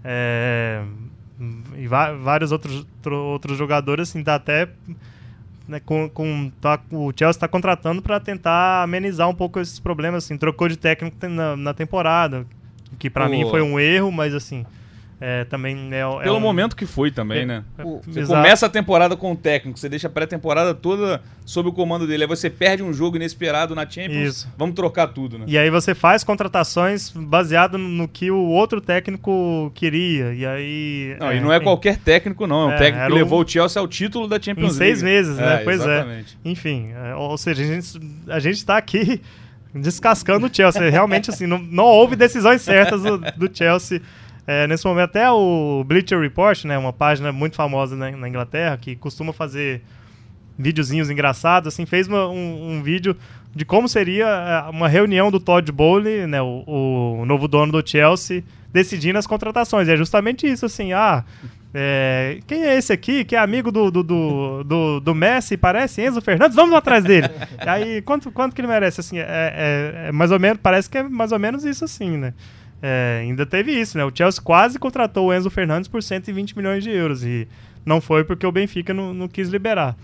É, 0.04 0.82
e 1.76 1.86
vários 1.86 2.52
outros, 2.52 2.86
tro- 3.02 3.16
outros 3.16 3.56
jogadores, 3.56 4.08
assim, 4.10 4.22
tá 4.22 4.34
até. 4.34 4.68
Né, 5.70 5.78
com, 5.78 6.10
com, 6.10 6.50
tá, 6.60 6.80
o 6.90 7.12
Chelsea 7.16 7.30
está 7.30 7.46
contratando 7.46 8.02
para 8.02 8.18
tentar 8.18 8.82
amenizar 8.82 9.28
um 9.28 9.34
pouco 9.34 9.60
esses 9.60 9.78
problemas, 9.78 10.24
assim, 10.24 10.36
trocou 10.36 10.66
de 10.66 10.76
técnico 10.76 11.16
na, 11.28 11.56
na 11.56 11.72
temporada, 11.72 12.44
que 12.98 13.08
para 13.08 13.28
mim 13.28 13.48
foi 13.48 13.62
um 13.62 13.78
erro, 13.78 14.10
mas 14.10 14.34
assim, 14.34 14.66
É, 15.22 15.44
também 15.44 15.90
é, 15.92 16.00
é 16.00 16.22
Pelo 16.22 16.38
um- 16.38 16.40
momento 16.40 16.74
que 16.74 16.86
foi 16.86 17.10
também, 17.10 17.42
É, 17.42 17.44
né? 17.44 17.64
é, 17.78 17.82
Você 17.84 18.20
exato. 18.20 18.40
começa 18.40 18.64
a 18.64 18.68
temporada 18.70 19.14
com 19.14 19.32
o 19.32 19.36
técnico, 19.36 19.78
você 19.78 19.86
deixa 19.86 20.06
a 20.06 20.10
pré-temporada 20.10 20.72
toda 20.74 21.20
sob 21.44 21.68
o 21.68 21.72
comando 21.72 22.06
dele. 22.06 22.22
Aí 22.22 22.26
você 22.28 22.48
perde 22.48 22.82
um 22.82 22.90
jogo 22.90 23.16
inesperado 23.16 23.74
na 23.74 23.82
Champions, 23.82 24.28
Isso. 24.36 24.48
vamos 24.56 24.74
trocar 24.74 25.08
tudo, 25.08 25.38
né? 25.38 25.44
E 25.46 25.58
aí 25.58 25.68
você 25.68 25.94
faz 25.94 26.24
contratações 26.24 27.10
baseado 27.10 27.76
no 27.76 28.08
que 28.08 28.30
o 28.30 28.38
outro 28.46 28.80
técnico 28.80 29.70
queria. 29.74 30.32
E 30.32 30.46
aí. 30.46 31.16
Não, 31.20 31.32
e 31.34 31.40
não 31.40 31.52
é 31.52 31.56
enfim. 31.56 31.64
qualquer 31.64 31.98
técnico, 31.98 32.46
não. 32.46 32.62
É 32.62 32.66
um 32.66 32.70
É, 32.72 32.78
técnico 32.78 32.96
que 32.96 33.04
era 33.04 33.12
um- 33.14 33.16
levou 33.18 33.44
o 33.44 33.46
Chelsea 33.46 33.78
ao 33.78 33.86
título 33.86 34.26
da 34.26 34.40
Champions 34.40 34.72
Em 34.72 34.78
seis 34.78 35.02
League. 35.02 35.18
meses, 35.18 35.36
né? 35.36 35.60
Pois 35.62 35.80
é. 35.82 35.84
exatamente. 35.84 36.38
Enfim, 36.42 36.92
é, 36.94 37.14
ou 37.14 37.36
seja, 37.36 37.62
a 37.62 37.66
gente, 37.66 38.00
a 38.26 38.38
gente 38.38 38.64
tá 38.64 38.78
aqui 38.78 39.20
descascando 39.74 40.46
o 40.46 40.50
Chelsea. 40.50 40.88
Realmente, 40.90 41.28
assim, 41.30 41.46
não, 41.46 41.58
não 41.58 41.84
houve 41.84 42.16
decisões 42.16 42.62
certas 42.62 43.02
do, 43.02 43.18
do 43.18 43.50
Chelsea 43.52 44.00
é, 44.52 44.66
nesse 44.66 44.84
momento. 44.86 45.04
Até 45.10 45.30
o 45.30 45.84
Bleacher 45.86 46.18
Report, 46.20 46.64
né, 46.64 46.76
uma 46.78 46.92
página 46.92 47.30
muito 47.32 47.54
famosa 47.56 47.94
na, 47.96 48.10
na 48.10 48.28
Inglaterra, 48.28 48.76
que 48.76 48.96
costuma 48.96 49.32
fazer 49.32 49.82
videozinhos 50.58 51.08
engraçados, 51.10 51.68
assim, 51.68 51.86
fez 51.86 52.06
uma- 52.08 52.28
um, 52.28 52.72
um 52.78 52.82
vídeo 52.82 53.16
de 53.54 53.64
como 53.64 53.88
seria 53.88 54.26
é, 54.26 54.70
uma 54.70 54.88
reunião 54.88 55.30
do 55.30 55.40
Todd 55.40 55.70
Bowley, 55.72 56.26
né, 56.26 56.40
o, 56.42 56.64
o 57.20 57.24
novo 57.26 57.48
dono 57.48 57.72
do 57.72 57.88
Chelsea, 57.88 58.42
decidindo 58.72 59.18
as 59.18 59.26
contratações. 59.26 59.88
E 59.88 59.92
é 59.92 59.96
justamente 59.96 60.46
isso, 60.46 60.66
assim, 60.66 60.92
ah, 60.92 61.24
é, 61.72 62.40
quem 62.46 62.62
é 62.64 62.76
esse 62.76 62.92
aqui 62.92 63.24
que 63.24 63.34
é 63.34 63.38
amigo 63.38 63.70
do, 63.72 63.90
do, 63.90 64.02
do, 64.02 64.64
do, 64.64 65.00
do 65.00 65.14
Messi, 65.14 65.56
parece 65.56 66.02
Enzo 66.02 66.20
Fernandes? 66.20 66.54
Vamos 66.56 66.74
atrás 66.74 67.02
dele. 67.04 67.28
Aí, 67.58 68.02
quanto, 68.02 68.30
quanto 68.30 68.54
que 68.54 68.60
ele 68.60 68.68
merece? 68.68 69.00
Assim, 69.00 69.18
é, 69.18 69.24
é- 69.26 70.08
é 70.08 70.12
mais 70.12 70.30
ou 70.30 70.38
menos, 70.38 70.58
parece 70.62 70.90
que 70.90 70.98
é 70.98 71.02
mais 71.02 71.32
ou 71.32 71.38
menos 71.38 71.64
isso, 71.64 71.84
assim, 71.84 72.16
né? 72.16 72.34
É, 72.82 73.20
ainda 73.22 73.44
teve 73.44 73.72
isso, 73.72 73.98
né? 73.98 74.04
O 74.04 74.12
Chelsea 74.14 74.42
quase 74.42 74.78
contratou 74.78 75.28
o 75.28 75.34
Enzo 75.34 75.50
Fernandes 75.50 75.88
por 75.88 76.02
120 76.02 76.56
milhões 76.56 76.82
de 76.82 76.90
euros 76.90 77.22
e 77.24 77.46
não 77.84 78.00
foi 78.00 78.24
porque 78.24 78.46
o 78.46 78.52
Benfica 78.52 78.94
não, 78.94 79.12
não 79.12 79.28
quis 79.28 79.48
liberar. 79.48 79.96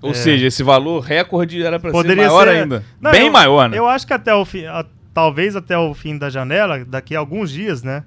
Ou 0.00 0.10
É. 0.12 0.14
seja, 0.14 0.46
esse 0.46 0.62
valor 0.62 1.00
recorde 1.00 1.62
era 1.62 1.78
Poderia 1.78 2.24
ser 2.24 2.28
maior 2.30 2.44
ser- 2.48 2.60
ainda. 2.62 2.84
Não, 3.00 3.10
Bem 3.10 3.26
eu- 3.26 3.32
maior, 3.32 3.68
né? 3.68 3.78
Eu 3.78 3.86
acho 3.86 4.06
que 4.06 4.12
até 4.12 4.34
o 4.34 4.44
fim, 4.44 4.64
a- 4.64 4.84
talvez 5.14 5.54
até 5.54 5.76
o 5.76 5.92
fim 5.94 6.16
da 6.18 6.28
janela, 6.30 6.84
daqui 6.84 7.14
a 7.14 7.18
alguns 7.18 7.50
dias, 7.50 7.82
né? 7.82 8.02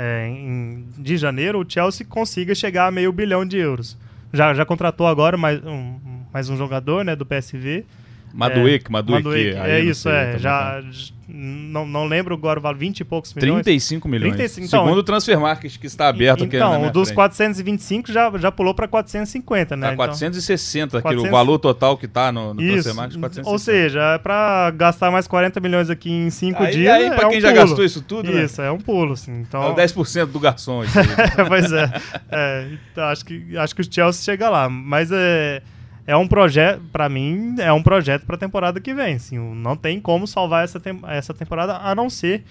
é, 0.00 0.28
em- 0.28 0.84
de 0.96 1.16
janeiro, 1.16 1.58
o 1.60 1.64
Chelsea 1.68 2.06
consiga 2.08 2.54
chegar 2.54 2.86
a 2.86 2.90
meio 2.90 3.10
bilhão 3.10 3.44
de 3.44 3.56
euros. 3.56 3.96
Já, 4.32 4.54
já 4.54 4.64
contratou 4.64 5.08
agora 5.08 5.36
mais 5.36 5.60
um, 5.64 5.98
mais 6.32 6.48
um 6.48 6.56
jogador, 6.56 7.04
né, 7.04 7.16
do 7.16 7.26
PSV. 7.26 7.84
Madueke, 8.32 8.92
Madueke. 8.92 9.24
Madueke, 9.24 9.56
aí 9.58 9.70
é 9.72 9.80
isso, 9.80 10.08
é. 10.08 10.38
Já, 10.38 10.80
tá. 10.80 10.82
Não, 11.28 11.86
não 11.86 12.06
lembro 12.06 12.34
agora, 12.34 12.58
vale 12.58 12.78
20 12.78 13.00
e 13.00 13.04
poucos 13.04 13.34
milhões. 13.34 13.62
35 13.62 14.08
milhões. 14.08 14.32
35, 14.32 14.66
então- 14.66 14.84
Segundo 14.84 14.98
o 14.98 15.02
Transfer 15.02 15.38
Market, 15.38 15.76
que 15.78 15.86
está 15.86 16.08
aberto 16.08 16.44
aqui 16.44 16.56
na 16.58 16.66
Então, 16.66 16.86
o 16.86 16.90
dos 16.90 17.08
frente. 17.08 17.16
425 17.16 18.10
já, 18.10 18.32
já 18.38 18.50
pulou 18.50 18.72
para 18.74 18.88
450, 18.88 19.76
né? 19.76 19.88
Tá 19.88 19.92
Então- 19.92 19.96
460, 20.06 20.98
aquele, 20.98 21.16
400. 21.16 21.28
o 21.28 21.30
valor 21.30 21.58
total 21.58 21.98
que 21.98 22.08
tá 22.08 22.32
no, 22.32 22.54
no. 22.54 22.62
Transfer 22.62 22.94
Market, 22.94 23.18
460. 23.20 23.48
Ou 23.50 23.58
seja, 23.58 24.00
é 24.14 24.18
pra 24.18 24.70
gastar 24.70 25.10
mais 25.10 25.26
40 25.26 25.60
milhões 25.60 25.90
aqui 25.90 26.10
em 26.10 26.30
5 26.30 26.62
aí, 26.62 26.72
dias. 26.72 26.94
aí 26.94 27.04
é 27.04 27.10
pra 27.14 27.28
um 27.28 27.30
quem 27.30 27.40
já 27.40 27.48
pulo. 27.50 27.60
gastou 27.60 27.84
isso 27.84 28.00
tudo, 28.02 28.32
né? 28.32 28.44
Isso, 28.44 28.62
é 28.62 28.70
um 28.72 28.78
pulo, 28.78 29.12
assim. 29.12 29.40
Então, 29.40 29.62
É 29.62 29.68
o 29.68 29.74
10% 29.74 30.26
do 30.32 30.40
garçom. 30.40 30.82
Isso 30.82 30.94
pois 31.48 31.70
é. 31.72 31.92
É, 32.30 32.68
então, 32.92 33.04
acho, 33.04 33.24
que, 33.24 33.56
acho 33.56 33.74
que 33.74 33.82
o 33.82 33.84
Chelsea 33.92 34.22
chega 34.24 34.48
lá. 34.48 34.68
Mas 34.68 35.10
é, 35.12 35.62
é 36.08 36.16
um 36.16 36.26
projeto, 36.26 36.80
pra 36.90 37.06
mim, 37.08 37.54
é 37.58 37.70
um 37.72 37.82
projeto 37.82 38.24
pra 38.24 38.36
temporada 38.38 38.80
que 38.80 38.94
vem. 38.94 39.14
Assim, 39.16 39.38
não 39.38 39.76
tem 39.76 40.00
como 40.00 40.26
salvar 40.26 40.64
essa, 40.64 40.80
tem, 40.80 40.98
essa 41.06 41.34
temporada, 41.34 41.76
a 41.76 41.94
não 41.94 42.08
ser 42.08 42.44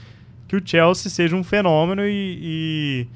que 0.48 0.56
o 0.56 0.62
Chelsea 0.64 1.10
seja 1.12 1.36
um 1.36 1.44
fenômeno 1.44 2.04
e, 2.06 2.40
e, 2.40 3.08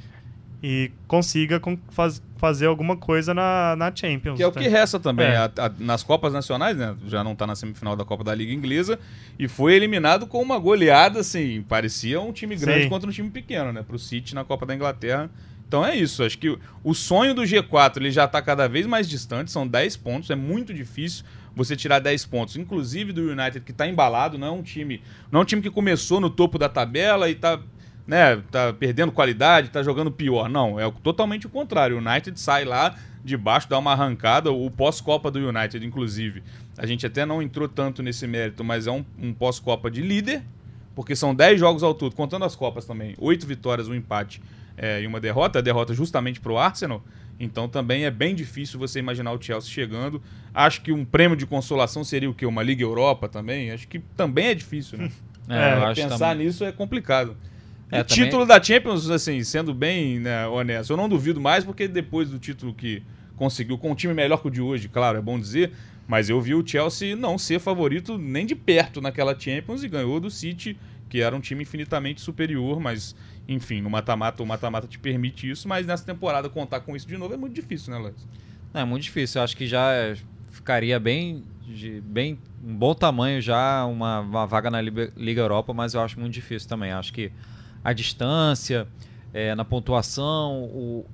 e 0.64 0.92
consiga 1.08 1.62
faz- 1.92 2.22
fazer 2.38 2.66
alguma 2.66 2.98
coisa 2.98 3.34
na, 3.36 3.76
na 3.78 3.96
Champions. 3.96 4.36
Que 4.36 4.42
é 4.44 4.48
o 4.48 4.52
que 4.52 4.68
resta 4.68 5.00
também. 5.00 5.28
É. 5.28 5.38
A- 5.38 5.52
a- 5.60 5.72
nas 5.78 6.02
Copas 6.02 6.34
Nacionais, 6.34 6.76
né? 6.76 6.96
Já 7.08 7.24
não 7.24 7.36
tá 7.36 7.46
na 7.46 7.56
semifinal 7.56 7.96
da 7.96 8.04
Copa 8.04 8.24
da 8.24 8.34
Liga 8.34 8.52
Inglesa. 8.52 8.98
E 9.38 9.48
foi 9.48 9.76
eliminado 9.76 10.26
com 10.26 10.42
uma 10.42 10.58
goleada, 10.58 11.20
assim. 11.20 11.62
Parecia 11.70 12.20
um 12.20 12.32
time 12.34 12.56
grande 12.56 12.84
Sim. 12.86 12.90
contra 12.90 13.08
um 13.08 13.14
time 13.14 13.30
pequeno, 13.30 13.72
né? 13.72 13.84
Pro 13.84 14.00
City 14.00 14.34
na 14.34 14.44
Copa 14.44 14.66
da 14.66 14.74
Inglaterra. 14.76 15.30
Então 15.72 15.86
é 15.86 15.96
isso. 15.96 16.22
Acho 16.22 16.38
que 16.38 16.50
o- 16.84 16.94
sonho 16.94 17.34
do 17.34 17.44
G4 17.44 17.96
ele 18.02 18.12
já 18.12 18.28
tá 18.28 18.42
cada 18.42 18.68
vez 18.68 18.86
mais 18.86 19.08
distante. 19.08 19.50
São 19.52 19.66
10 19.66 19.96
pontos. 19.96 20.30
É 20.30 20.36
muito 20.36 20.74
difícil 20.74 21.24
você 21.56 21.78
tirar 21.78 22.00
10 22.00 22.26
pontos. 22.26 22.58
Inclusive 22.58 23.14
do 23.14 23.32
United, 23.32 23.62
que 23.62 23.72
tá 23.72 23.88
embalado. 23.88 24.38
Não 24.38 24.48
é 24.48 24.52
um 24.52 24.62
time, 24.62 25.02
não 25.32 25.40
é 25.40 25.44
um 25.44 25.46
time 25.46 25.62
que 25.62 25.70
começou 25.72 26.20
no 26.20 26.30
topo 26.30 26.60
da 26.60 26.68
tabela 26.68 27.30
e 27.30 27.36
tá 27.36 27.58
né, 28.06 28.44
tá 28.52 28.74
perdendo 28.74 29.14
qualidade, 29.14 29.70
tá 29.70 29.82
jogando 29.82 30.12
pior. 30.12 30.50
Não, 30.50 30.78
é 30.78 30.92
totalmente 31.02 31.48
o 31.48 31.50
contrário. 31.50 31.96
O 31.96 32.00
United 32.06 32.38
sai 32.38 32.66
lá 32.66 32.94
de 33.24 33.38
baixo, 33.38 33.70
dá 33.70 33.78
uma 33.80 33.94
arrancada. 33.94 34.52
O 34.52 34.70
pós-Copa 34.70 35.32
do 35.32 35.40
United, 35.40 35.86
inclusive, 35.86 36.44
a 36.78 36.86
gente 36.86 37.06
até 37.06 37.26
não 37.26 37.42
entrou 37.42 37.70
tanto 37.70 38.04
nesse 38.04 38.28
mérito, 38.28 38.62
mas 38.62 38.88
é 38.88 38.92
um, 38.92 39.06
um 39.18 39.34
pós-Copa 39.34 39.90
de 39.90 40.02
líder, 40.02 40.44
porque 40.94 41.16
são 41.16 41.34
10 41.34 41.58
jogos 41.58 41.82
ao 41.82 41.94
todo, 41.94 42.14
contando 42.14 42.44
as 42.44 42.58
Copas 42.58 42.84
também. 42.84 43.16
8 43.18 43.48
vitórias, 43.48 43.88
um 43.88 43.96
empate 43.96 44.42
é, 44.82 45.02
e 45.04 45.06
uma 45.08 45.20
derrota. 45.20 45.60
A 45.60 45.62
derrota 45.62 45.94
justamente 45.94 46.42
pro 46.42 46.58
Arsenal. 46.58 47.04
Então 47.40 47.70
também 47.70 48.04
é 48.06 48.12
bem 48.12 48.34
difícil 48.36 48.80
você 48.80 49.00
imaginar 49.00 49.32
o 49.32 49.42
Chelsea 49.42 49.70
chegando. 49.72 50.22
Acho 50.54 50.82
que 50.82 50.92
um 50.92 51.06
prêmio 51.06 51.38
de 51.38 51.46
consolação 51.46 52.04
seria 52.04 52.30
o 52.30 52.34
quê? 52.34 52.46
Uma 52.46 52.64
Liga 52.64 52.84
Europa 52.84 53.30
também? 53.30 53.72
Acho 53.72 53.88
que 53.88 54.00
também 54.18 54.48
é 54.48 54.56
difícil, 54.56 54.98
né? 54.98 55.10
É, 55.50 55.74
eu 55.74 55.84
acho 55.86 56.02
Pensar 56.04 56.32
também. 56.32 56.46
nisso 56.46 56.64
é 56.64 56.72
complicado. 56.72 57.36
É, 57.92 58.00
o 58.00 58.06
também- 58.06 58.26
título 58.26 58.46
da 58.46 58.62
Champions, 58.62 59.10
assim, 59.10 59.44
sendo 59.44 59.74
bem 59.74 60.20
né, 60.20 60.48
honesto, 60.48 60.94
eu 60.94 60.98
não 60.98 61.10
duvido 61.10 61.42
mais, 61.42 61.66
porque 61.66 61.88
depois 61.90 62.30
do 62.30 62.40
título 62.40 62.74
que 62.74 63.02
conseguiu, 63.36 63.78
com 63.78 63.92
um 63.92 63.96
time 63.96 64.14
melhor 64.14 64.38
que 64.38 64.48
o 64.48 64.52
de 64.52 64.62
hoje, 64.62 64.88
claro, 64.88 65.18
é 65.18 65.22
bom 65.22 65.38
dizer, 65.38 65.72
mas 66.08 66.30
eu 66.30 66.40
vi 66.40 66.54
o 66.54 66.66
Chelsea 66.66 67.16
não 67.16 67.38
ser 67.38 67.60
favorito 67.60 68.18
nem 68.20 68.46
de 68.46 68.56
perto 68.56 69.02
naquela 69.02 69.38
Champions 69.38 69.84
e 69.84 69.90
ganhou 69.90 70.20
do 70.22 70.30
City, 70.30 70.78
que 71.10 71.20
era 71.22 71.36
um 71.36 71.42
time 71.42 71.64
infinitamente 71.64 72.22
superior, 72.22 72.80
mas, 72.80 73.14
enfim, 73.48 73.82
no 73.82 73.90
mata-mata, 73.90 74.42
o 74.42 74.46
mata-mata 74.46 74.88
te 74.88 75.00
permite 75.00 75.50
isso, 75.50 75.68
mas 75.68 75.86
nessa 75.86 76.06
temporada 76.06 76.50
contar 76.50 76.82
com 76.82 76.96
isso 76.96 77.08
de 77.08 77.18
novo 77.18 77.34
é 77.34 77.38
muito 77.38 77.54
difícil, 77.54 77.94
né, 77.94 78.00
Léo? 78.00 78.16
Não, 78.74 78.82
é 78.82 78.86
muito 78.86 79.04
difícil. 79.04 79.40
Eu 79.40 79.44
acho 79.44 79.58
que 79.58 79.68
já 79.68 80.16
ficaria 80.50 81.00
bem, 81.00 81.44
de, 81.68 82.02
bem 82.02 82.38
um 82.64 82.76
bom 82.76 82.94
tamanho 82.94 83.42
já 83.42 83.86
uma, 83.86 84.20
uma 84.20 84.46
vaga 84.46 84.70
na 84.70 84.82
Liga, 84.82 85.42
Europa, 85.42 85.74
mas 85.74 85.94
eu 85.94 86.02
acho 86.02 86.20
muito 86.20 86.34
difícil 86.34 86.70
também. 86.70 86.92
Acho 86.92 87.12
que 87.12 87.32
a 87.84 87.94
distância, 87.94 88.88
é, 89.34 89.56
na 89.56 89.66
pontuação, 89.66 90.64
o, 90.66 91.06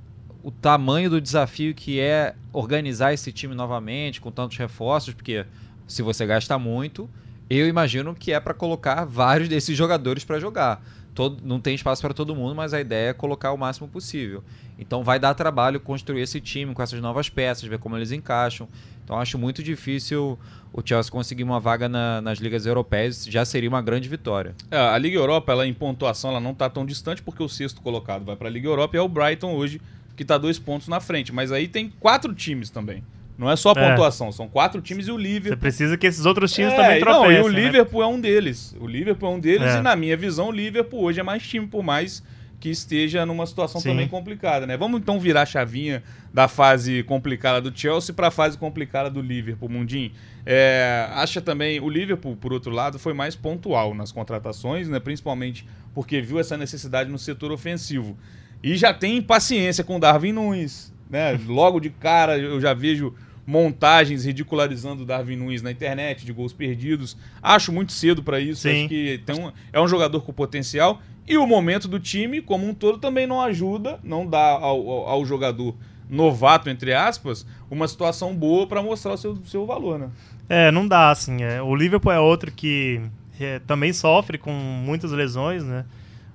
o 0.44 0.52
tamanho 0.52 1.10
do 1.10 1.22
desafio 1.22 1.74
que 1.74 2.00
é 2.00 2.36
organizar 2.52 3.14
esse 3.14 3.32
time 3.32 3.56
novamente 3.56 4.22
com 4.22 4.32
tantos 4.32 4.58
reforços, 4.58 5.14
porque 5.14 5.46
se 5.88 6.02
você 6.02 6.26
gasta 6.26 6.60
muito, 6.60 7.10
eu 7.50 7.68
imagino 7.68 8.14
que 8.14 8.34
é 8.34 8.40
para 8.40 8.54
colocar 8.54 9.06
vários 9.06 9.48
desses 9.48 9.76
jogadores 9.76 10.24
para 10.24 10.40
jogar. 10.40 10.84
Todo, 11.18 11.40
não 11.44 11.60
tem 11.60 11.74
espaço 11.74 12.00
para 12.00 12.14
todo 12.14 12.36
mundo, 12.36 12.54
mas 12.54 12.76
a 12.76 12.80
ideia 12.80 13.10
é 13.10 13.14
colocar 13.14 13.52
o 13.52 13.58
máximo 13.58 13.88
possível. 13.88 14.44
Então 14.78 15.04
vai 15.04 15.18
dar 15.18 15.34
trabalho 15.34 15.80
construir 15.80 16.22
esse 16.22 16.40
time 16.40 16.76
com 16.76 16.84
essas 16.84 17.02
novas 17.02 17.28
peças, 17.28 17.68
ver 17.68 17.80
como 17.80 17.98
eles 17.98 18.12
encaixam. 18.12 18.70
Então 19.04 19.18
acho 19.20 19.36
muito 19.36 19.64
difícil 19.64 20.38
o 20.72 20.80
Chelsea 20.86 21.12
conseguir 21.12 21.42
uma 21.44 21.60
vaga 21.60 21.90
na- 21.90 22.22
nas 22.22 22.38
ligas 22.38 22.68
europeias, 22.68 23.26
já 23.26 23.44
seria 23.46 23.68
uma 23.68 23.82
grande 23.82 24.08
vitória. 24.08 24.54
É, 24.70 24.78
a 24.78 24.96
Liga 25.00 25.18
Europa, 25.18 25.52
ela 25.52 25.66
em 25.66 25.74
pontuação, 25.74 26.30
ela 26.30 26.40
não 26.40 26.54
tá 26.54 26.70
tão 26.70 26.86
distante 26.86 27.24
porque 27.24 27.42
o 27.42 27.50
sexto 27.50 27.82
colocado 27.82 28.24
vai 28.24 28.36
para 28.36 28.48
a 28.48 28.52
Liga 28.52 28.68
Europa 28.68 28.96
e 28.96 29.00
é 29.00 29.02
o 29.02 29.08
Brighton 29.08 29.56
hoje 29.56 29.82
que 30.16 30.24
tá 30.24 30.38
dois 30.38 30.60
pontos 30.60 30.88
na 30.88 31.00
frente. 31.00 31.34
Mas 31.34 31.52
aí 31.52 31.68
tem 31.68 31.90
quatro 32.00 32.36
times 32.36 32.70
também. 32.70 33.04
Não 33.38 33.50
é 33.52 33.56
só 33.56 33.72
a 33.76 33.80
É. 33.80 33.90
pontuação, 33.92 34.32
são 34.32 34.48
quatro 34.48 34.82
times 34.82 35.08
e 35.08 35.12
o 35.12 35.16
Você 35.16 35.22
Liverpool. 35.22 35.60
precisa 35.60 35.96
que 35.98 36.08
esses 36.08 36.26
outros 36.26 36.52
times 36.52 36.74
É, 36.74 36.76
também 36.76 36.98
e 36.98 37.00
não, 37.06 37.12
tropecem. 37.14 37.38
e 37.38 37.42
o 37.42 37.50
né? 37.52 37.60
Liverpool 37.62 38.02
é 38.02 38.08
um 38.08 38.20
deles. 38.20 38.76
O 38.80 38.88
Liverpool 38.88 39.30
é 39.30 39.32
um 39.36 39.40
deles 39.40 39.68
É. 39.76 39.78
e 39.78 39.82
na 39.82 39.96
minha 39.96 40.18
visão 40.18 40.48
o 40.48 40.52
Liverpool 40.52 41.04
hoje 41.04 41.20
é 41.20 41.24
mais 41.24 41.44
time, 41.48 41.68
por 41.68 41.84
mais 41.84 42.24
que 42.60 42.70
esteja 42.72 43.24
numa 43.24 43.46
situação 43.46 43.80
Sim. 43.80 43.90
também 43.90 44.08
complicada, 44.08 44.66
né? 44.66 44.76
Vamos 44.76 45.00
então 45.00 45.20
virar 45.20 45.44
a 45.44 45.46
chavinha 45.46 46.02
da 46.34 46.48
fase 46.48 47.04
complicada 47.04 47.62
do 47.62 47.78
Chelsea 47.80 48.16
para 48.16 48.30
a 48.30 48.32
fase 48.32 48.58
complicada 48.58 49.12
do 49.12 49.22
Liverpool, 49.22 49.70
Mundinho. 49.70 50.12
É, 50.44 51.08
acha 51.14 51.40
também 51.40 51.80
o 51.80 51.88
Liverpool, 51.88 52.36
por 52.36 52.52
outro 52.52 52.72
lado, 52.72 52.98
foi 52.98 53.14
mais 53.14 53.36
pontual 53.36 53.94
nas 53.94 54.12
contratações, 54.12 54.90
né? 54.90 55.00
Principalmente 55.00 55.68
porque 55.94 56.20
viu 56.20 56.40
essa 56.40 56.58
necessidade 56.58 57.12
no 57.12 57.20
setor 57.20 57.52
ofensivo. 57.52 58.18
E 58.64 58.76
já 58.76 58.92
tem 58.92 59.18
impaciência 59.18 59.84
com 59.84 59.98
o 59.98 60.00
Darwin 60.00 60.32
Nunes, 60.32 60.92
né? 61.08 61.40
Logo 61.46 61.80
de 61.80 61.92
cara 61.92 62.40
eu 62.40 62.60
já 62.60 62.74
vejo 62.74 63.14
montagens 63.48 64.26
ridicularizando 64.26 65.04
o 65.04 65.06
Darwin 65.06 65.38
Nunes 65.38 65.62
na 65.62 65.72
internet, 65.72 66.26
de 66.26 66.34
gols 66.34 66.52
perdidos. 66.52 67.16
Acho 67.42 67.72
muito 67.72 67.94
cedo 67.94 68.22
para 68.22 68.40
isso. 68.42 68.64
Sim. 68.64 68.80
Acho 68.82 68.90
que 68.90 69.22
um- 69.32 69.52
é 69.72 69.80
um 69.82 69.88
jogador 69.88 70.20
com 70.22 70.34
potencial. 70.34 71.02
E 71.26 71.38
o 71.38 71.48
momento 71.48 71.88
do 71.88 72.00
time, 72.00 72.42
como 72.42 72.68
um 72.68 72.74
todo, 72.74 72.98
também 72.98 73.26
não 73.26 73.42
ajuda, 73.42 74.00
não 74.04 74.26
dá 74.28 74.50
ao, 74.52 74.90
ao- 74.90 75.08
ao 75.10 75.26
jogador 75.26 75.74
novato, 76.10 76.70
entre 76.70 76.94
aspas, 76.94 77.46
uma 77.72 77.88
situação 77.88 78.34
boa 78.36 78.68
para 78.68 78.82
mostrar 78.84 79.14
o 79.14 79.18
seu, 79.18 79.36
seu 79.46 79.66
valor, 79.66 79.98
né? 80.00 80.10
É, 80.50 80.72
não 80.72 80.88
dá, 80.88 81.10
assim. 81.12 81.44
é. 81.44 81.62
O 81.62 81.76
Liverpool 81.76 82.12
é 82.12 82.20
outro 82.20 82.52
que 82.52 83.02
é, 83.40 83.60
também 83.60 83.92
sofre 83.94 84.38
com 84.38 84.52
muitas 84.52 85.12
lesões, 85.12 85.64
né? 85.64 85.86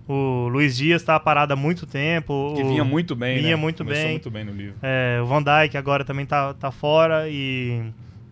O 0.09 0.49
Luiz 0.49 0.77
Dias 0.77 1.01
está 1.01 1.19
parado 1.19 1.53
há 1.53 1.57
muito 1.57 1.87
tempo. 1.87 2.55
Que 2.57 2.65
vinha 2.65 2.85
muito 2.85 3.15
bem, 3.15 3.39
vinha 3.39 3.51
né? 3.51 3.57
muito 3.57 3.85
Começou 3.85 4.03
bem. 4.03 4.13
muito 4.13 4.31
bem 4.31 4.45
no 4.45 4.53
livro. 4.53 4.75
É, 4.83 5.21
o 5.23 5.27
Van 5.27 5.43
Dijk 5.43 5.77
agora 5.77 6.05
também 6.05 6.27
tá, 6.27 6.55
tá 6.55 6.71
fora 6.71 7.29
e 7.29 7.83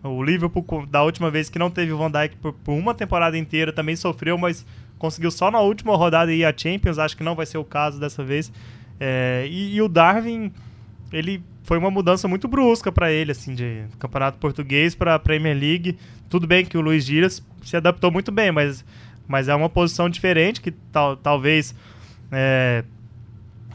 o 0.03 0.23
Liverpool, 0.23 0.85
da 0.85 1.03
última 1.03 1.29
vez 1.29 1.49
que 1.49 1.59
não 1.59 1.69
teve 1.69 1.91
o 1.91 1.97
Van 1.97 2.11
Dijk 2.11 2.35
por, 2.37 2.53
por 2.53 2.73
uma 2.73 2.93
temporada 2.93 3.37
inteira, 3.37 3.71
também 3.71 3.95
sofreu, 3.95 4.37
mas 4.37 4.65
conseguiu 4.97 5.31
só 5.31 5.49
na 5.49 5.59
última 5.59 5.95
rodada 5.95 6.33
ir 6.33 6.43
a 6.43 6.53
Champions. 6.55 6.97
Acho 6.97 7.15
que 7.15 7.23
não 7.23 7.35
vai 7.35 7.45
ser 7.45 7.57
o 7.57 7.63
caso 7.63 7.99
dessa 7.99 8.23
vez. 8.23 8.51
É, 8.99 9.47
e, 9.49 9.75
e 9.75 9.81
o 9.81 9.87
Darwin, 9.87 10.51
ele 11.11 11.43
foi 11.63 11.77
uma 11.77 11.91
mudança 11.91 12.27
muito 12.27 12.47
brusca 12.47 12.91
para 12.91 13.11
ele, 13.11 13.31
assim, 13.31 13.53
de 13.53 13.83
campeonato 13.97 14.37
português 14.39 14.95
para 14.95 15.17
Premier 15.19 15.57
League. 15.57 15.97
Tudo 16.29 16.47
bem 16.47 16.65
que 16.65 16.77
o 16.77 16.81
Luiz 16.81 17.05
Dias 17.05 17.43
se 17.63 17.77
adaptou 17.77 18.11
muito 18.11 18.31
bem, 18.31 18.51
mas, 18.51 18.83
mas 19.31 19.47
é 19.47 19.55
uma 19.55 19.69
posição 19.69 20.09
diferente 20.09 20.59
que 20.59 20.71
tal, 20.91 21.15
talvez 21.15 21.73
é, 22.31 22.83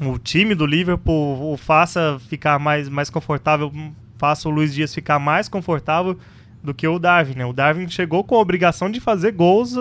o 0.00 0.18
time 0.18 0.54
do 0.54 0.66
Liverpool 0.66 1.52
o 1.52 1.56
faça 1.56 2.18
ficar 2.28 2.58
mais, 2.58 2.88
mais 2.88 3.08
confortável, 3.08 3.72
faça 4.18 4.48
o 4.48 4.52
Luiz 4.52 4.74
Dias 4.74 4.94
ficar 4.94 5.18
mais 5.18 5.48
confortável 5.48 6.18
do 6.62 6.74
que 6.74 6.86
o 6.86 6.98
Darwin, 6.98 7.34
né? 7.36 7.46
O 7.46 7.52
Darwin 7.52 7.88
chegou 7.88 8.22
com 8.22 8.34
a 8.34 8.38
obrigação 8.38 8.90
de 8.90 9.00
fazer 9.00 9.32
gols 9.32 9.74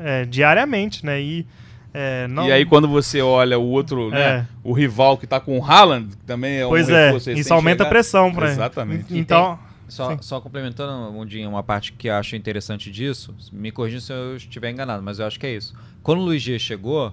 é, 0.00 0.24
diariamente, 0.24 1.04
né? 1.04 1.20
E, 1.20 1.46
é, 1.92 2.28
não... 2.28 2.46
E 2.46 2.52
aí, 2.52 2.64
quando 2.64 2.86
você 2.86 3.20
olha 3.20 3.58
o 3.58 3.64
outro, 3.64 4.10
né? 4.10 4.20
É. 4.20 4.46
O 4.62 4.72
rival 4.72 5.18
que 5.18 5.26
tá 5.26 5.40
com 5.40 5.58
o 5.58 5.64
Haaland, 5.64 6.16
que 6.16 6.24
também 6.24 6.58
é 6.58 6.66
um 6.66 6.68
Pois 6.68 6.88
é, 6.88 7.12
isso 7.34 7.52
aumenta 7.52 7.82
a 7.82 7.86
chegar- 7.86 7.90
pressão 7.90 8.32
para 8.32 8.50
Exatamente. 8.50 9.18
Então, 9.18 9.58
Só, 9.88 10.10
Sim. 10.10 10.18
só 10.20 10.40
complementando, 10.40 11.10
Mundinho, 11.12 11.48
uma 11.48 11.62
parte 11.62 11.92
que 11.92 12.08
eu 12.08 12.14
acho 12.14 12.36
interessante 12.36 12.90
disso, 12.90 13.34
me 13.52 13.70
corrija 13.72 14.00
se 14.00 14.12
eu 14.12 14.36
estiver 14.36 14.70
enganado, 14.70 15.02
mas 15.02 15.18
eu 15.18 15.26
acho 15.26 15.40
que 15.40 15.46
é 15.46 15.54
isso. 15.54 15.74
Quando 16.02 16.20
o 16.20 16.24
Luiz 16.24 16.42
Dias 16.42 16.60
chegou, 16.60 17.12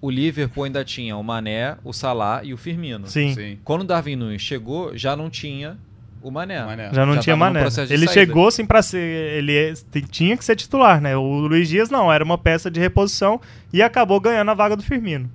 o 0.00 0.10
Liverpool 0.10 0.64
ainda 0.64 0.84
tinha 0.84 1.16
o 1.16 1.22
Mané, 1.24 1.76
o 1.82 1.92
Salah 1.92 2.42
e 2.44 2.54
o 2.54 2.56
Firmino. 2.56 3.06
sim, 3.08 3.34
Sim. 3.34 3.58
Quando 3.64 3.80
o 3.82 3.84
Darwin 3.84 4.16
Nunes 4.16 4.42
chegou, 4.42 4.96
já 4.96 5.16
não 5.16 5.28
tinha 5.28 5.76
o 6.22 6.30
Mané. 6.30 6.62
O 6.62 6.66
Mané. 6.66 6.90
já 6.94 7.04
não 7.04 7.14
Já 7.14 7.20
tinha 7.20 7.36
mané. 7.36 7.60
Ele 7.62 7.70
saída. 7.70 8.06
chegou 8.12 8.48
assim 8.48 8.64
para 8.64 8.80
ser, 8.80 8.98
ele 9.38 9.52
é- 9.56 9.74
tinha 10.10 10.36
que 10.36 10.44
ser 10.44 10.56
titular, 10.56 11.00
né? 11.00 11.16
O 11.16 11.22
Luiz 11.46 11.68
Dias 11.68 11.90
não, 11.90 12.10
era 12.12 12.22
uma 12.24 12.38
peça 12.38 12.70
de 12.70 12.80
reposição 12.80 13.40
e 13.72 13.82
acabou 13.82 14.18
ganhando 14.20 14.50
a 14.50 14.54
vaga 14.54 14.76
do 14.76 14.82
Firmino. 14.82 15.30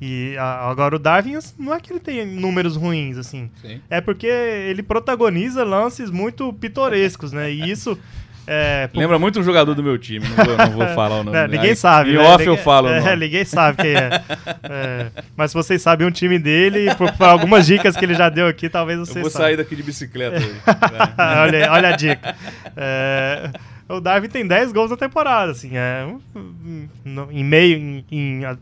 E 0.00 0.36
a- 0.38 0.70
agora 0.70 0.94
o 0.94 0.98
Darwin 0.98 1.38
não 1.58 1.74
é 1.74 1.80
que 1.80 1.92
ele 1.92 1.98
tem 2.00 2.24
números 2.24 2.76
ruins 2.76 3.16
assim, 3.18 3.50
Sim. 3.60 3.80
É 3.90 4.00
porque 4.00 4.26
ele 4.26 4.82
protagoniza 4.82 5.64
lances 5.64 6.08
muito 6.10 6.52
pitorescos, 6.52 7.32
né? 7.32 7.50
E 7.50 7.68
isso. 7.70 7.98
É, 8.46 8.86
por- 8.94 8.98
Lembra 9.00 9.18
muito 9.18 9.40
um 9.40 9.42
jogador 9.42 9.74
do 9.74 9.82
meu 9.82 9.98
time, 9.98 10.24
não 10.28 10.36
vou, 10.44 10.56
não 10.56 10.70
vou 10.70 10.86
falar 10.94 11.16
o 11.20 11.24
nome. 11.24 11.32
né, 11.36 11.46
ninguém 11.48 11.70
Aí, 11.70 11.76
sabe. 11.76 12.10
Em 12.10 12.14
né? 12.14 12.20
off 12.20 12.38
Ninguém- 12.38 12.46
eu 12.46 12.56
falo 12.56 12.88
é, 12.88 13.16
ninguém 13.16 13.44
sabe 13.44 13.82
quem 13.82 13.90
é. 13.94 14.08
É, 14.70 15.06
Mas 15.36 15.50
se 15.50 15.54
vocês 15.56 15.82
sabem 15.82 16.06
o 16.06 16.10
time 16.10 16.38
dele, 16.38 16.94
por, 16.94 17.12
por 17.12 17.26
algumas 17.26 17.66
dicas 17.66 17.96
que 17.96 18.04
ele 18.04 18.14
já 18.14 18.28
deu 18.28 18.46
aqui, 18.46 18.68
talvez 18.68 18.98
Eu 19.00 19.04
vocês 19.06 19.20
vou 19.22 19.30
saibam. 19.30 19.48
sair 19.48 19.56
daqui 19.56 19.74
de 19.76 19.82
bicicleta 19.82 20.36
hoje. 20.36 20.54
É. 20.66 21.38
olha, 21.40 21.72
olha 21.72 21.88
a 21.88 21.92
dica. 21.96 22.34
É, 22.76 23.50
o 23.88 24.00
Darwin 24.00 24.28
tem 24.28 24.46
10 24.46 24.72
gols 24.72 24.90
na 24.90 24.96
temporada, 24.96 25.52
assim, 25.52 25.70
é, 25.74 26.06
um- 26.34 26.88
no- 27.04 27.28
em 27.32 27.42
meio, 27.44 27.76
em, 27.78 28.04
em 28.10 28.46
um 28.46 28.56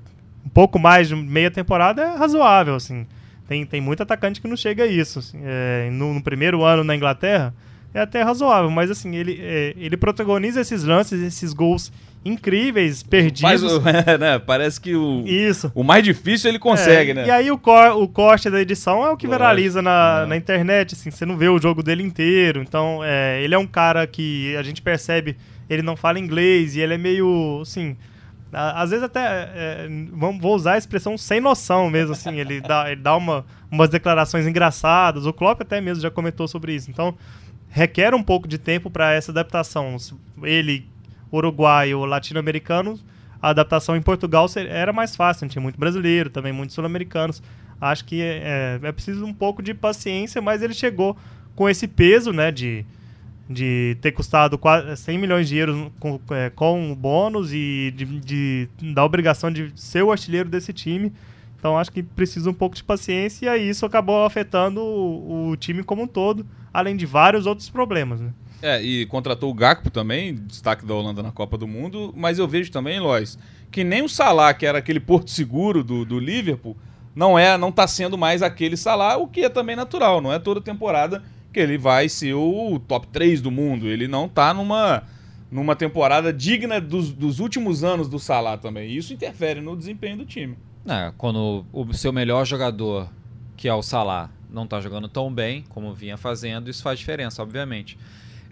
pouco 0.57 0.79
mais 0.79 1.09
de 1.09 1.15
meia 1.15 1.51
temporada 1.51 2.01
é 2.03 2.17
razoável, 2.17 2.75
assim. 2.75 3.07
Tem, 3.47 3.65
tem 3.67 3.81
muito 3.81 4.03
atacante 4.03 4.41
que 4.41 4.49
não 4.49 4.57
chega 4.57 4.85
a 4.85 4.87
isso. 4.87 5.19
assim. 5.19 5.39
É, 5.45 5.89
no, 5.93 6.15
no 6.15 6.23
primeiro 6.23 6.65
ano 6.65 6.83
na 6.83 6.97
Inglaterra 6.97 7.55
é 7.93 8.01
até 8.01 8.23
razoável, 8.23 8.71
mas 8.71 8.91
assim, 8.91 9.15
ele, 9.15 9.39
é, 9.41 9.75
ele 9.77 9.97
protagoniza 9.97 10.61
esses 10.61 10.83
lances, 10.85 11.21
esses 11.23 11.53
gols 11.53 11.93
incríveis, 12.25 13.03
perdidos. 13.03 13.63
O- 13.63 13.83
é, 13.89 14.17
né, 14.19 14.39
Parece 14.39 14.81
que 14.81 14.95
o, 14.97 15.23
Isso. 15.27 15.71
o 15.75 15.85
mais 15.85 16.03
difícil 16.03 16.51
ele 16.51 16.59
consegue, 16.59 17.13
É, 17.13 17.15
né? 17.15 17.27
E 17.27 17.31
aí 17.31 17.51
o, 17.51 17.59
cor, 17.59 17.97
o 18.03 18.09
corte 18.09 18.51
da 18.51 18.61
edição 18.61 19.05
é 19.07 19.11
o 19.11 19.17
que 19.17 19.27
Lógico. 19.27 19.45
viraliza 19.45 19.81
na, 19.83 20.23
É. 20.25 20.27
na 20.27 20.37
internet, 20.37 20.95
assim, 20.95 21.11
você 21.11 21.25
não 21.25 21.37
vê 21.37 21.49
o 21.49 21.59
jogo 21.61 21.83
dele 21.83 22.03
inteiro. 22.03 22.63
Então, 22.63 23.01
é, 23.05 23.41
ele 23.43 23.55
é 23.55 23.59
um 23.59 23.67
cara 23.67 24.07
que 24.07 24.57
a 24.57 24.63
gente 24.63 24.83
percebe, 24.83 25.37
ele 25.71 25.83
não 25.83 25.97
fala 25.97 26.19
inglês 26.19 26.75
e 26.77 26.81
ele 26.81 26.95
é 26.95 26.99
meio, 26.99 27.61
assim, 27.63 27.97
às 28.59 28.91
vezes 28.91 29.05
até, 29.05 29.21
é, 29.55 29.89
vamos, 30.13 30.41
vou 30.41 30.55
usar 30.55 30.73
a 30.73 30.79
expressão 30.79 31.19
sem 31.19 31.41
noção 31.41 31.91
mesmo, 31.91 32.13
assim, 32.13 32.41
ele 32.41 32.61
dá, 32.67 32.91
ele 32.91 33.03
dá 33.03 33.15
uma, 33.15 33.45
umas 33.71 33.91
declarações 33.91 34.47
engraçadas, 34.47 35.27
o 35.27 35.33
Klopp 35.33 35.61
até 35.61 35.79
mesmo 35.79 36.03
já 36.03 36.11
comentou 36.11 36.49
sobre 36.49 36.75
isso. 36.75 36.91
Então, 36.91 37.15
requer 37.69 38.15
um 38.15 38.23
pouco 38.23 38.49
de 38.49 38.57
tempo 38.57 38.91
para 38.91 39.13
essa 39.13 39.31
adaptação. 39.31 39.97
Ele, 40.43 40.89
uruguaio, 41.31 42.05
latino-americano, 42.07 42.99
a 43.43 43.51
adaptação 43.51 43.95
em 43.95 44.01
Portugal 44.01 44.47
era 44.57 44.93
mais 44.93 45.15
fácil, 45.15 45.47
tinha 45.49 45.61
muito 45.61 45.79
brasileiro, 45.79 46.31
também 46.31 46.53
muitos 46.53 46.75
sul-americanos. 46.75 47.43
Acho 47.79 48.07
que 48.07 48.23
é, 48.23 48.81
é 48.83 48.93
preciso 48.93 49.27
um 49.27 49.35
pouco 49.35 49.63
de 49.63 49.75
paciência, 49.75 50.41
mas 50.41 50.63
ele 50.63 50.73
chegou 50.73 51.15
com 51.55 51.69
esse 51.69 51.87
peso, 51.87 52.33
né, 52.33 52.51
de, 52.51 52.87
de 53.49 53.97
ter 54.01 54.13
custado 54.13 54.59
quase 54.59 54.97
100 54.97 55.19
milhões 55.19 55.49
de 55.49 55.57
euros 55.57 55.91
com, 56.01 56.19
é, 56.31 56.51
com 56.51 56.95
bônus 56.95 57.53
e 57.53 57.93
de, 57.97 58.05
de- 58.21 58.69
da 58.93 59.05
obrigação 59.05 59.51
de 59.51 59.73
ser 59.77 60.03
o 60.03 60.11
artilheiro 60.11 60.49
desse 60.49 60.73
time. 60.73 61.13
Então 61.59 61.79
acho 61.79 61.91
que 61.93 62.03
precisa 62.03 62.51
um 62.51 62.55
pouco 62.55 62.77
de 62.77 62.83
paciência 62.85 63.47
e 63.47 63.49
aí 63.49 63.69
isso 63.69 63.87
acabou 63.87 64.25
afetando 64.25 64.81
o, 64.83 65.51
o 65.51 65.57
time 65.57 65.83
como 65.83 66.03
um 66.03 66.07
todo, 66.07 66.45
além 66.73 66.97
de 66.97 67.07
vários 67.07 67.47
outros 67.47 67.69
problemas. 67.69 68.21
Né? 68.21 68.31
É, 68.63 68.83
e 68.83 69.07
contratou 69.07 69.51
o 69.51 69.55
Gakpo 69.55 69.91
também, 69.91 70.35
destaque 70.35 70.85
da 70.85 70.95
Holanda 70.95 71.23
na 71.23 71.31
Copa 71.31 71.57
do 71.57 71.67
Mundo, 71.67 72.13
mas 72.17 72.39
eu 72.39 72.49
vejo 72.49 72.71
também, 72.71 72.99
Lois, 72.99 73.39
que 73.71 73.85
nem 73.85 74.03
o 74.03 74.09
Salah, 74.09 74.55
que 74.55 74.67
era 74.67 74.79
aquele 74.79 74.99
porto 75.01 75.31
seguro 75.31 75.85
do, 75.85 76.05
do 76.05 76.19
Liverpool, 76.19 76.77
não 77.15 77.39
é, 77.39 77.57
não 77.57 77.71
tá 77.73 77.87
sendo 77.87 78.19
mais 78.19 78.43
aquele 78.43 78.77
Salah, 78.77 79.17
o 79.19 79.29
que 79.29 79.41
é 79.43 79.49
também 79.49 79.77
natural, 79.77 80.21
não 80.21 80.33
é 80.33 80.39
toda 80.39 80.61
temporada 80.61 81.23
que 81.57 81.61
ele 81.61 81.79
vai 81.79 82.07
ser 82.07 82.35
o 82.35 82.79
top 82.79 83.07
3 83.07 83.41
do 83.41 83.51
mundo, 83.51 83.89
ele 83.89 84.07
não 84.07 84.29
tá 84.29 84.53
numa 84.53 85.05
numa 85.51 85.75
temporada 85.75 86.31
digna 86.31 86.79
dos, 86.79 87.11
dos 87.13 87.41
últimos 87.41 87.83
anos 87.83 88.11
do 88.11 88.19
Salah 88.19 88.59
também, 88.59 88.95
isso 88.95 89.15
interfere 89.15 89.63
no 89.63 89.75
desempenho 89.75 90.19
do 90.19 90.27
time. 90.27 90.59
É, 90.87 91.15
quando 91.17 91.65
o 91.73 91.95
seu 91.95 92.13
melhor 92.13 92.45
jogador, 92.45 93.09
que 93.57 93.69
é 93.69 93.73
o 93.73 93.81
Salah, 93.81 94.29
não 94.51 94.65
está 94.65 94.83
jogando 94.83 95.09
tão 95.09 95.33
bem 95.33 95.65
como 95.71 95.95
vinha 95.95 96.19
fazendo, 96.19 96.69
isso 96.69 96.83
faz 96.83 96.99
diferença, 96.99 97.43
obviamente. 97.43 97.97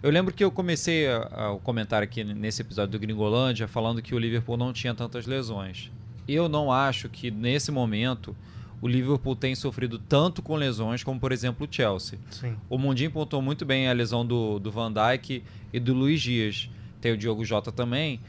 Eu 0.01 0.09
lembro 0.09 0.33
que 0.33 0.43
eu 0.43 0.49
comecei 0.49 1.05
o 1.53 1.59
comentário 1.59 2.05
aqui 2.05 2.23
nesse 2.23 2.63
episódio 2.63 2.93
do 2.93 2.99
Gringolândia 2.99 3.67
falando 3.67 4.01
que 4.01 4.15
o 4.15 4.17
Liverpool 4.17 4.57
não 4.57 4.73
tinha 4.73 4.95
tantas 4.95 5.27
lesões. 5.27 5.91
Eu 6.27 6.49
não 6.49 6.71
acho 6.71 7.07
que 7.07 7.29
nesse 7.29 7.71
momento 7.71 8.35
o 8.81 8.87
Liverpool 8.87 9.35
tem 9.35 9.55
sofrido 9.55 9.97
tanto 9.97 10.41
com 10.41 10.55
lesões 10.55 11.03
como, 11.03 11.19
por 11.19 11.31
exemplo, 11.31 11.67
o 11.69 11.73
Chelsea. 11.73 12.19
Sim. 12.29 12.55
O 12.69 12.77
Mundinho 12.77 13.11
pontuou 13.11 13.41
muito 13.41 13.65
bem 13.65 13.87
a 13.89 13.93
lesão 13.93 14.25
do, 14.25 14.59
do 14.59 14.71
Van 14.71 14.91
Dijk 14.91 15.43
e 15.73 15.79
do 15.79 15.93
Luiz 15.93 16.21
Dias. 16.21 16.69
Tem 17.01 17.11
o 17.11 17.17
Diogo 17.17 17.43
Jota 17.45 17.71
também. 17.71 18.19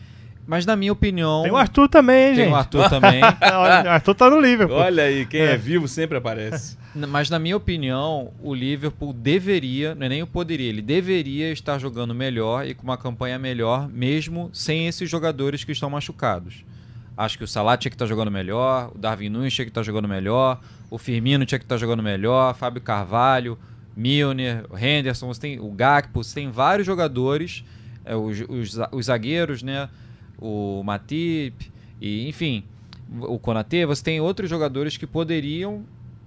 Mas 0.47 0.64
na 0.64 0.76
minha 0.76 0.92
opinião. 0.92 1.42
Tem 1.42 1.51
o 1.51 1.57
Arthur 1.57 1.88
também, 1.88 2.28
hein, 2.28 2.34
tem 2.36 2.44
gente. 2.44 2.53
o 2.53 2.57
Arthur 2.57 2.88
também. 2.88 3.20
Olha, 3.42 3.84
o 3.84 3.88
Arthur 3.90 4.14
tá 4.14 4.30
no 4.30 4.40
Liverpool. 4.40 4.76
Olha 4.76 5.03
aí, 5.03 5.26
quem 5.26 5.40
é, 5.40 5.55
É. 5.55 5.57
vivo 5.57 5.88
sempre 5.88 6.16
aparece. 6.18 6.78
Mas 6.94 7.28
na 7.28 7.38
minha 7.38 7.57
opinião, 7.57 8.32
o 8.40 8.55
Liverpool 8.55 9.12
deveria, 9.12 9.94
não 9.97 10.07
é 10.07 10.09
nem 10.09 10.22
o 10.22 10.26
poderia, 10.26 10.68
ele 10.68 10.80
deveria 10.80 11.51
estar 11.51 11.78
jogando 11.78 12.14
melhor 12.14 12.64
e 12.64 12.74
com 12.74 12.84
uma 12.84 12.97
campanha 12.97 13.38
melhor, 13.40 13.88
mesmo 13.88 14.49
sem 14.53 14.86
esses 14.86 15.11
jogadores 15.11 15.64
que 15.64 15.72
estão 15.72 15.90
machucados. 15.90 16.64
Acho 17.16 17.38
que 17.38 17.44
o 17.44 17.48
Salah 17.48 17.76
tinha 17.76 17.90
que 17.90 17.94
estar 17.94 18.06
jogando 18.06 18.30
melhor, 18.30 18.92
o 18.94 18.98
Darwin 18.98 19.30
Nunes 19.30 19.54
tinha 19.54 19.64
que 19.64 19.70
estar 19.70 19.82
jogando 19.82 20.06
melhor, 20.06 20.60
o 20.90 20.98
Firmino 20.98 21.46
tinha 21.46 21.58
que 21.58 21.64
estar 21.64 21.78
jogando 21.78 22.02
melhor, 22.02 22.54
Fábio 22.54 22.82
Carvalho, 22.82 23.58
Milner, 23.96 24.66
o 24.68 24.76
Henderson, 24.76 25.26
você 25.26 25.40
tem 25.40 25.58
o 25.58 25.70
Gakpo, 25.70 26.22
você 26.22 26.34
tem 26.34 26.50
vários 26.50 26.86
jogadores, 26.86 27.64
é, 28.04 28.14
os, 28.14 28.40
os 28.48 28.78
os 28.92 29.06
zagueiros, 29.06 29.62
né? 29.62 29.88
O 30.38 30.82
Matip, 30.84 31.72
e 32.00 32.28
enfim, 32.28 32.62
o 33.10 33.38
Konate, 33.38 33.86
você 33.86 34.02
tem 34.02 34.20
outros 34.20 34.50
jogadores 34.50 34.98
que 34.98 35.06
poderiam 35.06 35.84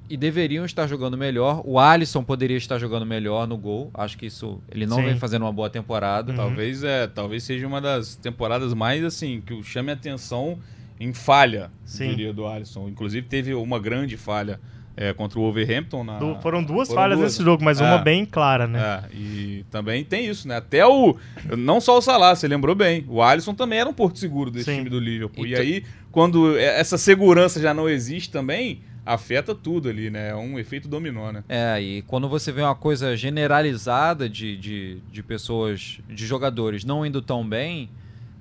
e 0.09 0.17
deveriam 0.17 0.65
estar 0.65 0.87
jogando 0.87 1.15
melhor. 1.15 1.61
O 1.63 1.77
Alisson 1.77 2.23
poderia 2.23 2.57
estar 2.57 2.79
jogando 2.79 3.05
melhor 3.05 3.47
no 3.47 3.55
gol. 3.55 3.91
Acho 3.93 4.17
que 4.17 4.25
isso 4.25 4.59
ele 4.71 4.87
não 4.87 4.97
Sim. 4.97 5.03
vem 5.03 5.17
fazendo 5.17 5.43
uma 5.43 5.53
boa 5.53 5.69
temporada. 5.69 6.31
Uhum. 6.31 6.37
Talvez 6.37 6.83
é, 6.83 7.05
talvez 7.05 7.43
seja 7.43 7.67
uma 7.67 7.79
das 7.79 8.15
temporadas 8.15 8.73
mais 8.73 9.03
assim 9.03 9.39
que 9.45 9.61
chame 9.61 9.91
a 9.91 9.93
atenção 9.93 10.57
em 10.99 11.13
falha, 11.13 11.71
Sim. 11.85 12.09
diria 12.09 12.33
do 12.33 12.45
Alisson. 12.45 12.89
Inclusive 12.89 13.25
teve 13.27 13.53
uma 13.53 13.79
grande 13.79 14.17
falha 14.17 14.59
é, 14.97 15.13
contra 15.13 15.39
o 15.39 15.43
Wolverhampton 15.43 16.03
na 16.03 16.17
Du- 16.19 16.37
foram 16.41 16.61
duas 16.61 16.89
foram 16.89 17.01
falhas 17.01 17.17
duas, 17.19 17.31
nesse 17.31 17.43
jogo, 17.43 17.63
mas 17.63 17.79
uma 17.79 17.95
É. 17.95 18.03
bem 18.03 18.25
clara, 18.25 18.67
né? 18.67 18.79
É, 19.11 19.15
e 19.15 19.65
também 19.71 20.03
tem 20.03 20.25
isso, 20.27 20.45
né? 20.47 20.57
Até 20.57 20.85
o. 20.85 21.15
Não 21.57 21.79
só 21.79 21.97
o 21.97 22.01
Salah, 22.01 22.35
você 22.35 22.47
lembrou 22.49 22.75
bem. 22.75 23.05
O 23.07 23.21
Alisson 23.21 23.53
também 23.53 23.79
era 23.79 23.89
um 23.89 23.93
porto 23.93 24.19
seguro 24.19 24.51
desse 24.51 24.65
Sim. 24.65 24.77
time 24.79 24.89
do 24.89 24.99
Liverpool. 24.99 25.45
E 25.45 25.53
E, 25.53 25.55
tu- 25.55 25.61
aí, 25.61 25.83
quando 26.11 26.57
essa 26.57 26.97
segurança 26.97 27.61
já 27.61 27.73
não 27.73 27.87
existe 27.87 28.29
também, 28.29 28.81
afeta 29.05 29.55
tudo 29.55 29.87
ali, 29.87 30.09
né? 30.09 30.31
É 30.31 30.35
um 30.35 30.59
efeito 30.59 30.89
dominó, 30.89 31.31
né? 31.31 31.45
É, 31.47 31.81
e 31.81 32.01
quando 32.01 32.27
você 32.27 32.51
vê 32.51 32.61
uma 32.61 32.75
coisa 32.75 33.15
generalizada 33.15 34.27
de, 34.29 34.57
de, 34.57 34.97
de 35.09 35.23
pessoas, 35.23 35.99
de 36.09 36.25
jogadores 36.25 36.83
não 36.83 37.05
indo 37.05 37.21
tão 37.21 37.47
bem, 37.47 37.89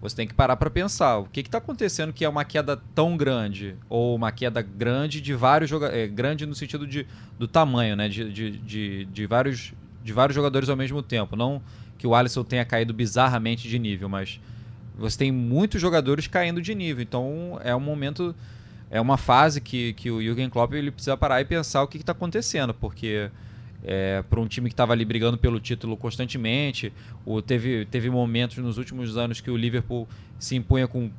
você 0.01 0.15
tem 0.15 0.29
que 0.29 0.35
parar 0.35 0.57
para 0.57 0.71
pensar 0.71 1.19
o 1.19 1.25
que 1.25 1.41
está 1.41 1.59
acontecendo 1.59 2.13
que 2.13 2.25
é 2.25 2.29
uma 2.29 2.45
queda 2.45 2.77
tão 2.95 3.17
grande 3.17 3.75
ou 3.89 4.15
uma 4.15 4.31
queda 4.31 4.63
grande 4.63 5.21
de 5.21 5.35
vários 5.35 5.69
jogadores, 5.69 6.05
é, 6.05 6.07
grande 6.07 6.47
no 6.47 6.55
sentido 6.55 6.87
de, 6.87 7.07
do 7.39 7.49
tamanho, 7.49 7.97
né? 7.97 8.09
De, 8.09 8.33
de, 8.33 8.51
de, 8.59 9.05
de, 9.07 9.27
vários, 9.27 9.73
de 10.05 10.13
vários 10.13 10.35
jogadores 10.35 10.69
ao 10.69 10.77
mesmo 10.77 11.03
tempo. 11.03 11.35
Não 11.35 11.61
que 11.99 12.07
o 12.07 12.15
Alisson 12.15 12.45
tenha 12.45 12.65
caído 12.65 12.95
bizarramente 12.95 13.69
de 13.69 13.77
nível, 13.77 14.09
mas 14.09 14.41
você 14.97 15.19
tem 15.19 15.33
muitos 15.33 15.81
jogadores 15.81 16.29
caindo 16.29 16.63
de 16.63 16.75
nível. 16.75 17.03
Então 17.03 17.59
é 17.65 17.75
um 17.75 17.81
momento, 17.81 18.35
é 18.89 19.01
uma 19.01 19.17
fase 19.17 19.61
que, 19.61 19.95
que 19.95 20.11
o 20.13 20.23
Jürgen 20.23 20.49
Klopp 20.49 20.75
ele 20.75 20.93
precisa 20.93 21.17
parar 21.17 21.41
e 21.41 21.45
pensar 21.45 21.83
o 21.83 21.89
que 21.89 21.99
está 21.99 22.13
acontecendo, 22.13 22.73
porque 22.73 23.31
é, 23.85 24.23
para 24.29 24.41
um 24.41 24.47
time 24.47 24.69
que 24.69 24.75
estava 24.75 24.93
ali 24.93 25.05
brigando 25.05 25.39
pelo 25.39 25.61
título 25.61 25.97
constantemente. 25.97 26.93
O, 27.25 27.41
teve, 27.41 27.87
teve 27.87 28.11
momentos 28.11 28.59
nos 28.59 28.79
últimos 28.79 29.17
anos 29.17 29.41
que 29.41 29.51
o 29.51 29.57
Liverpool 29.57 30.09
se 30.39 30.57
impunha 30.57 30.87
com 30.87 31.11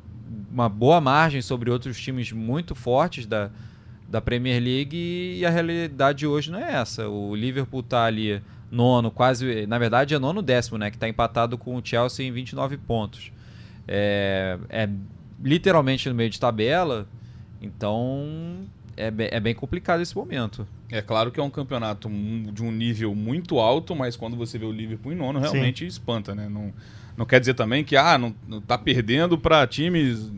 uma 0.51 0.69
boa 0.69 1.01
margem 1.01 1.41
sobre 1.41 1.69
outros 1.69 1.99
times 1.99 2.31
muito 2.31 2.75
fortes 2.75 3.25
da, 3.25 3.49
da 4.07 4.21
Premier 4.21 4.61
League 4.61 4.97
e 5.37 5.45
a 5.45 5.49
realidade 5.49 6.27
hoje 6.27 6.51
não 6.51 6.59
é 6.59 6.73
essa. 6.73 7.07
O 7.07 7.35
Liverpool 7.35 7.81
está 7.81 8.05
ali 8.05 8.41
nono, 8.71 9.09
quase, 9.09 9.65
na 9.65 9.79
verdade 9.79 10.13
é 10.13 10.19
nono 10.19 10.41
décimo, 10.41 10.77
né, 10.77 10.89
que 10.89 10.95
está 10.95 11.09
empatado 11.09 11.57
com 11.57 11.75
o 11.75 11.81
Chelsea 11.83 12.25
em 12.25 12.31
29 12.31 12.77
pontos. 12.77 13.31
É, 13.87 14.59
é 14.69 14.89
literalmente 15.43 16.07
no 16.09 16.15
meio 16.15 16.29
de 16.29 16.39
tabela, 16.39 17.07
então 17.61 18.67
é, 18.99 19.13
é 19.37 19.39
bem 19.39 19.55
complicado 19.55 20.01
esse 20.01 20.13
momento. 20.13 20.67
É 20.91 21.01
claro 21.01 21.31
que 21.31 21.39
é 21.39 21.43
um 21.43 21.49
campeonato 21.49 22.09
de 22.09 22.61
um 22.61 22.71
nível 22.71 23.15
muito 23.15 23.57
alto, 23.57 23.95
mas 23.95 24.17
quando 24.17 24.35
você 24.35 24.57
vê 24.57 24.65
o 24.65 24.71
Liverpool 24.71 25.13
em 25.13 25.15
nono, 25.15 25.39
realmente 25.39 25.79
Sim. 25.79 25.87
espanta, 25.87 26.35
né? 26.35 26.49
Não, 26.49 26.73
não 27.15 27.25
quer 27.25 27.39
dizer 27.39 27.53
também 27.53 27.83
que 27.83 27.95
ah, 27.95 28.17
não, 28.17 28.35
não 28.45 28.59
tá 28.59 28.77
perdendo 28.77 29.37
para 29.37 29.65
times 29.65 30.29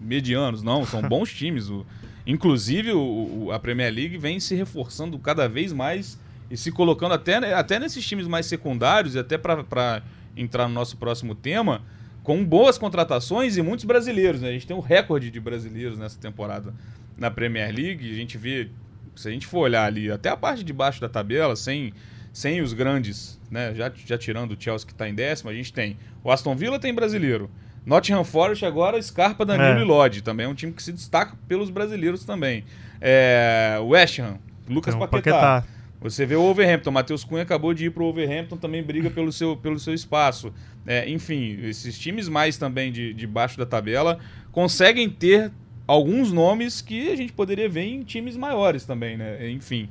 medianos, 0.00 0.62
não, 0.62 0.86
são 0.86 1.02
bons 1.06 1.30
times. 1.30 1.68
O, 1.68 1.84
inclusive 2.26 2.92
o, 2.92 3.50
a 3.52 3.58
Premier 3.58 3.92
League 3.92 4.16
vem 4.16 4.40
se 4.40 4.54
reforçando 4.54 5.18
cada 5.18 5.46
vez 5.46 5.70
mais 5.72 6.18
e 6.50 6.56
se 6.56 6.72
colocando 6.72 7.12
até, 7.12 7.38
né, 7.40 7.52
até 7.52 7.78
nesses 7.78 8.06
times 8.06 8.26
mais 8.26 8.46
secundários 8.46 9.14
e 9.16 9.18
até 9.18 9.36
para 9.36 10.02
entrar 10.34 10.66
no 10.66 10.72
nosso 10.74 10.96
próximo 10.96 11.34
tema, 11.34 11.82
com 12.22 12.42
boas 12.42 12.78
contratações 12.78 13.58
e 13.58 13.62
muitos 13.62 13.84
brasileiros. 13.84 14.40
Né? 14.40 14.48
A 14.48 14.52
gente 14.52 14.66
tem 14.66 14.76
um 14.76 14.80
recorde 14.80 15.30
de 15.30 15.40
brasileiros 15.40 15.98
nessa 15.98 16.18
temporada 16.18 16.72
na 17.18 17.30
Premier 17.30 17.74
League. 17.74 18.10
A 18.10 18.14
gente 18.14 18.38
vê 18.38 18.70
se 19.14 19.28
a 19.28 19.30
gente 19.30 19.46
for 19.46 19.60
olhar 19.60 19.84
ali, 19.84 20.10
até 20.10 20.28
a 20.28 20.36
parte 20.36 20.62
de 20.62 20.72
baixo 20.72 21.00
da 21.00 21.08
tabela, 21.08 21.56
sem, 21.56 21.92
sem 22.32 22.60
os 22.60 22.72
grandes, 22.72 23.40
né? 23.50 23.74
Já, 23.74 23.90
já 23.94 24.16
tirando 24.16 24.52
o 24.52 24.56
Chelsea 24.58 24.86
que 24.86 24.92
está 24.92 25.08
em 25.08 25.14
décimo, 25.14 25.50
a 25.50 25.54
gente 25.54 25.72
tem. 25.72 25.98
O 26.22 26.30
Aston 26.30 26.54
Villa 26.54 26.78
tem 26.78 26.94
brasileiro. 26.94 27.50
Nottingham 27.84 28.22
Forest 28.22 28.64
agora, 28.64 29.00
Scarpa, 29.00 29.44
Danilo 29.44 29.78
é. 29.78 29.80
e 29.80 29.84
Lodge. 29.84 30.22
Também 30.22 30.46
é 30.46 30.48
um 30.48 30.54
time 30.54 30.72
que 30.72 30.82
se 30.82 30.92
destaca 30.92 31.36
pelos 31.48 31.70
brasileiros 31.70 32.24
também. 32.24 32.64
É, 33.00 33.78
West 33.82 34.18
Ham, 34.20 34.38
Lucas 34.68 34.94
então, 34.94 35.08
Paquetá. 35.08 35.40
Paquetá. 35.40 35.78
Você 36.00 36.24
vê 36.24 36.36
o 36.36 36.42
Overhampton, 36.42 36.92
Matheus 36.92 37.24
Cunha 37.24 37.42
acabou 37.42 37.74
de 37.74 37.86
ir 37.86 37.90
para 37.90 38.04
o 38.04 38.06
Overhampton, 38.06 38.56
também 38.56 38.82
briga 38.84 39.10
pelo 39.10 39.32
seu, 39.32 39.56
pelo 39.56 39.80
seu 39.80 39.92
espaço. 39.92 40.52
É, 40.86 41.10
enfim, 41.10 41.58
esses 41.64 41.98
times 41.98 42.28
mais 42.28 42.56
também 42.56 42.92
de, 42.92 43.12
de 43.12 43.26
baixo 43.26 43.58
da 43.58 43.66
tabela 43.66 44.20
conseguem 44.52 45.10
ter 45.10 45.50
alguns 45.88 46.30
nomes 46.30 46.82
que 46.82 47.10
a 47.10 47.16
gente 47.16 47.32
poderia 47.32 47.68
ver 47.68 47.84
em 47.84 48.02
times 48.02 48.36
maiores 48.36 48.84
também, 48.84 49.16
né? 49.16 49.50
Enfim. 49.50 49.88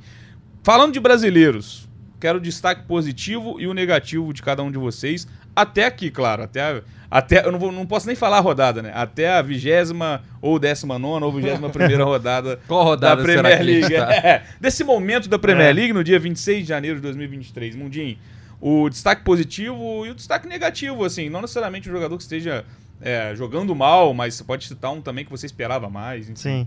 Falando 0.62 0.92
de 0.92 1.00
brasileiros, 1.00 1.88
quero 2.20 2.38
o 2.38 2.40
destaque 2.40 2.84
positivo 2.86 3.60
e 3.60 3.66
o 3.66 3.74
negativo 3.74 4.32
de 4.32 4.40
cada 4.40 4.62
um 4.62 4.70
de 4.70 4.78
vocês. 4.78 5.26
Até 5.56 5.86
aqui, 5.86 6.08
claro. 6.08 6.44
Até, 6.44 6.60
a, 6.60 6.82
até 7.10 7.44
eu 7.44 7.50
não, 7.50 7.58
vou, 7.58 7.72
não 7.72 7.84
posso 7.84 8.06
nem 8.06 8.14
falar 8.14 8.36
a 8.36 8.40
rodada, 8.40 8.80
né? 8.80 8.92
Até 8.94 9.28
a 9.28 9.42
vigésima 9.42 10.22
ou 10.40 10.56
décima 10.56 11.00
nona 11.00 11.26
ou 11.26 11.32
vigésima 11.32 11.68
primeira 11.68 12.04
rodada, 12.06 12.60
Qual 12.68 12.84
rodada 12.84 13.16
da 13.16 13.22
Premier 13.22 13.62
League. 13.62 13.94
É, 13.98 14.44
desse 14.60 14.84
momento 14.84 15.28
da 15.28 15.38
Premier 15.38 15.70
é. 15.70 15.72
League, 15.72 15.92
no 15.92 16.04
dia 16.04 16.18
26 16.18 16.62
de 16.62 16.68
janeiro 16.68 16.96
de 16.96 17.02
2023. 17.02 17.74
Mundinho, 17.74 18.16
o 18.60 18.88
destaque 18.88 19.24
positivo 19.24 20.06
e 20.06 20.10
o 20.10 20.14
destaque 20.14 20.46
negativo, 20.46 21.04
assim. 21.04 21.28
Não 21.28 21.40
necessariamente 21.40 21.88
o 21.88 21.92
jogador 21.92 22.16
que 22.16 22.22
esteja 22.22 22.64
é, 23.00 23.34
jogando 23.34 23.74
mal, 23.74 24.12
mas 24.12 24.34
você 24.34 24.44
pode 24.44 24.66
citar 24.66 24.92
um 24.92 25.00
também 25.00 25.24
que 25.24 25.30
você 25.30 25.46
esperava 25.46 25.88
mais. 25.88 26.30
Sim. 26.34 26.66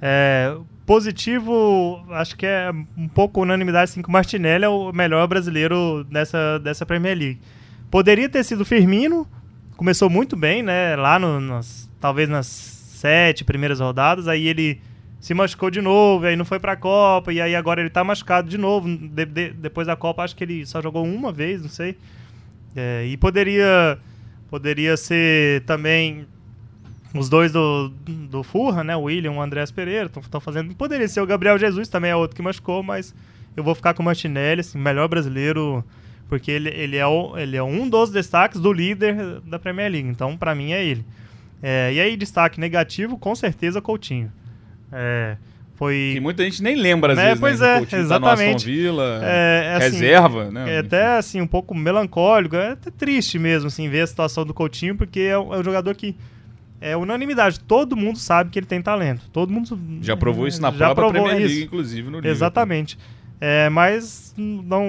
É, 0.00 0.56
positivo, 0.86 2.04
acho 2.10 2.36
que 2.36 2.46
é 2.46 2.70
um 2.96 3.08
pouco 3.08 3.42
unanimidade 3.42 3.90
assim, 3.90 4.02
que 4.02 4.08
o 4.08 4.12
Martinelli 4.12 4.64
é 4.64 4.68
o 4.68 4.92
melhor 4.92 5.26
brasileiro 5.26 6.04
dessa, 6.04 6.58
dessa 6.58 6.86
Premier 6.86 7.16
League. 7.16 7.40
Poderia 7.90 8.28
ter 8.28 8.44
sido 8.44 8.64
Firmino, 8.64 9.26
começou 9.76 10.08
muito 10.08 10.36
bem, 10.36 10.62
né? 10.62 10.94
Lá 10.96 11.18
no, 11.18 11.40
nas, 11.40 11.90
talvez 12.00 12.28
nas 12.28 12.46
sete 12.46 13.44
primeiras 13.44 13.80
rodadas, 13.80 14.28
aí 14.28 14.46
ele 14.46 14.80
se 15.20 15.34
machucou 15.34 15.70
de 15.70 15.80
novo, 15.80 16.26
aí 16.26 16.36
não 16.36 16.44
foi 16.44 16.60
pra 16.60 16.76
Copa, 16.76 17.32
e 17.32 17.40
aí 17.40 17.56
agora 17.56 17.80
ele 17.80 17.90
tá 17.90 18.04
machucado 18.04 18.48
de 18.48 18.58
novo. 18.58 18.88
De, 18.88 19.24
de, 19.24 19.50
depois 19.50 19.86
da 19.86 19.96
Copa, 19.96 20.22
acho 20.22 20.36
que 20.36 20.44
ele 20.44 20.64
só 20.64 20.80
jogou 20.80 21.04
uma 21.04 21.32
vez, 21.32 21.62
não 21.62 21.68
sei. 21.68 21.96
É, 22.76 23.04
e 23.06 23.16
poderia 23.16 23.98
Poderia 24.48 24.96
ser 24.96 25.62
também 25.64 26.26
os 27.14 27.28
dois 27.28 27.52
do, 27.52 27.88
do 28.06 28.42
Furra, 28.42 28.82
né? 28.84 28.96
O 28.96 29.02
William 29.02 29.32
o 29.32 29.42
Andrés 29.42 29.70
Pereira 29.70 30.10
estão 30.14 30.40
fazendo. 30.40 30.74
Poderia 30.74 31.08
ser 31.08 31.20
o 31.20 31.26
Gabriel 31.26 31.58
Jesus, 31.58 31.88
também 31.88 32.10
é 32.10 32.16
outro 32.16 32.36
que 32.36 32.42
machucou, 32.42 32.82
mas 32.82 33.14
eu 33.56 33.64
vou 33.64 33.74
ficar 33.74 33.94
com 33.94 34.02
o 34.02 34.04
Martinelli, 34.04 34.60
assim, 34.60 34.78
melhor 34.78 35.08
brasileiro, 35.08 35.84
porque 36.28 36.50
ele, 36.50 36.68
ele, 36.68 36.96
é 36.96 37.06
o, 37.06 37.36
ele 37.36 37.56
é 37.56 37.62
um 37.62 37.88
dos 37.88 38.10
destaques 38.10 38.60
do 38.60 38.72
líder 38.72 39.40
da 39.40 39.58
Premier 39.58 39.90
League. 39.90 40.08
Então, 40.08 40.36
para 40.36 40.54
mim, 40.54 40.72
é 40.72 40.84
ele. 40.84 41.04
É, 41.62 41.92
e 41.92 42.00
aí, 42.00 42.16
destaque 42.16 42.60
negativo, 42.60 43.18
com 43.18 43.34
certeza, 43.34 43.82
Coutinho. 43.82 44.32
É, 44.92 45.36
foi... 45.78 46.10
Que 46.14 46.20
muita 46.20 46.42
gente 46.42 46.60
nem 46.60 46.74
lembra, 46.74 47.12
às 47.12 47.16
né? 47.16 47.24
vezes, 47.26 47.40
pois 47.40 47.60
né? 47.60 47.82
é, 47.82 47.86
tá 47.86 47.98
exatamente. 47.98 48.64
Tá 48.64 48.70
Villa, 48.70 49.20
é, 49.22 49.62
é, 49.64 49.74
assim, 49.76 49.90
reserva, 49.92 50.50
né? 50.50 50.74
É 50.74 50.78
até, 50.80 51.16
assim, 51.16 51.40
um 51.40 51.46
pouco 51.46 51.72
melancólico, 51.72 52.56
é 52.56 52.72
até 52.72 52.90
triste 52.90 53.38
mesmo, 53.38 53.68
assim, 53.68 53.88
ver 53.88 54.00
a 54.00 54.06
situação 54.08 54.44
do 54.44 54.52
Coutinho, 54.52 54.96
porque 54.96 55.20
é 55.20 55.38
um, 55.38 55.54
é 55.54 55.58
um 55.58 55.62
jogador 55.62 55.94
que 55.94 56.16
é 56.80 56.96
unanimidade. 56.96 57.60
Todo 57.60 57.96
mundo 57.96 58.18
sabe 58.18 58.50
que 58.50 58.58
ele 58.58 58.66
tem 58.66 58.82
talento. 58.82 59.30
Todo 59.32 59.52
mundo... 59.52 59.78
Já 60.02 60.16
provou 60.16 60.48
isso 60.48 60.60
na 60.60 60.72
já 60.72 60.92
própria 60.92 61.22
Premier 61.22 61.38
League, 61.38 61.54
isso. 61.54 61.64
inclusive, 61.66 62.10
no 62.10 62.26
Exatamente. 62.26 62.98
É, 63.40 63.68
mas 63.68 64.34
não, 64.36 64.84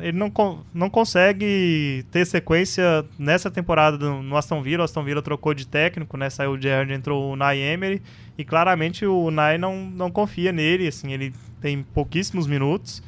ele 0.00 0.18
não, 0.18 0.32
não 0.74 0.90
consegue 0.90 2.04
ter 2.10 2.26
sequência 2.26 3.04
nessa 3.16 3.50
temporada 3.50 4.10
no 4.10 4.36
Aston 4.36 4.60
Villa. 4.60 4.82
O 4.82 4.84
Aston 4.84 5.04
Villa 5.04 5.22
trocou 5.22 5.54
de 5.54 5.66
técnico, 5.66 6.16
né? 6.16 6.28
Saiu 6.30 6.52
o 6.52 6.60
Gerrard, 6.60 6.92
entrou 6.92 7.32
o 7.32 7.36
Nay 7.36 7.60
Emery. 7.60 8.02
E 8.36 8.44
claramente 8.44 9.06
o 9.06 9.30
Nay 9.30 9.56
não, 9.56 9.84
não 9.84 10.10
confia 10.10 10.50
nele. 10.50 10.88
Assim, 10.88 11.12
ele 11.12 11.32
tem 11.60 11.84
pouquíssimos 11.94 12.48
minutos. 12.48 13.02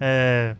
É, 0.00 0.56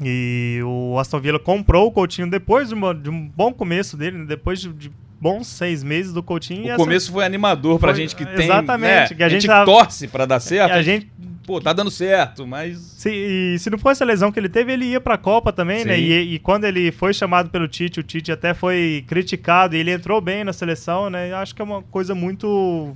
e 0.00 0.60
o 0.64 0.98
Aston 0.98 1.20
Villa 1.20 1.38
comprou 1.38 1.88
o 1.88 1.92
Coutinho 1.92 2.30
depois 2.30 2.68
de, 2.68 2.74
uma, 2.74 2.94
de 2.94 3.10
um 3.10 3.28
bom 3.28 3.52
começo 3.52 3.96
dele, 3.96 4.18
né, 4.18 4.24
depois 4.24 4.60
de, 4.60 4.72
de 4.72 4.92
bons 5.20 5.48
seis 5.48 5.82
meses 5.82 6.12
do 6.12 6.22
Coutinho. 6.22 6.72
O 6.74 6.76
começo 6.76 7.12
foi 7.12 7.24
animador 7.24 7.78
pra 7.78 7.92
foi, 7.92 8.02
gente 8.02 8.14
que 8.14 8.24
tem. 8.24 8.44
Exatamente. 8.44 9.10
Né, 9.10 9.16
que 9.16 9.22
a, 9.22 9.28
gente, 9.28 9.50
a 9.50 9.56
gente 9.58 9.66
torce 9.66 10.06
pra 10.06 10.24
dar 10.24 10.40
certo. 10.40 10.72
A 10.72 10.82
gente 10.82 11.10
pô, 11.48 11.62
tá 11.62 11.72
dando 11.72 11.90
certo, 11.90 12.46
mas. 12.46 12.76
Se, 12.78 13.10
e 13.10 13.58
se 13.58 13.70
não 13.70 13.78
fosse 13.78 14.02
a 14.02 14.06
lesão 14.06 14.30
que 14.30 14.38
ele 14.38 14.50
teve, 14.50 14.70
ele 14.70 14.84
ia 14.84 15.00
pra 15.00 15.16
Copa 15.16 15.50
também, 15.50 15.82
né? 15.82 15.96
Sim. 15.96 16.08
né? 16.08 16.20
E, 16.20 16.34
e, 16.34 16.38
quando 16.38 16.64
ele 16.64 16.92
foi 16.92 17.14
chamado 17.14 17.48
pelo 17.48 17.66
Tite, 17.66 18.00
o 18.00 18.02
Tite 18.02 18.30
até 18.30 18.52
foi 18.52 19.02
criticado 19.08 19.74
e 19.74 19.78
ele 19.78 19.90
entrou 19.90 20.20
bem 20.20 20.44
na 20.44 20.52
seleção, 20.52 21.08
né? 21.08 21.30
Eu 21.30 21.36
acho 21.36 21.54
que 21.54 21.62
é 21.62 21.64
uma 21.64 21.82
coisa 21.84 22.14
muito 22.14 22.94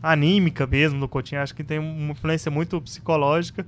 anímica 0.00 0.68
mesmo 0.68 1.00
do 1.00 1.08
Coutinho. 1.08 1.42
Acho 1.42 1.52
que 1.52 1.64
tem 1.64 1.80
uma 1.80 2.12
influência 2.12 2.48
muito 2.48 2.80
psicológica. 2.80 3.66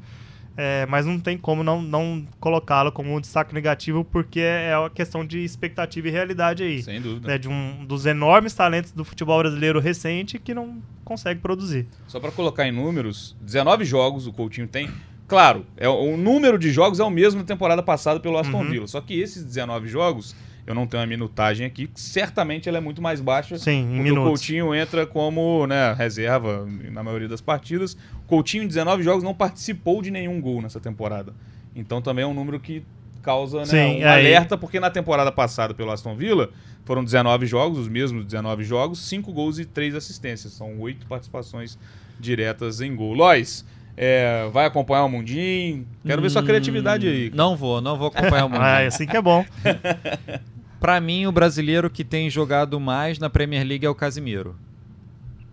É, 0.57 0.87
mas 0.87 1.07
não 1.07 1.19
tem 1.19 1.39
como 1.39 1.63
não, 1.63 1.81
não 1.81 2.27
colocá-lo 2.39 2.93
como 2.93 3.15
um 3.15 3.21
destaque 3.21 3.55
negativo, 3.55 4.05
porque 4.05 4.41
é, 4.41 4.71
é 4.71 4.79
uma 4.79 4.91
questão 4.91 5.25
de 5.25 5.39
expectativa 5.39 6.09
e 6.09 6.11
realidade 6.11 6.63
aí. 6.63 6.83
Sem 6.83 7.01
dúvida. 7.01 7.29
Né, 7.29 7.39
de 7.39 7.49
um 7.49 7.85
dos 7.85 8.05
enormes 8.07 8.53
talentos 8.53 8.93
do 8.93 9.05
futebol 9.05 9.39
brasileiro 9.39 9.81
recente 9.81 10.39
que 10.39 10.53
não 10.53 10.83
consegue 11.05 11.41
produzir. 11.41 11.87
Só 12.07 12.21
para 12.21 12.31
colocar 12.31 12.67
em 12.67 12.73
números, 12.73 13.37
19 13.41 13.85
jogos 13.85 14.27
o 14.27 14.33
Coutinho 14.33 14.69
tem. 14.69 14.91
Claro, 15.27 15.65
é, 15.77 15.89
o 15.89 16.17
número 16.17 16.59
de 16.59 16.71
jogos 16.71 17.01
é 17.01 17.05
o 17.05 17.11
mesmo 17.11 17.41
da 17.41 17.47
temporada 17.47 17.83
passada 17.83 18.21
pelo 18.21 18.37
Aston 18.37 18.59
uhum. 18.59 18.71
Villa. 18.71 18.87
Só 18.87 19.01
que 19.01 19.19
esses 19.19 19.43
19 19.43 19.89
jogos 19.89 20.37
eu 20.67 20.75
não 20.75 20.87
tenho 20.87 21.03
a 21.03 21.07
minutagem 21.07 21.67
aqui, 21.67 21.91
certamente 21.95 22.69
ela 22.69 22.79
é 22.79 22.81
muito 22.81 23.03
mais 23.03 23.21
baixa. 23.21 23.59
Sim, 23.59 23.81
em 23.81 23.87
porque 23.87 24.03
minutos. 24.03 24.25
o 24.25 24.29
Coutinho 24.29 24.75
entra 24.75 25.07
como 25.07 25.67
né, 25.67 25.93
reserva 25.93 26.67
na 26.91 27.03
maioria 27.03 27.29
das 27.29 27.41
partidas. 27.41 27.97
Coutinho, 28.27 28.65
em 28.65 28.69
19 28.69 29.03
jogos, 29.03 29.25
não 29.25 29.35
participou 29.35 30.01
de 30.01 30.11
nenhum 30.11 30.41
gol 30.41 30.63
nessa 30.63 30.79
temporada. 30.79 31.35
Então 31.75 32.01
também 32.01 32.25
é 32.25 32.27
um 32.27 32.35
número 32.35 32.61
que 32.61 32.85
causa 33.23 33.59
né, 33.61 33.65
Sim, 33.65 34.05
um 34.05 34.09
alerta, 34.09 34.59
porque 34.59 34.81
na 34.81 34.91
temporada 34.91 35.31
passada 35.31 35.73
pelo 35.73 35.91
Aston 35.91 36.17
Villa 36.17 36.51
foram 36.85 37.05
19 37.05 37.47
jogos, 37.47 37.79
os 37.79 37.89
mesmos 37.89 38.25
19 38.25 38.65
jogos, 38.65 39.01
5 39.09 39.33
gols 39.33 39.59
e 39.59 39.65
3 39.65 39.95
assistências. 39.95 40.53
São 40.53 40.81
8 40.81 41.07
participações 41.07 41.79
diretas 42.19 42.81
em 42.81 42.95
gol. 42.95 43.15
Lois, 43.15 43.65
é, 43.97 44.49
vai 44.53 44.67
acompanhar 44.67 45.05
o 45.05 45.09
Mundinho? 45.09 45.87
Quero 46.05 46.23
ver 46.23 46.31
sua 46.31 46.43
criatividade 46.43 47.07
aí. 47.07 47.31
Não 47.35 47.57
vou, 47.57 47.81
não 47.81 47.97
vou 47.97 48.09
acompanhar 48.09 48.47
o 48.47 48.49
Mundinho. 48.51 48.67
ah, 48.67 48.87
assim 48.87 49.07
que 49.07 49.17
é 49.17 49.23
bom. 49.23 49.45
Pra 50.83 51.01
mim, 51.01 51.27
o 51.27 51.33
brasileiro 51.33 51.89
que 51.89 52.03
tem 52.03 52.29
jogado 52.29 52.81
mais 52.81 53.17
na 53.21 53.31
Premier 53.31 53.65
League 53.65 53.87
é 53.87 53.89
o 53.89 53.95
Casimiro. 53.95 54.57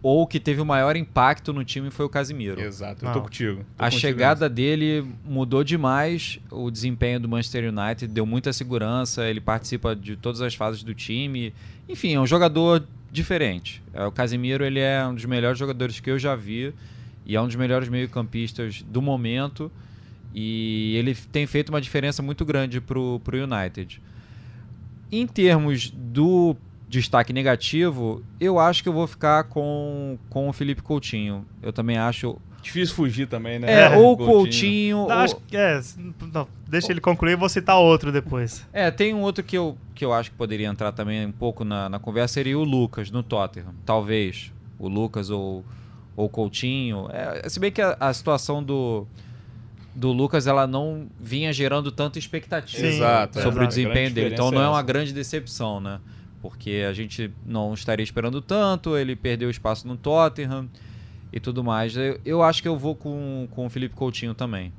Ou 0.01 0.25
que 0.25 0.39
teve 0.39 0.59
o 0.59 0.65
maior 0.65 0.95
impacto 0.95 1.53
no 1.53 1.63
time 1.63 1.91
foi 1.91 2.03
o 2.03 2.09
Casimiro. 2.09 2.59
Exato, 2.59 3.05
eu 3.05 3.13
tô 3.13 3.21
contigo. 3.21 3.57
tô 3.57 3.65
A 3.77 3.85
contigo 3.85 4.01
chegada 4.01 4.49
dele 4.49 5.05
mudou 5.23 5.63
demais 5.63 6.39
o 6.49 6.71
desempenho 6.71 7.19
do 7.19 7.29
Manchester 7.29 7.71
United, 7.71 8.07
deu 8.07 8.25
muita 8.25 8.51
segurança, 8.51 9.29
ele 9.29 9.39
participa 9.39 9.95
de 9.95 10.15
todas 10.15 10.41
as 10.41 10.55
fases 10.55 10.81
do 10.81 10.95
time. 10.95 11.53
Enfim, 11.87 12.15
é 12.15 12.19
um 12.19 12.25
jogador 12.25 12.83
diferente. 13.11 13.83
É, 13.93 14.03
O 14.03 14.11
Casemiro 14.11 14.65
ele 14.65 14.79
é 14.79 15.05
um 15.05 15.13
dos 15.13 15.25
melhores 15.25 15.59
jogadores 15.59 15.99
que 15.99 16.09
eu 16.09 16.17
já 16.17 16.35
vi 16.35 16.73
e 17.23 17.35
é 17.35 17.41
um 17.41 17.45
dos 17.45 17.55
melhores 17.55 17.87
meio-campistas 17.87 18.81
do 18.81 18.99
momento. 18.99 19.71
E 20.33 20.95
ele 20.95 21.13
tem 21.13 21.45
feito 21.45 21.69
uma 21.69 21.79
diferença 21.79 22.23
muito 22.23 22.43
grande 22.43 22.81
pro, 22.81 23.19
pro 23.23 23.37
United. 23.37 24.01
Em 25.11 25.25
termos 25.27 25.89
do 25.91 26.55
destaque 26.87 27.31
negativo, 27.31 28.23
eu 28.39 28.57
acho 28.59 28.81
que 28.83 28.89
eu 28.89 28.93
vou 28.93 29.05
ficar 29.07 29.43
com, 29.45 30.17
com 30.29 30.49
o 30.49 30.53
Felipe 30.53 30.81
Coutinho. 30.81 31.45
Eu 31.61 31.71
também 31.71 31.97
acho 31.97 32.37
Difícil 32.61 32.93
fugir 32.93 33.25
também, 33.27 33.57
né? 33.57 33.71
é, 33.71 33.81
É, 33.93 33.97
ou 33.97 34.17
Coutinho. 34.17 34.97
Não, 34.97 35.03
ou- 35.05 35.11
acho 35.11 35.35
que 35.47 35.55
é. 35.55 35.79
não, 36.33 36.47
deixa 36.67 36.91
ele 36.91 36.99
concluir, 36.99 37.31
eu 37.33 37.37
vou 37.37 37.47
citar 37.47 37.77
outro 37.77 38.11
depois. 38.11 38.67
É, 38.73 38.91
tem 38.91 39.13
um 39.13 39.21
outro 39.21 39.43
que 39.43 39.57
eu, 39.57 39.77
que 39.95 40.03
eu 40.03 40.11
acho 40.11 40.29
que 40.31 40.35
poderia 40.37 40.67
entrar 40.67 40.91
também 40.91 41.25
um 41.25 41.31
pouco 41.31 41.63
na, 41.63 41.87
na 41.87 41.99
conversa, 41.99 42.33
seria 42.33 42.59
o 42.59 42.63
Lucas, 42.63 43.09
no 43.11 43.23
Tottenham. 43.23 43.73
Talvez. 43.85 44.51
O 44.77 44.87
Lucas 44.87 45.29
ou 45.29 45.63
ou 46.17 46.27
Coutinho. 46.27 47.07
É, 47.13 47.47
se 47.47 47.61
bem 47.61 47.71
que 47.71 47.81
a, 47.81 47.95
a 47.97 48.13
situação 48.13 48.61
do, 48.61 49.07
do 49.99 50.13
Lucas 50.13 50.47
ela 50.47 50.65
não 50.65 51.07
vinha 51.19 51.51
gerando 51.51 51.91
tanta 51.91 52.17
expectativa 52.17 52.87
Exato, 52.87 53.37
é. 53.37 53.41
sobre 53.41 53.61
A 53.61 53.65
o 53.65 53.67
desempenho 53.67 54.11
dele. 54.11 54.33
Então 54.33 54.49
não 54.49 54.61
é 54.61 54.65
é 54.65 54.69
uma 54.69 54.81
grande 54.81 55.11
decepção, 55.11 55.81
né? 55.81 55.99
Porque 56.41 56.85
a 56.87 56.93
gente 56.93 57.29
não 57.45 57.73
estaria 57.73 58.03
esperando 58.03 58.41
tanto, 58.41 58.95
ele 58.95 59.13
perdeu 59.13 59.49
espaço 59.49 59.85
no 59.85 59.97
Tottenham 59.97 60.69
e 61.33 61.39
tudo 61.39 61.65
mais. 61.65 61.97
Eu, 61.97 62.17
eu 62.23 62.41
acho 62.41 62.61
que 62.61 62.67
eu 62.67 62.77
vou 62.77 62.95
com, 62.95 63.45
com 63.51 63.65
o 63.65 63.69
Felipe 63.69 63.93
Coutinho 63.93 64.33
também. 64.33 64.71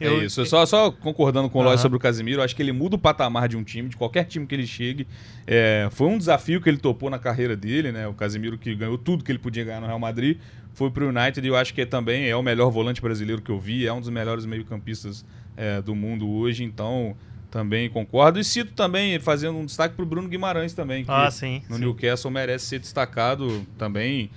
É 0.00 0.06
Eu- 0.08 0.24
isso. 0.24 0.44
Só, 0.46 0.64
só 0.64 0.90
concordando 0.90 1.50
com 1.50 1.58
o 1.58 1.62
Aham. 1.68 1.76
sobre 1.76 1.96
o 1.96 2.00
Casimiro, 2.00 2.42
acho 2.42 2.56
que 2.56 2.62
ele 2.62 2.72
muda 2.72 2.96
o 2.96 2.98
patamar 2.98 3.48
de 3.48 3.56
um 3.56 3.62
time, 3.62 3.88
de 3.90 3.96
qualquer 3.96 4.24
time 4.24 4.46
que 4.46 4.54
ele 4.54 4.66
chegue. 4.66 5.06
É, 5.46 5.88
foi 5.92 6.06
um 6.08 6.16
desafio 6.16 6.60
que 6.60 6.68
ele 6.70 6.78
topou 6.78 7.10
na 7.10 7.18
carreira 7.18 7.54
dele, 7.54 7.92
né? 7.92 8.08
O 8.08 8.14
Casimiro 8.14 8.56
que 8.56 8.74
ganhou 8.74 8.96
tudo 8.96 9.22
que 9.22 9.30
ele 9.30 9.38
podia 9.38 9.62
ganhar 9.64 9.80
no 9.80 9.86
Real 9.86 9.98
Madrid, 9.98 10.38
foi 10.72 10.90
pro 10.90 11.08
United 11.08 11.44
e 11.44 11.48
eu 11.48 11.56
acho 11.56 11.74
que 11.74 11.84
também 11.84 12.28
é 12.28 12.34
o 12.34 12.42
melhor 12.42 12.70
volante 12.70 13.02
brasileiro 13.02 13.42
que 13.42 13.50
eu 13.50 13.60
vi, 13.60 13.86
é 13.86 13.92
um 13.92 14.00
dos 14.00 14.08
melhores 14.08 14.46
meio-campistas 14.46 15.24
é, 15.56 15.82
do 15.82 15.94
mundo 15.94 16.28
hoje, 16.28 16.64
então 16.64 17.14
também 17.50 17.90
concordo. 17.90 18.38
E 18.38 18.44
cito 18.44 18.72
também, 18.72 19.18
fazendo 19.18 19.58
um 19.58 19.66
destaque 19.66 19.94
pro 19.96 20.06
Bruno 20.06 20.28
Guimarães 20.28 20.72
também, 20.72 21.04
que 21.04 21.10
Ah, 21.10 21.30
sim. 21.30 21.60
no 21.68 21.74
sim. 21.76 21.80
Newcastle 21.82 22.30
merece 22.30 22.64
ser 22.66 22.78
destacado 22.78 23.66
também. 23.76 24.30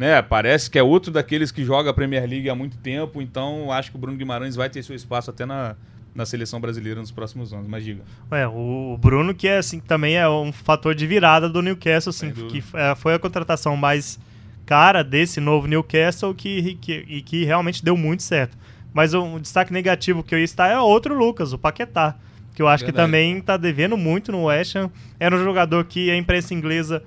Né, 0.00 0.22
parece 0.22 0.70
que 0.70 0.78
é 0.78 0.82
outro 0.82 1.12
daqueles 1.12 1.52
que 1.52 1.62
joga 1.62 1.90
a 1.90 1.92
Premier 1.92 2.26
League 2.26 2.48
há 2.48 2.54
muito 2.54 2.78
tempo, 2.78 3.20
então 3.20 3.70
acho 3.70 3.90
que 3.90 3.98
o 3.98 4.00
Bruno 4.00 4.16
Guimarães 4.16 4.56
vai 4.56 4.70
ter 4.70 4.82
seu 4.82 4.96
espaço 4.96 5.28
até 5.28 5.44
na, 5.44 5.76
na 6.14 6.24
seleção 6.24 6.58
brasileira 6.58 6.98
nos 6.98 7.10
próximos 7.10 7.52
anos. 7.52 7.68
Mas 7.68 7.84
diga. 7.84 8.00
É, 8.30 8.46
o 8.48 8.96
Bruno, 8.98 9.34
que 9.34 9.46
é, 9.46 9.58
assim, 9.58 9.78
também 9.78 10.16
é 10.16 10.26
um 10.26 10.54
fator 10.54 10.94
de 10.94 11.06
virada 11.06 11.50
do 11.50 11.60
Newcastle, 11.60 12.08
assim, 12.08 12.32
que 12.32 12.64
é, 12.72 12.94
foi 12.94 13.12
a 13.12 13.18
contratação 13.18 13.76
mais 13.76 14.18
cara 14.64 15.04
desse 15.04 15.38
novo 15.38 15.66
Newcastle 15.66 16.34
que, 16.34 16.76
que, 16.76 17.04
e 17.06 17.20
que 17.20 17.44
realmente 17.44 17.84
deu 17.84 17.94
muito 17.94 18.22
certo. 18.22 18.56
Mas 18.94 19.12
um 19.12 19.38
destaque 19.38 19.70
negativo 19.70 20.22
que 20.22 20.34
eu 20.34 20.38
ia 20.38 20.44
estar 20.46 20.68
é 20.68 20.80
outro 20.80 21.14
Lucas, 21.14 21.52
o 21.52 21.58
Paquetá, 21.58 22.16
que 22.54 22.62
eu 22.62 22.68
acho 22.68 22.86
que 22.86 22.90
Verdade. 22.90 23.06
também 23.06 23.36
está 23.36 23.58
devendo 23.58 23.98
muito 23.98 24.32
no 24.32 24.44
West 24.44 24.76
Ham. 24.76 24.90
Era 25.18 25.36
um 25.36 25.44
jogador 25.44 25.84
que 25.84 26.10
a 26.10 26.16
imprensa 26.16 26.54
inglesa, 26.54 27.02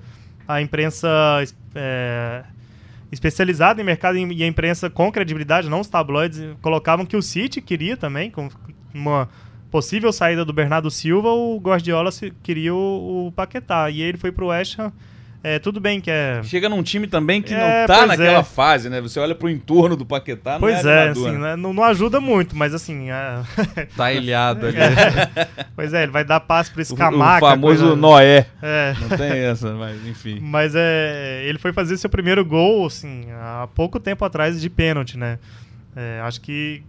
a 0.46 0.62
imprensa 0.62 1.08
é, 1.74 2.44
especializada 3.14 3.80
em 3.80 3.84
mercado 3.84 4.18
e 4.18 4.42
a 4.42 4.46
imprensa 4.46 4.90
com 4.90 5.10
credibilidade, 5.10 5.70
não 5.70 5.80
os 5.80 5.88
tabloides, 5.88 6.42
colocavam 6.60 7.06
que 7.06 7.16
o 7.16 7.22
City 7.22 7.60
queria 7.60 7.96
também, 7.96 8.30
com 8.30 8.48
uma 8.92 9.28
possível 9.70 10.12
saída 10.12 10.44
do 10.44 10.52
Bernardo 10.52 10.90
Silva, 10.90 11.30
o 11.30 11.58
Guardiola 11.58 12.10
queria 12.42 12.74
o, 12.74 13.26
o 13.26 13.32
Paquetá. 13.32 13.90
E 13.90 14.02
ele 14.02 14.18
foi 14.18 14.30
pro 14.30 14.46
West 14.46 14.78
Ham. 14.78 14.92
É, 15.46 15.58
tudo 15.58 15.78
bem 15.78 16.00
que 16.00 16.10
é. 16.10 16.40
Chega 16.42 16.70
num 16.70 16.82
time 16.82 17.06
também 17.06 17.42
que 17.42 17.52
É, 17.52 17.80
não 17.82 17.86
tá 17.86 18.06
naquela 18.06 18.38
é. 18.38 18.42
fase, 18.42 18.88
né? 18.88 18.98
Você 19.02 19.20
olha 19.20 19.34
pro 19.34 19.50
entorno 19.50 19.94
do 19.94 20.06
Paquetá, 20.06 20.56
Pois 20.58 20.82
não 20.82 20.90
é, 20.90 21.06
é, 21.06 21.08
assim, 21.10 21.32
né? 21.32 21.38
né, 21.38 21.56
não, 21.56 21.74
não 21.74 21.84
ajuda 21.84 22.18
muito, 22.18 22.56
mas 22.56 22.72
assim. 22.72 23.10
é- 23.10 23.42
Tá 23.94 24.10
ilhado 24.10 24.66
ali. 24.66 24.76
pois 25.76 25.92
é, 25.92 26.02
ele 26.02 26.12
vai 26.12 26.24
dar 26.24 26.40
passe 26.40 26.70
pro 26.70 26.80
O, 26.80 26.82
Escamaca. 26.82 27.44
o 27.44 27.48
famoso 27.50 27.78
coisa- 27.84 27.94
Noé. 27.96 28.46
É. 28.62 28.94
Não 28.98 29.16
tem 29.18 29.30
essa, 29.32 29.72
mas 29.74 30.06
enfim. 30.06 30.38
Mas 30.40 30.72
é, 30.74 31.44
ele 31.46 31.58
foi 31.58 31.74
fazer 31.74 31.98
seu 31.98 32.08
primeiro 32.08 32.42
gol, 32.42 32.86
assim, 32.86 33.26
há 33.32 33.68
pouco 33.74 34.00
tempo 34.00 34.24
atrás 34.24 34.58
de 34.58 34.70
pênalti, 34.70 35.18
né? 35.18 35.38
É, 35.94 36.20
acho 36.24 36.40
que 36.40 36.82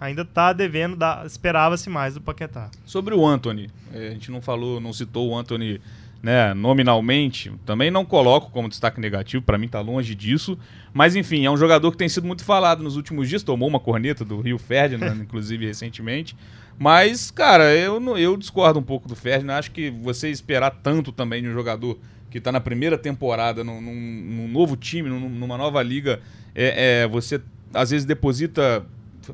ainda 0.00 0.24
tá 0.24 0.52
devendo, 0.52 0.96
esperava-se 1.26 1.90
mais 1.90 2.14
do 2.14 2.20
Paquetá. 2.20 2.70
Sobre 2.86 3.14
o 3.14 3.26
Anthony, 3.26 3.68
a 3.92 3.98
gente 3.98 4.30
não 4.30 4.40
falou, 4.40 4.80
não 4.80 4.92
citou 4.92 5.28
o 5.30 5.36
Anthony 5.36 5.78
né, 6.22 6.52
nominalmente, 6.54 7.52
também 7.64 7.90
não 7.90 8.04
coloco 8.04 8.50
como 8.50 8.68
destaque 8.68 9.00
negativo, 9.00 9.42
pra 9.44 9.56
mim 9.58 9.68
tá 9.68 9.80
longe 9.80 10.14
disso, 10.14 10.58
mas 10.92 11.14
enfim, 11.14 11.44
é 11.44 11.50
um 11.50 11.56
jogador 11.56 11.90
que 11.92 11.96
tem 11.96 12.08
sido 12.08 12.26
muito 12.26 12.44
falado 12.44 12.82
nos 12.82 12.96
últimos 12.96 13.28
dias, 13.28 13.42
tomou 13.42 13.68
uma 13.68 13.78
corneta 13.78 14.24
do 14.24 14.40
Rio 14.40 14.58
Ferdinand, 14.58 15.16
inclusive 15.22 15.66
recentemente, 15.66 16.36
mas, 16.78 17.30
cara, 17.30 17.74
eu, 17.74 18.18
eu 18.18 18.36
discordo 18.36 18.78
um 18.78 18.82
pouco 18.82 19.08
do 19.08 19.14
Ferdinand, 19.16 19.54
acho 19.58 19.70
que 19.70 19.90
você 19.90 20.28
esperar 20.30 20.70
tanto 20.70 21.12
também 21.12 21.42
de 21.42 21.48
um 21.48 21.52
jogador 21.52 21.98
que 22.30 22.40
tá 22.40 22.50
na 22.52 22.60
primeira 22.60 22.98
temporada, 22.98 23.62
num, 23.64 23.80
num- 23.80 23.94
num 23.94 24.48
novo 24.48 24.76
time, 24.76 25.08
num- 25.08 25.28
numa 25.28 25.56
nova 25.56 25.82
liga, 25.82 26.20
é, 26.54 27.02
é, 27.04 27.08
você 27.08 27.40
às 27.72 27.90
vezes 27.90 28.04
deposita 28.04 28.84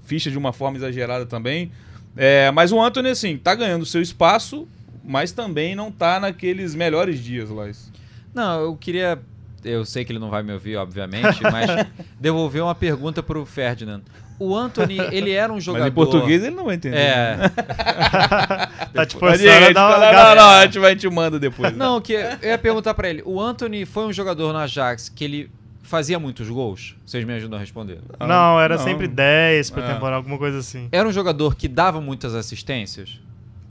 ficha 0.05 0.31
de 0.31 0.39
uma 0.39 0.53
forma 0.53 0.77
exagerada 0.77 1.27
também, 1.27 1.73
é, 2.17 2.51
mas 2.51 2.71
o 2.73 2.81
Anthony, 2.81 3.09
assim, 3.09 3.37
tá 3.39 3.55
ganhando 3.55 3.85
seu 3.87 4.01
espaço, 4.03 4.69
mas 5.05 5.33
também 5.33 5.75
não 5.75 5.91
tá 5.91 6.19
naqueles 6.21 6.75
melhores 6.75 7.19
dias, 7.23 7.51
Lois. 7.51 7.91
Não, 8.35 8.61
eu 8.61 8.77
queria. 8.77 9.19
Eu 9.65 9.85
sei 9.85 10.05
que 10.05 10.11
ele 10.11 10.19
não 10.19 10.31
vai 10.31 10.43
me 10.43 10.53
ouvir, 10.53 10.77
obviamente, 10.77 11.41
mas 11.43 11.87
devolver 12.19 12.63
uma 12.63 12.75
pergunta 12.75 13.23
pro 13.23 13.47
Ferdinand. 13.47 14.03
O 14.39 14.57
Anthony, 14.57 14.99
ele 15.13 15.31
era 15.31 15.53
um 15.53 15.61
jogador. 15.61 15.85
Mas 15.85 15.93
em 15.93 15.95
português 15.95 16.43
ele 16.43 16.57
não 16.57 16.65
vai 16.65 16.75
entender. 16.75 16.97
É. 16.97 17.37
tá 18.93 19.07
te 19.07 19.17
forçando 19.17 19.49
a 19.49 19.61
gente, 19.61 19.75
dar 19.75 19.89
uma 19.89 20.13
não, 20.13 20.35
não, 20.35 20.51
a 20.51 20.65
gente 20.65 20.79
vai 20.81 20.97
te 20.97 21.09
manda 21.09 21.39
depois. 21.39 21.77
Não, 21.77 22.01
que 22.01 22.15
eu 22.15 22.49
ia 22.49 22.59
perguntar 22.59 22.95
pra 22.95 23.09
ele. 23.09 23.23
O 23.25 23.41
Anthony 23.41 23.85
foi 23.85 24.05
um 24.05 24.13
jogador 24.13 24.53
no 24.53 24.59
Ajax 24.59 25.09
que 25.09 25.25
ele 25.25 25.51
fazia 25.83 26.19
muitos 26.19 26.49
gols? 26.49 26.97
Vocês 27.05 27.25
me 27.25 27.35
ajudam 27.35 27.59
a 27.59 27.61
responder. 27.61 28.01
Não, 28.19 28.59
era 28.59 28.77
Não. 28.77 28.83
sempre 28.85 29.07
10 29.07 29.71
por 29.71 29.83
É. 29.83 29.93
temporada, 29.93 30.17
alguma 30.17 30.39
coisa 30.39 30.59
assim. 30.59 30.89
Era 30.91 31.09
um 31.09 31.13
jogador 31.13 31.55
que 31.55 31.69
dava 31.69 32.01
muitas 32.01 32.35
assistências? 32.35 33.21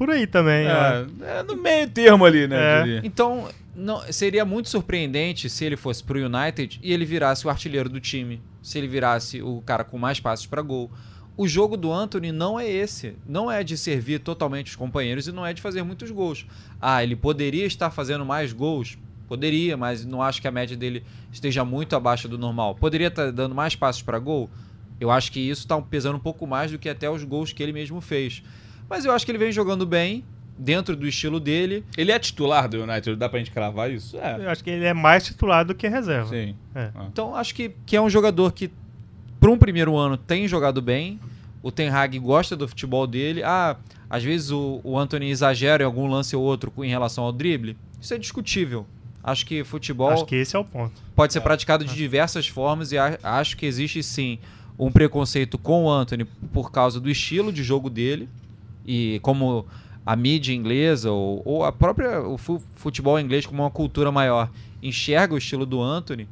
Por 0.01 0.09
aí 0.09 0.25
também. 0.25 0.65
É, 0.65 1.05
é 1.21 1.43
no 1.43 1.55
meio 1.55 1.87
termo 1.87 2.25
ali, 2.25 2.47
né? 2.47 2.57
É. 2.97 3.01
Então, 3.03 3.47
não, 3.75 4.01
seria 4.11 4.43
muito 4.43 4.67
surpreendente 4.67 5.47
se 5.47 5.63
ele 5.63 5.77
fosse 5.77 6.03
pro 6.03 6.17
United 6.17 6.79
e 6.81 6.91
ele 6.91 7.05
virasse 7.05 7.45
o 7.45 7.51
artilheiro 7.51 7.87
do 7.87 7.99
time. 7.99 8.41
Se 8.63 8.79
ele 8.79 8.87
virasse 8.87 9.43
o 9.43 9.61
cara 9.63 9.83
com 9.83 9.99
mais 9.99 10.19
passes 10.19 10.47
pra 10.47 10.63
gol. 10.63 10.89
O 11.37 11.47
jogo 11.47 11.77
do 11.77 11.93
Anthony 11.93 12.31
não 12.31 12.59
é 12.59 12.67
esse. 12.67 13.15
Não 13.27 13.51
é 13.51 13.63
de 13.63 13.77
servir 13.77 14.21
totalmente 14.21 14.69
os 14.69 14.75
companheiros 14.75 15.27
e 15.27 15.31
não 15.31 15.45
é 15.45 15.53
de 15.53 15.61
fazer 15.61 15.83
muitos 15.83 16.09
gols. 16.09 16.47
Ah, 16.81 17.03
ele 17.03 17.15
poderia 17.15 17.67
estar 17.67 17.91
fazendo 17.91 18.25
mais 18.25 18.51
gols? 18.51 18.97
Poderia, 19.27 19.77
mas 19.77 20.03
não 20.03 20.19
acho 20.23 20.41
que 20.41 20.47
a 20.47 20.51
média 20.51 20.75
dele 20.75 21.03
esteja 21.31 21.63
muito 21.63 21.95
abaixo 21.95 22.27
do 22.27 22.39
normal. 22.39 22.73
Poderia 22.73 23.09
estar 23.09 23.31
dando 23.31 23.53
mais 23.53 23.75
passos 23.75 24.01
para 24.01 24.17
gol? 24.17 24.49
Eu 24.99 25.11
acho 25.11 25.31
que 25.31 25.39
isso 25.39 25.61
está 25.61 25.79
pesando 25.79 26.15
um 26.15 26.19
pouco 26.19 26.47
mais 26.47 26.71
do 26.71 26.79
que 26.79 26.89
até 26.89 27.07
os 27.07 27.23
gols 27.23 27.53
que 27.53 27.61
ele 27.61 27.71
mesmo 27.71 28.01
fez. 28.01 28.41
Mas 28.91 29.05
eu 29.05 29.11
acho 29.13 29.25
que 29.25 29.31
ele 29.31 29.37
vem 29.37 29.51
jogando 29.53 29.85
bem, 29.85 30.23
dentro 30.57 30.95
do 30.97 31.07
estilo 31.07 31.39
dele. 31.39 31.83
Ele 31.97 32.11
é 32.11 32.19
titular 32.19 32.67
do 32.67 32.83
United, 32.83 33.15
dá 33.15 33.29
pra 33.29 33.39
gente 33.39 33.49
cravar 33.51 33.89
isso? 33.89 34.17
É. 34.17 34.35
Eu 34.37 34.49
acho 34.49 34.61
que 34.63 34.69
ele 34.69 34.83
é 34.85 34.93
mais 34.93 35.23
titular 35.25 35.65
do 35.65 35.73
que 35.73 35.87
reserva. 35.87 36.27
Sim. 36.29 36.55
É. 36.75 36.89
Ah. 36.93 37.05
Então 37.11 37.33
acho 37.33 37.55
que, 37.55 37.71
que 37.85 37.95
é 37.95 38.01
um 38.01 38.09
jogador 38.09 38.51
que, 38.51 38.69
para 39.39 39.49
um 39.49 39.57
primeiro 39.57 39.95
ano, 39.95 40.17
tem 40.17 40.45
jogado 40.49 40.81
bem. 40.81 41.19
O 41.63 41.71
Ten 41.71 41.87
Hag 41.89 42.19
gosta 42.19 42.53
do 42.55 42.67
futebol 42.67 43.07
dele. 43.07 43.41
Ah, 43.43 43.77
às 44.09 44.23
vezes 44.23 44.51
o, 44.51 44.81
o 44.83 44.99
Anthony 44.99 45.29
exagera 45.29 45.83
em 45.83 45.85
algum 45.85 46.05
lance 46.07 46.35
ou 46.35 46.43
outro 46.43 46.69
com- 46.69 46.83
em 46.83 46.89
relação 46.89 47.23
ao 47.23 47.31
drible. 47.31 47.77
Isso 48.01 48.13
é 48.13 48.17
discutível. 48.17 48.85
Acho 49.23 49.45
que 49.45 49.63
futebol 49.63 50.09
Acho 50.09 50.25
que 50.25 50.35
esse 50.35 50.55
é 50.55 50.59
o 50.59 50.65
ponto. 50.65 50.93
pode 51.15 51.31
ser 51.31 51.39
praticado 51.41 51.85
de 51.85 51.95
diversas 51.95 52.45
formas 52.47 52.91
e 52.91 52.97
a- 52.97 53.17
acho 53.23 53.55
que 53.55 53.65
existe 53.65 54.03
sim 54.03 54.37
um 54.77 54.91
preconceito 54.91 55.57
com 55.57 55.85
o 55.85 55.89
Anthony 55.89 56.25
por 56.51 56.71
causa 56.71 56.99
do 56.99 57.09
estilo 57.09 57.53
de 57.53 57.63
jogo 57.63 57.87
dele 57.89 58.27
e 58.85 59.19
como 59.21 59.65
a 60.05 60.15
mídia 60.15 60.53
inglesa 60.53 61.11
ou, 61.11 61.41
ou 61.45 61.63
a 61.63 61.71
própria 61.71 62.21
o 62.21 62.37
fu- 62.37 62.61
futebol 62.75 63.19
inglês 63.19 63.45
como 63.45 63.61
uma 63.63 63.69
cultura 63.71 64.11
maior 64.11 64.49
enxerga 64.81 65.33
o 65.33 65.37
estilo 65.37 65.65
do 65.65 65.81
Anthony. 65.81 66.27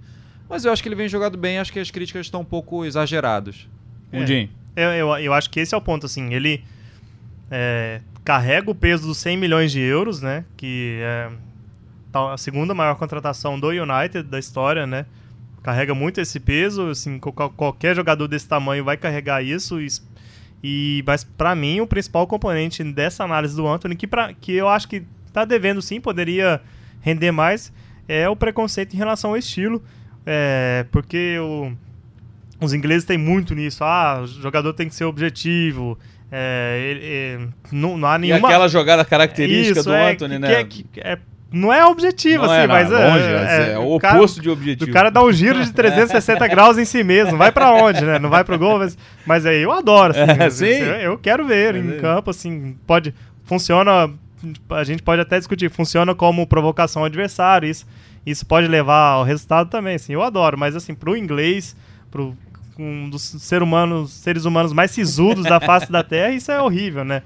Mas 0.49 0.65
eu 0.65 0.71
acho 0.73 0.81
que 0.81 0.89
ele 0.89 0.95
vem 0.95 1.07
jogado 1.07 1.37
bem, 1.37 1.59
acho 1.59 1.71
que 1.71 1.79
as 1.79 1.91
críticas 1.91 2.25
estão 2.25 2.41
um 2.41 2.45
pouco 2.45 2.83
exageradas. 2.83 3.67
É. 4.11 4.19
Mundinho. 4.19 4.49
Eu, 4.75 4.89
eu, 4.91 5.17
eu 5.17 5.33
acho 5.33 5.49
que 5.49 5.59
esse 5.59 5.75
é 5.75 5.77
o 5.77 5.81
ponto, 5.81 6.05
assim, 6.07 6.33
ele... 6.33 6.63
é, 7.51 8.01
carrega 8.23 8.69
o 8.69 8.75
peso 8.75 9.07
dos 9.07 9.17
100 9.17 9.37
milhões 9.37 9.71
de 9.71 9.79
euros, 9.79 10.21
né? 10.21 10.45
Que 10.57 10.99
é 11.01 11.29
a 12.13 12.37
segunda 12.37 12.73
maior 12.73 12.95
contratação 12.95 13.59
do 13.59 13.69
United 13.69 14.23
da 14.23 14.39
história, 14.39 14.85
né? 14.87 15.05
Carrega 15.63 15.93
muito 15.93 16.19
esse 16.21 16.39
peso, 16.39 16.87
assim, 16.89 17.19
qualquer 17.19 17.95
jogador 17.95 18.27
desse 18.27 18.47
tamanho 18.47 18.83
vai 18.83 18.97
carregar 18.97 19.43
isso. 19.43 19.79
E, 19.81 19.87
e 20.63 21.03
mas 21.05 21.23
para 21.23 21.55
mim 21.55 21.81
o 21.81 21.87
principal 21.87 22.27
componente 22.27 22.83
dessa 22.83 23.23
análise 23.23 23.55
do 23.55 23.67
Anthony, 23.67 23.95
que, 23.95 24.07
pra, 24.07 24.33
que 24.33 24.53
eu 24.53 24.67
acho 24.67 24.87
que 24.87 25.03
tá 25.31 25.45
devendo 25.45 25.81
sim, 25.81 26.01
poderia 26.01 26.61
render 27.01 27.31
mais, 27.31 27.71
é 28.07 28.27
o 28.27 28.35
preconceito 28.35 28.93
em 28.93 28.97
relação 28.97 29.31
ao 29.31 29.37
estilo. 29.37 29.81
É, 30.25 30.85
porque 30.91 31.37
o, 31.39 31.71
os 32.59 32.73
ingleses 32.73 33.05
têm 33.05 33.17
muito 33.17 33.55
nisso. 33.55 33.83
Ah, 33.83 34.21
o 34.23 34.27
jogador 34.27 34.73
tem 34.73 34.87
que 34.87 34.95
ser 34.95 35.05
objetivo. 35.05 35.97
É, 36.31 36.79
ele, 36.83 37.01
é, 37.03 37.47
não, 37.71 37.97
não, 37.97 38.07
há 38.07 38.17
nenhuma. 38.17 38.39
E 38.39 38.51
aquela 38.51 38.67
jogada 38.67 39.03
característica 39.03 39.79
Isso, 39.79 39.89
do 39.89 39.95
é, 39.95 40.11
Anthony, 40.11 40.33
que, 40.35 40.39
né? 40.39 40.63
Que, 40.63 40.83
que 40.83 40.99
é, 40.99 41.17
não 41.51 41.73
é 41.73 41.83
objetivo, 41.85 42.45
não 42.45 42.51
assim, 42.51 42.61
é, 42.61 42.67
não, 42.67 42.75
mas 42.75 42.91
é, 42.91 43.07
longe, 43.07 43.23
é, 43.23 43.71
é, 43.73 43.79
o 43.79 43.91
oposto 43.91 44.39
de 44.39 44.49
objetivo. 44.49 44.89
O 44.89 44.93
cara 44.93 45.09
dá 45.09 45.23
um 45.23 45.31
giro 45.31 45.63
de 45.63 45.71
360 45.71 46.45
graus 46.47 46.77
em 46.77 46.85
si 46.85 47.03
mesmo. 47.03 47.37
Vai 47.37 47.51
para 47.51 47.73
onde, 47.73 48.05
né? 48.05 48.19
Não 48.19 48.29
vai 48.29 48.43
pro 48.43 48.57
gol, 48.57 48.77
mas, 48.77 48.97
mas 49.25 49.45
aí 49.45 49.61
eu 49.61 49.71
adoro, 49.71 50.13
assim. 50.15 50.65
sim. 50.65 50.65
Eu, 50.65 50.95
eu 50.95 51.17
quero 51.17 51.45
ver 51.45 51.75
em 51.75 51.99
campo, 51.99 52.29
assim, 52.29 52.77
pode. 52.85 53.13
Funciona. 53.45 54.11
A 54.69 54.83
gente 54.83 55.01
pode 55.01 55.21
até 55.21 55.37
discutir, 55.37 55.69
funciona 55.69 56.13
como 56.13 56.45
provocação 56.47 57.01
ao 57.01 57.07
adversário, 57.07 57.67
isso, 57.67 57.85
isso 58.25 58.45
pode 58.45 58.67
levar 58.67 59.13
ao 59.13 59.23
resultado 59.23 59.69
também, 59.69 59.95
assim, 59.95 60.13
eu 60.13 60.23
adoro, 60.23 60.57
mas 60.57 60.77
assim, 60.77 60.93
pro 60.93 61.17
inglês, 61.17 61.75
pro 62.09 62.33
um 62.79 63.09
dos 63.09 63.21
ser 63.21 63.61
humanos, 63.61 64.13
seres 64.13 64.45
humanos 64.45 64.71
mais 64.71 64.91
sisudos 64.91 65.43
da 65.43 65.59
face 65.59 65.91
da 65.91 66.01
Terra, 66.01 66.31
isso 66.31 66.49
é 66.49 66.61
horrível, 66.61 67.03
né? 67.03 67.21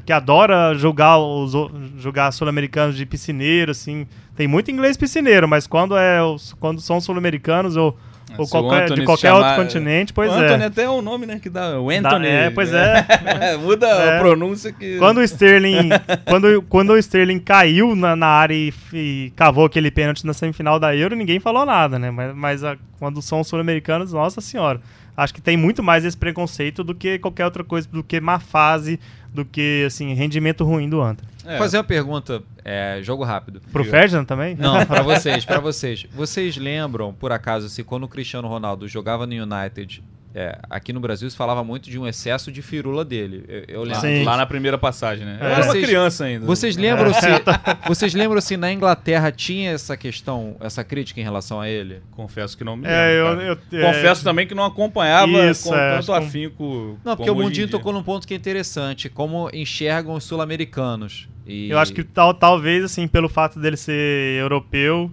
Que 0.00 0.12
adora 0.12 0.74
julgar 0.74 1.18
os 1.18 1.52
julgar 1.98 2.32
sul-americanos 2.32 2.96
de 2.96 3.04
piscineiro, 3.04 3.72
assim. 3.72 4.06
Tem 4.34 4.48
muito 4.48 4.70
inglês 4.70 4.96
piscineiro, 4.96 5.46
mas 5.46 5.66
quando 5.66 5.96
é 5.96 6.22
os, 6.22 6.54
quando 6.54 6.80
são 6.80 6.98
sul-americanos 6.98 7.76
ou, 7.76 7.94
ou 8.38 8.48
qualquer, 8.48 8.90
de 8.90 9.04
qualquer 9.04 9.28
chamar, 9.28 9.50
outro 9.50 9.64
continente, 9.64 10.12
pois 10.12 10.32
o 10.32 10.34
é. 10.34 10.46
Anthony 10.46 10.64
até 10.64 10.82
é 10.84 10.88
o 10.88 11.02
nome, 11.02 11.26
né, 11.26 11.38
que 11.38 11.50
dá 11.50 11.78
o 11.78 11.90
Anthony. 11.90 12.26
Dá, 12.26 12.32
é, 12.32 12.50
pois 12.50 12.72
é. 12.72 13.06
Muda 13.60 13.86
é. 13.86 14.16
a 14.16 14.20
pronúncia 14.20 14.72
que 14.72 14.96
Quando 14.96 15.18
o 15.18 15.22
Sterling, 15.22 15.90
quando, 16.26 16.62
quando 16.62 16.90
o 16.94 16.98
Sterling 16.98 17.40
caiu 17.40 17.94
na, 17.94 18.16
na 18.16 18.28
área 18.28 18.54
e, 18.54 18.72
e, 18.94 19.32
cavou 19.36 19.66
aquele 19.66 19.90
pênalti 19.90 20.24
na 20.26 20.32
semifinal 20.32 20.78
da 20.80 20.96
Euro, 20.96 21.14
ninguém 21.14 21.38
falou 21.38 21.66
nada, 21.66 21.98
né? 21.98 22.10
Mas, 22.10 22.34
mas 22.34 22.64
a, 22.64 22.76
quando 22.98 23.20
são 23.20 23.44
sul-americanos, 23.44 24.12
nossa 24.12 24.40
senhora. 24.40 24.80
Acho 25.14 25.34
que 25.34 25.42
tem 25.42 25.58
muito 25.58 25.82
mais 25.82 26.06
esse 26.06 26.16
preconceito 26.16 26.82
do 26.82 26.94
que 26.94 27.18
qualquer 27.18 27.44
outra 27.44 27.62
coisa, 27.62 27.86
do 27.86 28.02
que 28.02 28.18
má 28.18 28.38
fase, 28.38 28.98
do 29.32 29.44
que 29.44 29.84
assim 29.86 30.14
rendimento 30.14 30.64
ruim 30.64 30.88
do 30.88 31.00
Anthony. 31.00 31.28
É. 31.44 31.58
Fazer 31.58 31.78
uma 31.78 31.84
pergunta, 31.84 32.42
é, 32.64 33.00
jogo 33.02 33.24
rápido. 33.24 33.60
Pro 33.72 33.84
Ferdinand 33.84 34.24
também? 34.24 34.54
Não, 34.54 34.84
para 34.86 35.02
vocês, 35.02 35.44
para 35.44 35.58
vocês. 35.58 36.06
Vocês 36.14 36.56
lembram, 36.56 37.12
por 37.12 37.32
acaso, 37.32 37.68
se 37.68 37.82
quando 37.82 38.04
o 38.04 38.08
Cristiano 38.08 38.46
Ronaldo 38.46 38.86
jogava 38.86 39.26
no 39.26 39.32
United, 39.32 40.02
é, 40.34 40.58
aqui 40.70 40.92
no 40.92 41.00
Brasil 41.00 41.28
se 41.28 41.36
falava 41.36 41.62
muito 41.62 41.90
de 41.90 41.98
um 41.98 42.06
excesso 42.06 42.50
de 42.50 42.62
firula 42.62 43.04
dele. 43.04 43.44
Eu, 43.46 43.64
eu 43.68 43.82
lembro. 43.82 44.00
Sim. 44.00 44.24
Lá 44.24 44.36
na 44.36 44.46
primeira 44.46 44.78
passagem, 44.78 45.26
né? 45.26 45.38
É. 45.40 45.44
Eu 45.44 45.48
era 45.48 45.62
vocês, 45.62 45.74
uma 45.74 45.82
criança 45.82 46.24
ainda. 46.24 46.46
Vocês 46.46 46.76
lembram 46.76 47.10
é. 47.10 47.12
se 47.12 47.26
vocês 47.86 48.14
lembram 48.14 48.40
se 48.40 48.56
na 48.56 48.72
Inglaterra 48.72 49.30
tinha 49.30 49.72
essa 49.72 49.96
questão, 49.96 50.56
essa 50.60 50.82
crítica 50.82 51.20
em 51.20 51.22
relação 51.22 51.60
a 51.60 51.68
ele? 51.68 52.02
Confesso 52.12 52.56
que 52.56 52.64
não 52.64 52.76
me 52.76 52.86
é, 52.86 53.22
lembro. 53.22 53.42
Eu, 53.42 53.58
eu, 53.72 53.86
Confesso 53.86 54.24
também 54.24 54.46
que 54.46 54.54
não 54.54 54.64
acompanhava 54.64 55.50
Isso, 55.50 55.68
com 55.68 55.74
é, 55.74 55.96
tanto 55.96 56.12
afinco. 56.12 56.98
Não, 57.04 57.16
porque 57.16 57.30
o 57.30 57.34
Mundinho 57.34 57.68
tocou 57.68 57.92
num 57.92 58.02
ponto 58.02 58.26
que 58.26 58.32
é 58.32 58.36
interessante, 58.36 59.10
como 59.10 59.50
enxergam 59.52 60.14
os 60.14 60.24
sul-americanos. 60.24 61.28
E... 61.46 61.68
Eu 61.70 61.78
acho 61.78 61.92
que 61.92 62.04
tal, 62.04 62.32
talvez 62.32 62.84
assim 62.84 63.06
pelo 63.06 63.28
fato 63.28 63.58
dele 63.58 63.76
ser 63.76 64.38
europeu 64.38 65.10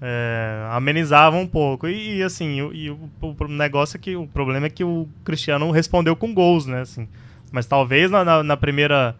é, 0.00 0.66
amenizava 0.70 1.36
um 1.36 1.46
pouco. 1.46 1.88
E, 1.88 2.18
e 2.18 2.22
assim, 2.22 2.60
o, 2.60 2.72
e 2.72 2.90
o, 2.90 2.98
o, 3.20 3.48
negócio 3.48 3.96
é 3.96 4.00
que 4.00 4.16
o 4.16 4.26
problema 4.26 4.66
é 4.66 4.70
que 4.70 4.84
o 4.84 5.08
Cristiano 5.24 5.70
respondeu 5.70 6.14
com 6.16 6.32
gols, 6.32 6.66
né? 6.66 6.80
Assim, 6.80 7.08
mas 7.50 7.66
talvez 7.66 8.10
na, 8.10 8.24
na, 8.24 8.42
na, 8.42 8.56
primeira. 8.56 9.16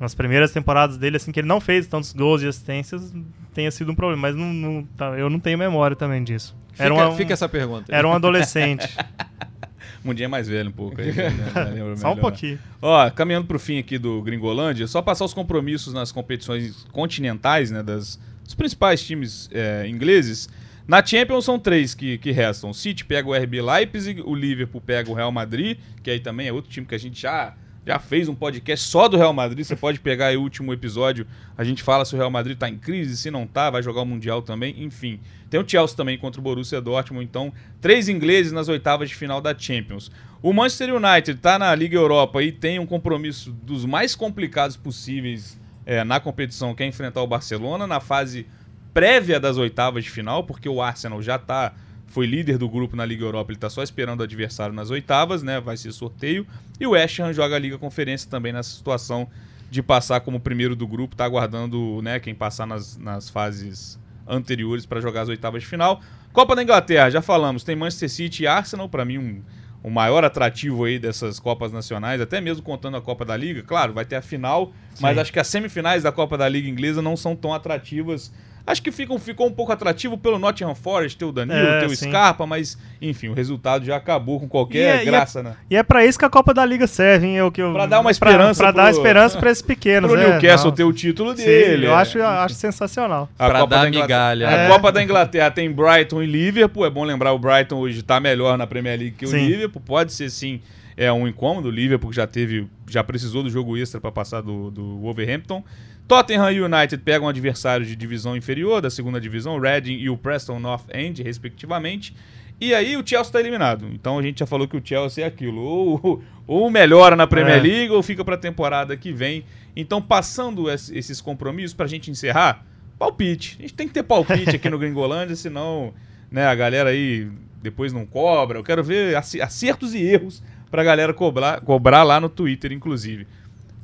Nas 0.00 0.12
primeiras 0.12 0.50
temporadas 0.50 0.98
dele, 0.98 1.16
assim, 1.16 1.30
que 1.30 1.38
ele 1.38 1.46
não 1.46 1.60
fez 1.60 1.86
tantos 1.86 2.12
gols 2.12 2.42
e 2.42 2.48
assistências, 2.48 3.14
tenha 3.54 3.70
sido 3.70 3.92
um 3.92 3.94
problema. 3.94 4.22
Mas 4.22 4.34
não, 4.34 4.52
não 4.52 4.82
tá, 4.96 5.10
eu 5.10 5.30
não 5.30 5.38
tenho 5.38 5.56
memória 5.56 5.96
também 5.96 6.22
disso. 6.22 6.54
Fica, 6.72 6.84
era 6.84 7.08
um, 7.08 7.16
fica 7.16 7.32
essa 7.32 7.48
pergunta. 7.48 7.94
Era 7.94 8.06
um 8.06 8.12
adolescente. 8.12 8.88
Mundinho 10.04 10.26
é 10.26 10.28
mais 10.28 10.48
velho 10.48 10.68
um 10.68 10.72
pouco 10.72 11.00
aí. 11.00 11.12
Né? 11.14 11.96
só 11.96 12.12
um 12.12 12.16
pouquinho. 12.16 12.58
Ó, 12.82 13.08
caminhando 13.10 13.46
pro 13.46 13.58
fim 13.58 13.78
aqui 13.78 13.96
do 13.96 14.20
Gringolândia, 14.20 14.86
só 14.86 15.00
passar 15.00 15.24
os 15.24 15.32
compromissos 15.32 15.94
nas 15.94 16.12
competições 16.12 16.84
continentais, 16.92 17.70
né? 17.70 17.82
Das, 17.82 18.20
os 18.46 18.54
principais 18.54 19.02
times 19.02 19.48
é, 19.52 19.86
ingleses. 19.88 20.48
Na 20.86 21.04
Champions 21.04 21.46
são 21.46 21.58
três 21.58 21.94
que, 21.94 22.18
que 22.18 22.30
restam. 22.30 22.70
O 22.70 22.74
City 22.74 23.04
pega 23.04 23.26
o 23.26 23.34
RB 23.34 23.62
Leipzig, 23.62 24.20
o 24.22 24.34
Liverpool 24.34 24.82
pega 24.82 25.10
o 25.10 25.14
Real 25.14 25.32
Madrid, 25.32 25.78
que 26.02 26.10
aí 26.10 26.20
também 26.20 26.46
é 26.48 26.52
outro 26.52 26.70
time 26.70 26.86
que 26.86 26.94
a 26.94 26.98
gente 26.98 27.22
já, 27.22 27.54
já 27.86 27.98
fez 27.98 28.28
um 28.28 28.34
podcast 28.34 28.86
só 28.86 29.08
do 29.08 29.16
Real 29.16 29.32
Madrid. 29.32 29.64
Você 29.64 29.74
pode 29.74 29.98
pegar 29.98 30.26
aí 30.26 30.36
o 30.36 30.42
último 30.42 30.74
episódio, 30.74 31.26
a 31.56 31.64
gente 31.64 31.82
fala 31.82 32.04
se 32.04 32.14
o 32.14 32.18
Real 32.18 32.30
Madrid 32.30 32.58
tá 32.58 32.68
em 32.68 32.76
crise, 32.76 33.16
se 33.16 33.30
não 33.30 33.46
tá, 33.46 33.70
vai 33.70 33.82
jogar 33.82 34.02
o 34.02 34.06
Mundial 34.06 34.42
também, 34.42 34.74
enfim. 34.84 35.20
Tem 35.48 35.58
o 35.58 35.66
Chelsea 35.66 35.96
também 35.96 36.18
contra 36.18 36.38
o 36.38 36.44
Borussia 36.44 36.82
Dortmund, 36.82 37.24
então 37.24 37.50
três 37.80 38.06
ingleses 38.06 38.52
nas 38.52 38.68
oitavas 38.68 39.08
de 39.08 39.14
final 39.14 39.40
da 39.40 39.58
Champions. 39.58 40.10
O 40.42 40.52
Manchester 40.52 40.94
United 40.94 41.40
tá 41.40 41.58
na 41.58 41.74
Liga 41.74 41.96
Europa 41.96 42.42
e 42.42 42.52
tem 42.52 42.78
um 42.78 42.84
compromisso 42.84 43.50
dos 43.50 43.86
mais 43.86 44.14
complicados 44.14 44.76
possíveis 44.76 45.58
é, 45.86 46.04
na 46.04 46.20
competição, 46.20 46.74
que 46.74 46.82
é 46.82 46.86
enfrentar 46.86 47.22
o 47.22 47.26
Barcelona 47.26 47.86
na 47.86 48.00
fase 48.00 48.46
prévia 48.92 49.40
das 49.40 49.56
oitavas 49.56 50.04
de 50.04 50.10
final, 50.10 50.44
porque 50.44 50.68
o 50.68 50.80
Arsenal 50.80 51.20
já 51.22 51.38
tá 51.38 51.74
foi 52.06 52.26
líder 52.26 52.58
do 52.58 52.68
grupo 52.68 52.94
na 52.94 53.04
Liga 53.04 53.24
Europa, 53.24 53.50
ele 53.50 53.56
está 53.56 53.68
só 53.68 53.82
esperando 53.82 54.20
o 54.20 54.22
adversário 54.22 54.72
nas 54.72 54.88
oitavas, 54.90 55.42
né? 55.42 55.60
Vai 55.60 55.76
ser 55.76 55.90
sorteio. 55.90 56.46
E 56.78 56.86
o 56.86 56.90
West 56.90 57.18
Ham 57.18 57.32
joga 57.32 57.56
a 57.56 57.58
Liga 57.58 57.76
Conferência 57.76 58.30
também 58.30 58.52
nessa 58.52 58.70
situação 58.70 59.28
de 59.68 59.82
passar 59.82 60.20
como 60.20 60.38
primeiro 60.38 60.76
do 60.76 60.86
grupo, 60.86 61.16
tá 61.16 61.24
aguardando, 61.24 62.00
né, 62.02 62.20
quem 62.20 62.32
passar 62.32 62.64
nas, 62.64 62.96
nas 62.96 63.28
fases 63.28 63.98
anteriores 64.28 64.86
para 64.86 65.00
jogar 65.00 65.22
as 65.22 65.28
oitavas 65.28 65.62
de 65.62 65.68
final. 65.68 66.00
Copa 66.32 66.54
da 66.54 66.62
Inglaterra, 66.62 67.10
já 67.10 67.20
falamos, 67.20 67.64
tem 67.64 67.74
Manchester 67.74 68.08
City 68.08 68.44
e 68.44 68.46
Arsenal, 68.46 68.88
para 68.88 69.04
mim 69.04 69.18
um 69.18 69.42
o 69.84 69.90
maior 69.90 70.24
atrativo 70.24 70.84
aí 70.84 70.98
dessas 70.98 71.38
Copas 71.38 71.70
Nacionais, 71.70 72.18
até 72.18 72.40
mesmo 72.40 72.62
contando 72.62 72.96
a 72.96 73.02
Copa 73.02 73.22
da 73.22 73.36
Liga. 73.36 73.62
Claro, 73.62 73.92
vai 73.92 74.06
ter 74.06 74.16
a 74.16 74.22
final, 74.22 74.72
Sim. 74.94 75.02
mas 75.02 75.18
acho 75.18 75.30
que 75.30 75.38
as 75.38 75.46
semifinais 75.46 76.02
da 76.02 76.10
Copa 76.10 76.38
da 76.38 76.48
Liga 76.48 76.66
Inglesa 76.66 77.02
não 77.02 77.18
são 77.18 77.36
tão 77.36 77.52
atrativas 77.52 78.32
Acho 78.66 78.82
que 78.82 78.90
ficam, 78.90 79.18
ficou 79.18 79.46
um 79.46 79.52
pouco 79.52 79.72
atrativo 79.72 80.16
pelo 80.16 80.38
Nottingham 80.38 80.74
Forest, 80.74 81.18
ter 81.18 81.24
o 81.26 81.32
Danilo, 81.32 81.58
é, 81.58 81.80
ter 81.80 81.86
o 81.86 81.94
sim. 81.94 82.08
Scarpa, 82.08 82.46
mas 82.46 82.78
enfim, 83.00 83.28
o 83.28 83.34
resultado 83.34 83.84
já 83.84 83.96
acabou 83.96 84.40
com 84.40 84.48
qualquer 84.48 85.02
é, 85.02 85.04
graça, 85.04 85.38
e 85.38 85.40
é, 85.40 85.44
né? 85.44 85.56
E 85.70 85.76
é 85.76 85.82
pra 85.82 86.04
isso 86.06 86.18
que 86.18 86.24
a 86.24 86.30
Copa 86.30 86.54
da 86.54 86.64
Liga 86.64 86.86
serve, 86.86 87.26
hein? 87.26 87.36
É 87.36 87.44
o 87.44 87.52
que 87.52 87.60
eu, 87.60 87.74
pra 87.74 87.84
dar 87.84 88.00
uma 88.00 88.10
esperança. 88.10 88.62
Pra, 88.62 88.72
pra 88.72 88.82
pro, 88.82 88.82
dar 88.82 88.90
esperança 88.90 89.38
pra 89.38 89.50
esses 89.50 89.62
pequenos. 89.62 90.08
Pro 90.14 90.20
é, 90.20 90.30
Newcastle 90.30 90.70
não. 90.70 90.76
ter 90.76 90.84
o 90.84 90.92
título 90.92 91.34
dele. 91.34 91.82
Sim, 91.82 91.86
eu 91.86 91.94
acho, 91.94 92.18
eu 92.18 92.26
acho 92.26 92.54
sensacional. 92.54 93.28
A 93.38 93.48
pra 93.48 93.60
Copa 93.60 93.76
dar 93.76 93.90
migalha. 93.90 94.48
A 94.48 94.68
Copa 94.68 94.90
da 94.90 95.02
Inglaterra 95.02 95.50
tem 95.50 95.70
Brighton 95.70 96.22
e 96.22 96.26
Liverpool. 96.26 96.86
É 96.86 96.90
bom 96.90 97.04
lembrar, 97.04 97.32
o 97.32 97.38
Brighton 97.38 97.76
hoje 97.76 98.02
tá 98.02 98.18
melhor 98.18 98.56
na 98.56 98.66
Premier 98.66 98.98
League 98.98 99.16
que 99.18 99.26
o 99.26 99.28
sim. 99.28 99.46
Liverpool. 99.46 99.82
Pode 99.84 100.12
ser 100.12 100.30
sim 100.30 100.60
é 100.96 101.12
um 101.12 101.26
incômodo. 101.26 101.68
O 101.68 101.70
Liverpool 101.70 102.12
já 102.12 102.26
teve, 102.26 102.66
já 102.88 103.02
precisou 103.02 103.42
do 103.42 103.50
jogo 103.50 103.76
extra 103.76 104.00
para 104.00 104.12
passar 104.12 104.40
do, 104.40 104.70
do 104.70 104.98
Wolverhampton. 105.00 105.62
Tottenham 106.06 106.50
e 106.50 106.60
United 106.60 107.02
pegam 107.02 107.28
adversários 107.28 107.88
de 107.88 107.96
divisão 107.96 108.36
inferior 108.36 108.82
da 108.82 108.90
segunda 108.90 109.20
divisão, 109.20 109.56
o 109.56 109.60
Reading 109.60 109.94
e 109.94 110.10
o 110.10 110.16
Preston 110.16 110.58
North 110.58 110.84
End, 110.92 111.22
respectivamente. 111.22 112.14
E 112.60 112.74
aí 112.74 112.96
o 112.96 113.06
Chelsea 113.06 113.28
está 113.28 113.40
eliminado. 113.40 113.86
Então 113.92 114.18
a 114.18 114.22
gente 114.22 114.38
já 114.38 114.46
falou 114.46 114.68
que 114.68 114.76
o 114.76 114.82
Chelsea 114.84 115.24
é 115.24 115.26
aquilo. 115.26 115.62
Ou, 115.62 116.22
ou 116.46 116.70
melhora 116.70 117.16
na 117.16 117.26
Premier 117.26 117.58
é. 117.58 117.60
League 117.60 117.92
ou 117.92 118.02
fica 118.02 118.24
para 118.24 118.34
a 118.34 118.38
temporada 118.38 118.96
que 118.96 119.12
vem. 119.12 119.44
Então, 119.76 120.00
passando 120.00 120.70
esses 120.70 121.20
compromissos, 121.20 121.74
para 121.74 121.86
a 121.86 121.88
gente 121.88 122.10
encerrar, 122.10 122.64
palpite. 122.98 123.56
A 123.58 123.62
gente 123.62 123.74
tem 123.74 123.88
que 123.88 123.94
ter 123.94 124.04
palpite 124.04 124.54
aqui 124.54 124.70
no 124.70 124.78
Gringolândia, 124.78 125.34
senão 125.34 125.92
né, 126.30 126.46
a 126.46 126.54
galera 126.54 126.90
aí 126.90 127.28
depois 127.60 127.92
não 127.92 128.06
cobra. 128.06 128.58
Eu 128.58 128.62
quero 128.62 128.84
ver 128.84 129.16
acertos 129.16 129.94
e 129.94 130.02
erros 130.02 130.42
para 130.70 130.82
a 130.82 130.84
galera 130.84 131.12
cobrar, 131.12 131.60
cobrar 131.60 132.02
lá 132.02 132.20
no 132.20 132.28
Twitter, 132.28 132.72
inclusive. 132.72 133.26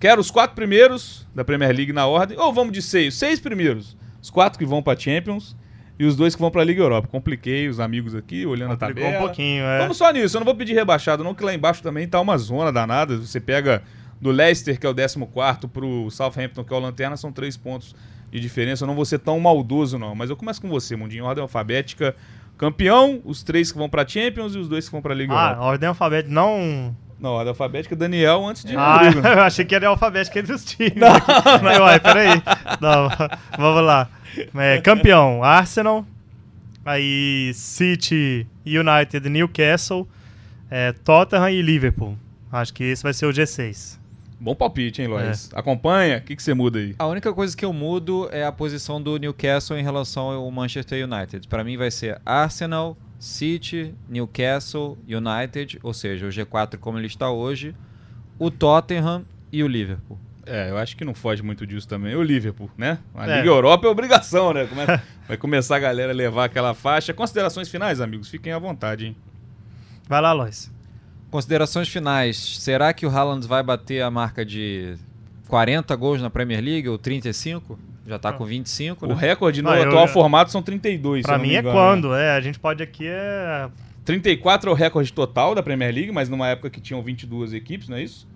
Quero 0.01 0.19
os 0.19 0.31
quatro 0.31 0.57
primeiros 0.57 1.29
da 1.35 1.45
Premier 1.45 1.77
League 1.77 1.93
na 1.93 2.07
ordem, 2.07 2.39
ou 2.39 2.51
vamos 2.55 2.73
de 2.73 2.81
seis, 2.81 3.15
seis 3.15 3.39
primeiros. 3.39 3.95
Os 4.23 4.31
quatro 4.31 4.59
que 4.59 4.65
vão 4.65 4.83
para 4.83 4.99
Champions 4.99 5.55
e 5.99 6.07
os 6.07 6.17
dois 6.17 6.35
que 6.35 6.41
vão 6.41 6.51
para 6.51 6.63
a 6.63 6.65
Liga 6.65 6.81
Europa. 6.81 7.07
Compliquei 7.07 7.69
os 7.69 7.79
amigos 7.79 8.15
aqui, 8.15 8.47
olhando 8.47 8.71
Complicou 8.71 9.03
a 9.03 9.05
tabela. 9.05 9.23
um 9.23 9.27
pouquinho, 9.27 9.63
é. 9.63 9.79
Vamos 9.79 9.99
só 9.99 10.11
nisso, 10.11 10.37
eu 10.37 10.41
não 10.41 10.47
vou 10.47 10.55
pedir 10.55 10.73
rebaixado, 10.73 11.23
não, 11.23 11.35
que 11.35 11.45
lá 11.45 11.53
embaixo 11.53 11.83
também 11.83 12.09
tá 12.09 12.19
uma 12.19 12.39
zona 12.39 12.73
danada. 12.73 13.19
Você 13.19 13.39
pega 13.39 13.83
do 14.19 14.31
Leicester, 14.31 14.81
que 14.81 14.87
é 14.87 14.89
o 14.89 14.95
14 14.95 15.19
pro 15.71 16.11
Southampton, 16.11 16.65
que 16.65 16.73
é 16.73 16.77
o 16.77 16.81
Lanterna, 16.81 17.19
são 17.19 17.31
três 17.31 17.59
pontos 17.59 17.95
de 18.33 18.41
diferença. 18.41 18.85
Eu 18.85 18.87
não 18.87 18.95
vou 18.95 19.05
ser 19.05 19.19
tão 19.19 19.39
maldoso, 19.39 19.99
não. 19.99 20.15
Mas 20.15 20.31
eu 20.31 20.37
começo 20.37 20.63
com 20.63 20.69
você, 20.71 20.97
Mundinho, 20.97 21.27
ordem 21.27 21.43
alfabética. 21.43 22.17
Campeão, 22.57 23.21
os 23.23 23.43
três 23.43 23.71
que 23.71 23.77
vão 23.77 23.89
para 23.89 24.09
Champions 24.09 24.55
e 24.55 24.59
os 24.59 24.67
dois 24.67 24.87
que 24.87 24.93
vão 24.93 25.03
para 25.03 25.13
a 25.13 25.17
Liga 25.17 25.35
ah, 25.35 25.51
Europa. 25.51 25.63
ordem 25.63 25.89
alfabética, 25.91 26.33
não 26.33 26.97
Na 27.21 27.31
ordem 27.31 27.51
alfabética, 27.51 27.95
Daniel 27.95 28.47
antes 28.47 28.65
de 28.65 28.75
Ah, 28.75 29.03
Rodrigo. 29.03 29.27
eu 29.29 29.41
achei 29.43 29.65
que 29.65 29.75
era 29.75 29.89
alfabético 29.89 30.39
entre 30.39 30.55
os 30.55 30.65
times. 30.65 30.95
Não, 30.97 31.13
não. 31.63 31.85
Ué, 31.85 31.99
peraí. 31.99 32.43
Não, 32.81 33.09
vamos 33.59 33.83
lá. 33.85 34.09
É, 34.55 34.81
campeão, 34.83 35.45
Arsenal. 35.45 36.07
Aí, 36.85 37.53
City, 37.55 38.47
United, 38.65 39.29
Newcastle, 39.29 40.09
é, 40.71 40.93
Tottenham 40.93 41.51
e 41.51 41.61
Liverpool. 41.61 42.17
Acho 42.51 42.73
que 42.73 42.85
esse 42.85 43.03
vai 43.03 43.13
ser 43.13 43.27
o 43.27 43.31
G6. 43.31 43.99
Bom 44.41 44.55
palpite, 44.55 45.03
hein, 45.03 45.09
Lois? 45.09 45.51
É. 45.55 45.59
Acompanha? 45.59 46.17
O 46.17 46.21
que, 46.23 46.35
que 46.35 46.43
você 46.43 46.55
muda 46.55 46.79
aí? 46.79 46.95
A 46.99 47.07
única 47.07 47.31
coisa 47.35 47.55
que 47.55 47.63
eu 47.63 47.73
mudo 47.75 48.31
é 48.33 48.43
a 48.47 48.51
posição 48.51 49.01
do 49.01 49.19
Newcastle 49.19 49.77
em 49.79 49.83
relação 49.83 50.31
ao 50.31 50.51
Manchester 50.51 51.07
United. 51.07 51.47
Para 51.47 51.63
mim 51.63 51.77
vai 51.77 51.91
ser 51.91 52.19
Arsenal, 52.25 52.97
City, 53.21 53.95
Newcastle, 54.09 54.99
United, 55.07 55.79
ou 55.83 55.93
seja, 55.95 56.27
o 56.27 56.31
G4 56.31 56.79
como 56.79 56.99
ele 56.99 57.07
está 57.07 57.31
hoje, 57.31 57.75
o 58.39 58.51
Tottenham 58.51 59.25
e 59.53 59.63
o 59.63 59.69
Liverpool. 59.69 60.19
É, 60.47 60.71
eu 60.71 60.79
acho 60.79 60.97
que 60.97 61.05
não 61.05 61.15
foge 61.15 61.43
muito 61.43 61.67
disso 61.67 61.87
também. 61.87 62.17
O 62.17 62.23
Liverpool, 62.23 62.71
né? 62.77 62.99
A 63.15 63.29
É. 63.31 63.37
Liga 63.37 63.49
Europa 63.51 63.87
é 63.87 63.91
obrigação, 63.91 64.53
né? 64.55 64.67
Vai 65.29 65.37
começar 65.37 65.77
a 65.77 65.79
galera 65.79 66.13
a 66.13 66.15
levar 66.15 66.47
aquela 66.47 66.73
faixa. 66.75 67.13
Considerações 67.13 67.69
finais, 67.69 68.01
amigos? 68.01 68.29
Fiquem 68.29 68.53
à 68.53 68.59
vontade, 68.59 69.07
hein? 69.07 69.17
Vai 70.09 70.21
lá, 70.21 70.33
Lois. 70.33 70.73
Considerações 71.31 71.89
finais. 71.89 72.37
Será 72.59 72.93
que 72.93 73.07
o 73.07 73.11
Haaland 73.11 73.47
vai 73.47 73.63
bater 73.63 74.03
a 74.03 74.11
marca 74.11 74.45
de 74.45 74.97
40 75.47 75.95
gols 75.95 76.21
na 76.21 76.31
Premier 76.31 76.61
League 76.61 76.89
ou 76.89 76.99
35? 76.99 77.79
Já 78.11 78.19
tá 78.19 78.33
com 78.33 78.45
25, 78.45 79.07
O 79.07 79.09
né? 79.11 79.15
recorde 79.17 79.63
no 79.63 79.71
Ah, 79.71 79.83
atual 79.83 80.05
eu- 80.07 80.09
formato 80.09 80.51
são 80.51 80.61
32. 80.61 81.23
se 81.23 81.27
Pra 81.27 81.35
eu 81.35 81.39
não 81.39 81.45
mim 81.45 81.51
me 81.53 81.57
é 81.57 81.63
quando, 81.63 82.13
é. 82.13 82.33
A 82.37 82.41
gente 82.41 82.59
pode 82.59 82.83
aqui 82.83 83.07
é. 83.07 83.69
34 84.05 84.69
é 84.69 84.73
o 84.73 84.77
recorde 84.77 85.13
total 85.13 85.55
da 85.55 85.63
Premier 85.63 85.95
League, 85.95 86.11
mas 86.11 86.29
numa 86.29 86.49
época 86.49 86.69
que 86.71 86.81
tinham 86.81 87.01
22 87.03 87.53
equipes, 87.55 87.89
não 87.89 87.97
é 87.97 88.03
isso? 88.03 88.29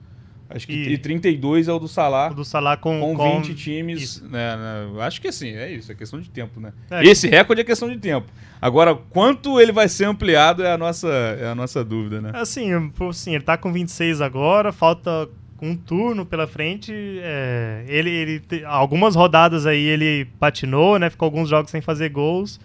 Acho 0.48 0.66
que 0.66 0.72
E- 0.74 0.92
e, 0.92 0.98
32 0.98 1.66
é 1.66 1.72
o 1.72 1.78
do 1.80 1.88
Salah. 1.88 2.30
O 2.30 2.34
do 2.34 2.44
Salah 2.44 2.76
com, 2.76 3.00
com, 3.00 3.16
com 3.16 3.40
20 3.42 3.54
times, 3.54 4.20
né, 4.22 4.56
né, 4.56 5.02
acho 5.02 5.20
que 5.20 5.32
sim, 5.32 5.48
é 5.56 5.72
isso, 5.72 5.90
é 5.90 5.94
questão 5.96 6.20
de 6.20 6.30
tempo, 6.30 6.60
né? 6.60 6.72
É. 6.90 7.02
Esse 7.04 7.26
recorde 7.26 7.62
é 7.62 7.64
questão 7.64 7.88
de 7.88 7.96
tempo. 7.98 8.30
Agora, 8.60 8.94
quanto 8.94 9.58
ele 9.58 9.72
vai 9.72 9.88
ser 9.88 10.04
ampliado 10.04 10.62
é 10.62 10.70
a 10.70 10.78
nossa, 10.78 11.08
é 11.08 11.48
a 11.48 11.54
nossa 11.54 11.82
dúvida, 11.82 12.20
né? 12.20 12.30
Assim, 12.34 12.68
assim, 13.10 13.34
ele 13.34 13.42
tá 13.42 13.56
com 13.56 13.72
26 13.72 14.20
agora, 14.20 14.70
falta 14.70 15.28
um 15.64 15.76
turno 15.76 16.24
pela 16.26 16.46
frente. 16.46 16.92
é, 17.22 17.84
ele, 17.88 18.10
ele 18.10 18.42
algumas 18.64 19.14
rodadas 19.14 19.66
aí 19.66 19.82
ele 19.84 20.26
patinou, 20.38 20.98
né? 20.98 21.10
Ficou 21.10 21.26
alguns 21.26 21.48
jogos 21.48 21.70
sem 21.70 21.80
fazer 21.80 22.08
gols, 22.10 22.60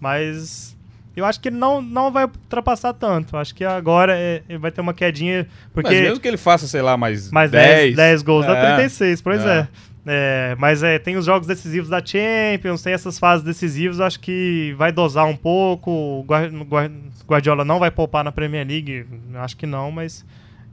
mas 0.00 0.76
eu 1.16 1.24
acho 1.24 1.40
que 1.40 1.48
ele 1.48 1.56
não, 1.56 1.82
não 1.82 2.10
vai 2.12 2.24
ultrapassar 2.24 2.92
tanto. 2.92 3.36
Acho 3.36 3.54
que 3.54 3.64
agora 3.64 4.16
é, 4.16 4.42
vai 4.58 4.70
ter 4.70 4.80
uma 4.80 4.94
quedinha, 4.94 5.46
porque 5.74 5.90
Mas 5.90 6.00
mesmo 6.00 6.20
que 6.20 6.28
ele 6.28 6.36
faça, 6.36 6.66
sei 6.66 6.80
lá, 6.82 6.96
mais, 6.96 7.30
mais 7.30 7.50
10, 7.50 7.66
10, 7.94 7.96
10 7.96 8.22
gols 8.22 8.46
dá 8.46 8.56
é, 8.56 8.76
36, 8.76 9.22
pois 9.22 9.44
é. 9.44 9.58
é. 9.60 9.68
É, 10.10 10.56
mas 10.58 10.82
é, 10.82 10.98
tem 10.98 11.18
os 11.18 11.26
jogos 11.26 11.46
decisivos 11.46 11.90
da 11.90 12.02
Champions, 12.02 12.80
tem 12.82 12.94
essas 12.94 13.18
fases 13.18 13.44
decisivas, 13.44 14.00
acho 14.00 14.18
que 14.20 14.74
vai 14.78 14.90
dosar 14.90 15.26
um 15.26 15.36
pouco. 15.36 15.90
O 15.90 16.22
Guar- 16.26 16.50
Guar- 16.50 16.90
Guardiola 17.26 17.62
não 17.62 17.78
vai 17.78 17.90
poupar 17.90 18.24
na 18.24 18.32
Premier 18.32 18.66
League, 18.66 19.04
acho 19.34 19.54
que 19.54 19.66
não, 19.66 19.90
mas 19.90 20.24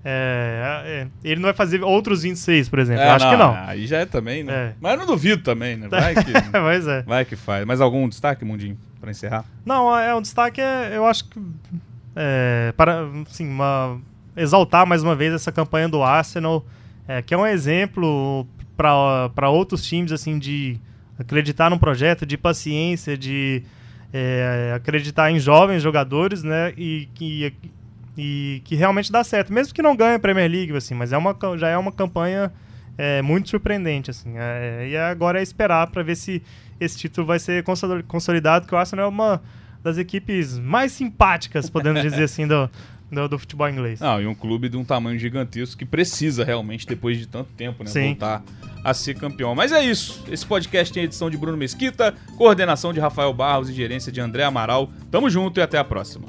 é, 0.08 0.84
é, 0.86 1.08
ele 1.24 1.42
não 1.42 1.48
vai 1.48 1.54
fazer 1.54 1.84
outros 1.84 2.22
26, 2.22 2.70
por 2.70 2.78
exemplo. 2.78 3.02
É, 3.02 3.10
acho 3.10 3.28
que 3.28 3.36
não. 3.36 3.56
Aí 3.66 3.88
já 3.88 3.98
é 3.98 4.06
também, 4.06 4.44
né? 4.44 4.54
É. 4.54 4.74
Mas 4.80 4.92
eu 4.92 5.00
não 5.00 5.08
duvido 5.08 5.42
também, 5.42 5.76
né? 5.76 5.88
Vai 5.88 6.14
que, 6.14 6.32
mas 6.54 6.88
é. 6.88 7.02
vai 7.02 7.26
que 7.26 7.36
faz. 7.36 7.66
Mais 7.66 7.82
algum 7.82 8.08
destaque, 8.08 8.46
Mundinho, 8.46 8.78
pra 9.02 9.10
encerrar? 9.10 9.44
Não, 9.66 9.98
é 9.98 10.14
um 10.14 10.22
destaque, 10.22 10.62
é, 10.62 10.92
eu 10.96 11.08
acho 11.08 11.26
que 11.28 11.42
é, 12.16 12.72
para 12.78 13.08
assim, 13.28 13.48
uma, 13.48 14.00
exaltar 14.38 14.86
mais 14.86 15.02
uma 15.02 15.16
vez 15.16 15.34
essa 15.34 15.52
campanha 15.52 15.90
do 15.90 16.04
Arsenal, 16.04 16.64
é, 17.08 17.24
que 17.24 17.34
é 17.34 17.38
um 17.38 17.48
exemplo 17.48 18.46
para 18.78 19.50
outros 19.50 19.84
times 19.84 20.12
assim 20.12 20.38
de 20.38 20.80
acreditar 21.18 21.72
num 21.72 21.80
projeto, 21.80 22.28
de 22.28 22.38
paciência, 22.38 23.18
de 23.18 23.64
acreditar 24.74 25.30
em 25.30 25.40
jovens 25.40 25.82
jogadores, 25.82 26.42
né? 26.42 26.74
E 26.78 27.10
que 27.16 27.54
e 28.18 28.62
que 28.66 28.76
realmente 28.76 29.12
dá 29.12 29.24
certo, 29.24 29.52
mesmo 29.52 29.74
que 29.74 29.82
não 29.82 29.96
ganhe 29.96 30.16
a 30.16 30.20
Premier 30.20 30.50
League, 30.50 30.76
assim, 30.76 30.94
mas 30.94 31.12
é 31.12 31.18
uma, 31.18 31.36
já 31.58 31.70
é 31.70 31.78
uma 31.78 31.92
campanha 31.92 32.52
é, 32.98 33.22
muito 33.22 33.50
surpreendente, 33.50 34.10
assim. 34.10 34.34
é, 34.38 34.88
e 34.90 34.98
agora 34.98 35.40
é 35.40 35.44
esperar 35.44 35.88
para 35.88 36.02
ver 36.02 36.16
se 36.16 36.42
esse 36.80 36.98
título 36.98 37.28
vai 37.28 37.40
ser 37.40 37.64
consoli- 37.64 38.04
consolidado, 38.04 38.68
que 38.68 38.74
o 38.74 38.78
Arsenal 38.78 39.06
é 39.06 39.10
uma 39.10 39.42
das 39.84 39.98
equipes 39.98 40.58
mais 40.58 40.92
simpáticas, 40.92 41.70
podemos 41.70 42.02
dizer 42.02 42.24
assim, 42.24 42.48
do, 42.48 42.70
do, 43.12 43.28
do 43.30 43.40
futebol 43.40 43.70
inglês. 43.70 44.00
Não, 44.00 44.22
e 44.22 44.26
um 44.26 44.34
clube 44.34 44.68
de 44.68 44.76
um 44.76 44.84
tamanho 44.84 45.20
gigantesco 45.20 45.78
que 45.78 45.86
precisa 45.86 46.44
realmente, 46.44 46.88
depois 46.88 47.18
de 47.18 47.28
tanto 47.28 47.52
tempo, 47.54 47.84
né, 47.84 47.90
Sim. 47.90 48.08
voltar 48.08 48.44
a 48.84 48.94
ser 48.94 49.16
campeão. 49.16 49.56
Mas 49.56 49.72
é 49.72 49.84
isso. 49.84 50.24
Esse 50.30 50.46
podcast 50.46 50.94
tem 50.94 51.04
edição 51.04 51.30
de 51.30 51.38
Bruno 51.38 51.58
Mesquita, 51.58 52.14
coordenação 52.38 52.94
de 52.94 53.00
Rafael 53.00 53.34
Barros 53.34 53.70
e 53.70 53.74
gerência 53.74 54.12
de 54.12 54.22
André 54.22 54.44
Amaral. 54.44 54.90
Tamo 55.10 55.30
junto 55.30 55.60
e 55.60 55.64
até 55.64 55.78
a 55.78 55.84
próxima. 55.84 56.28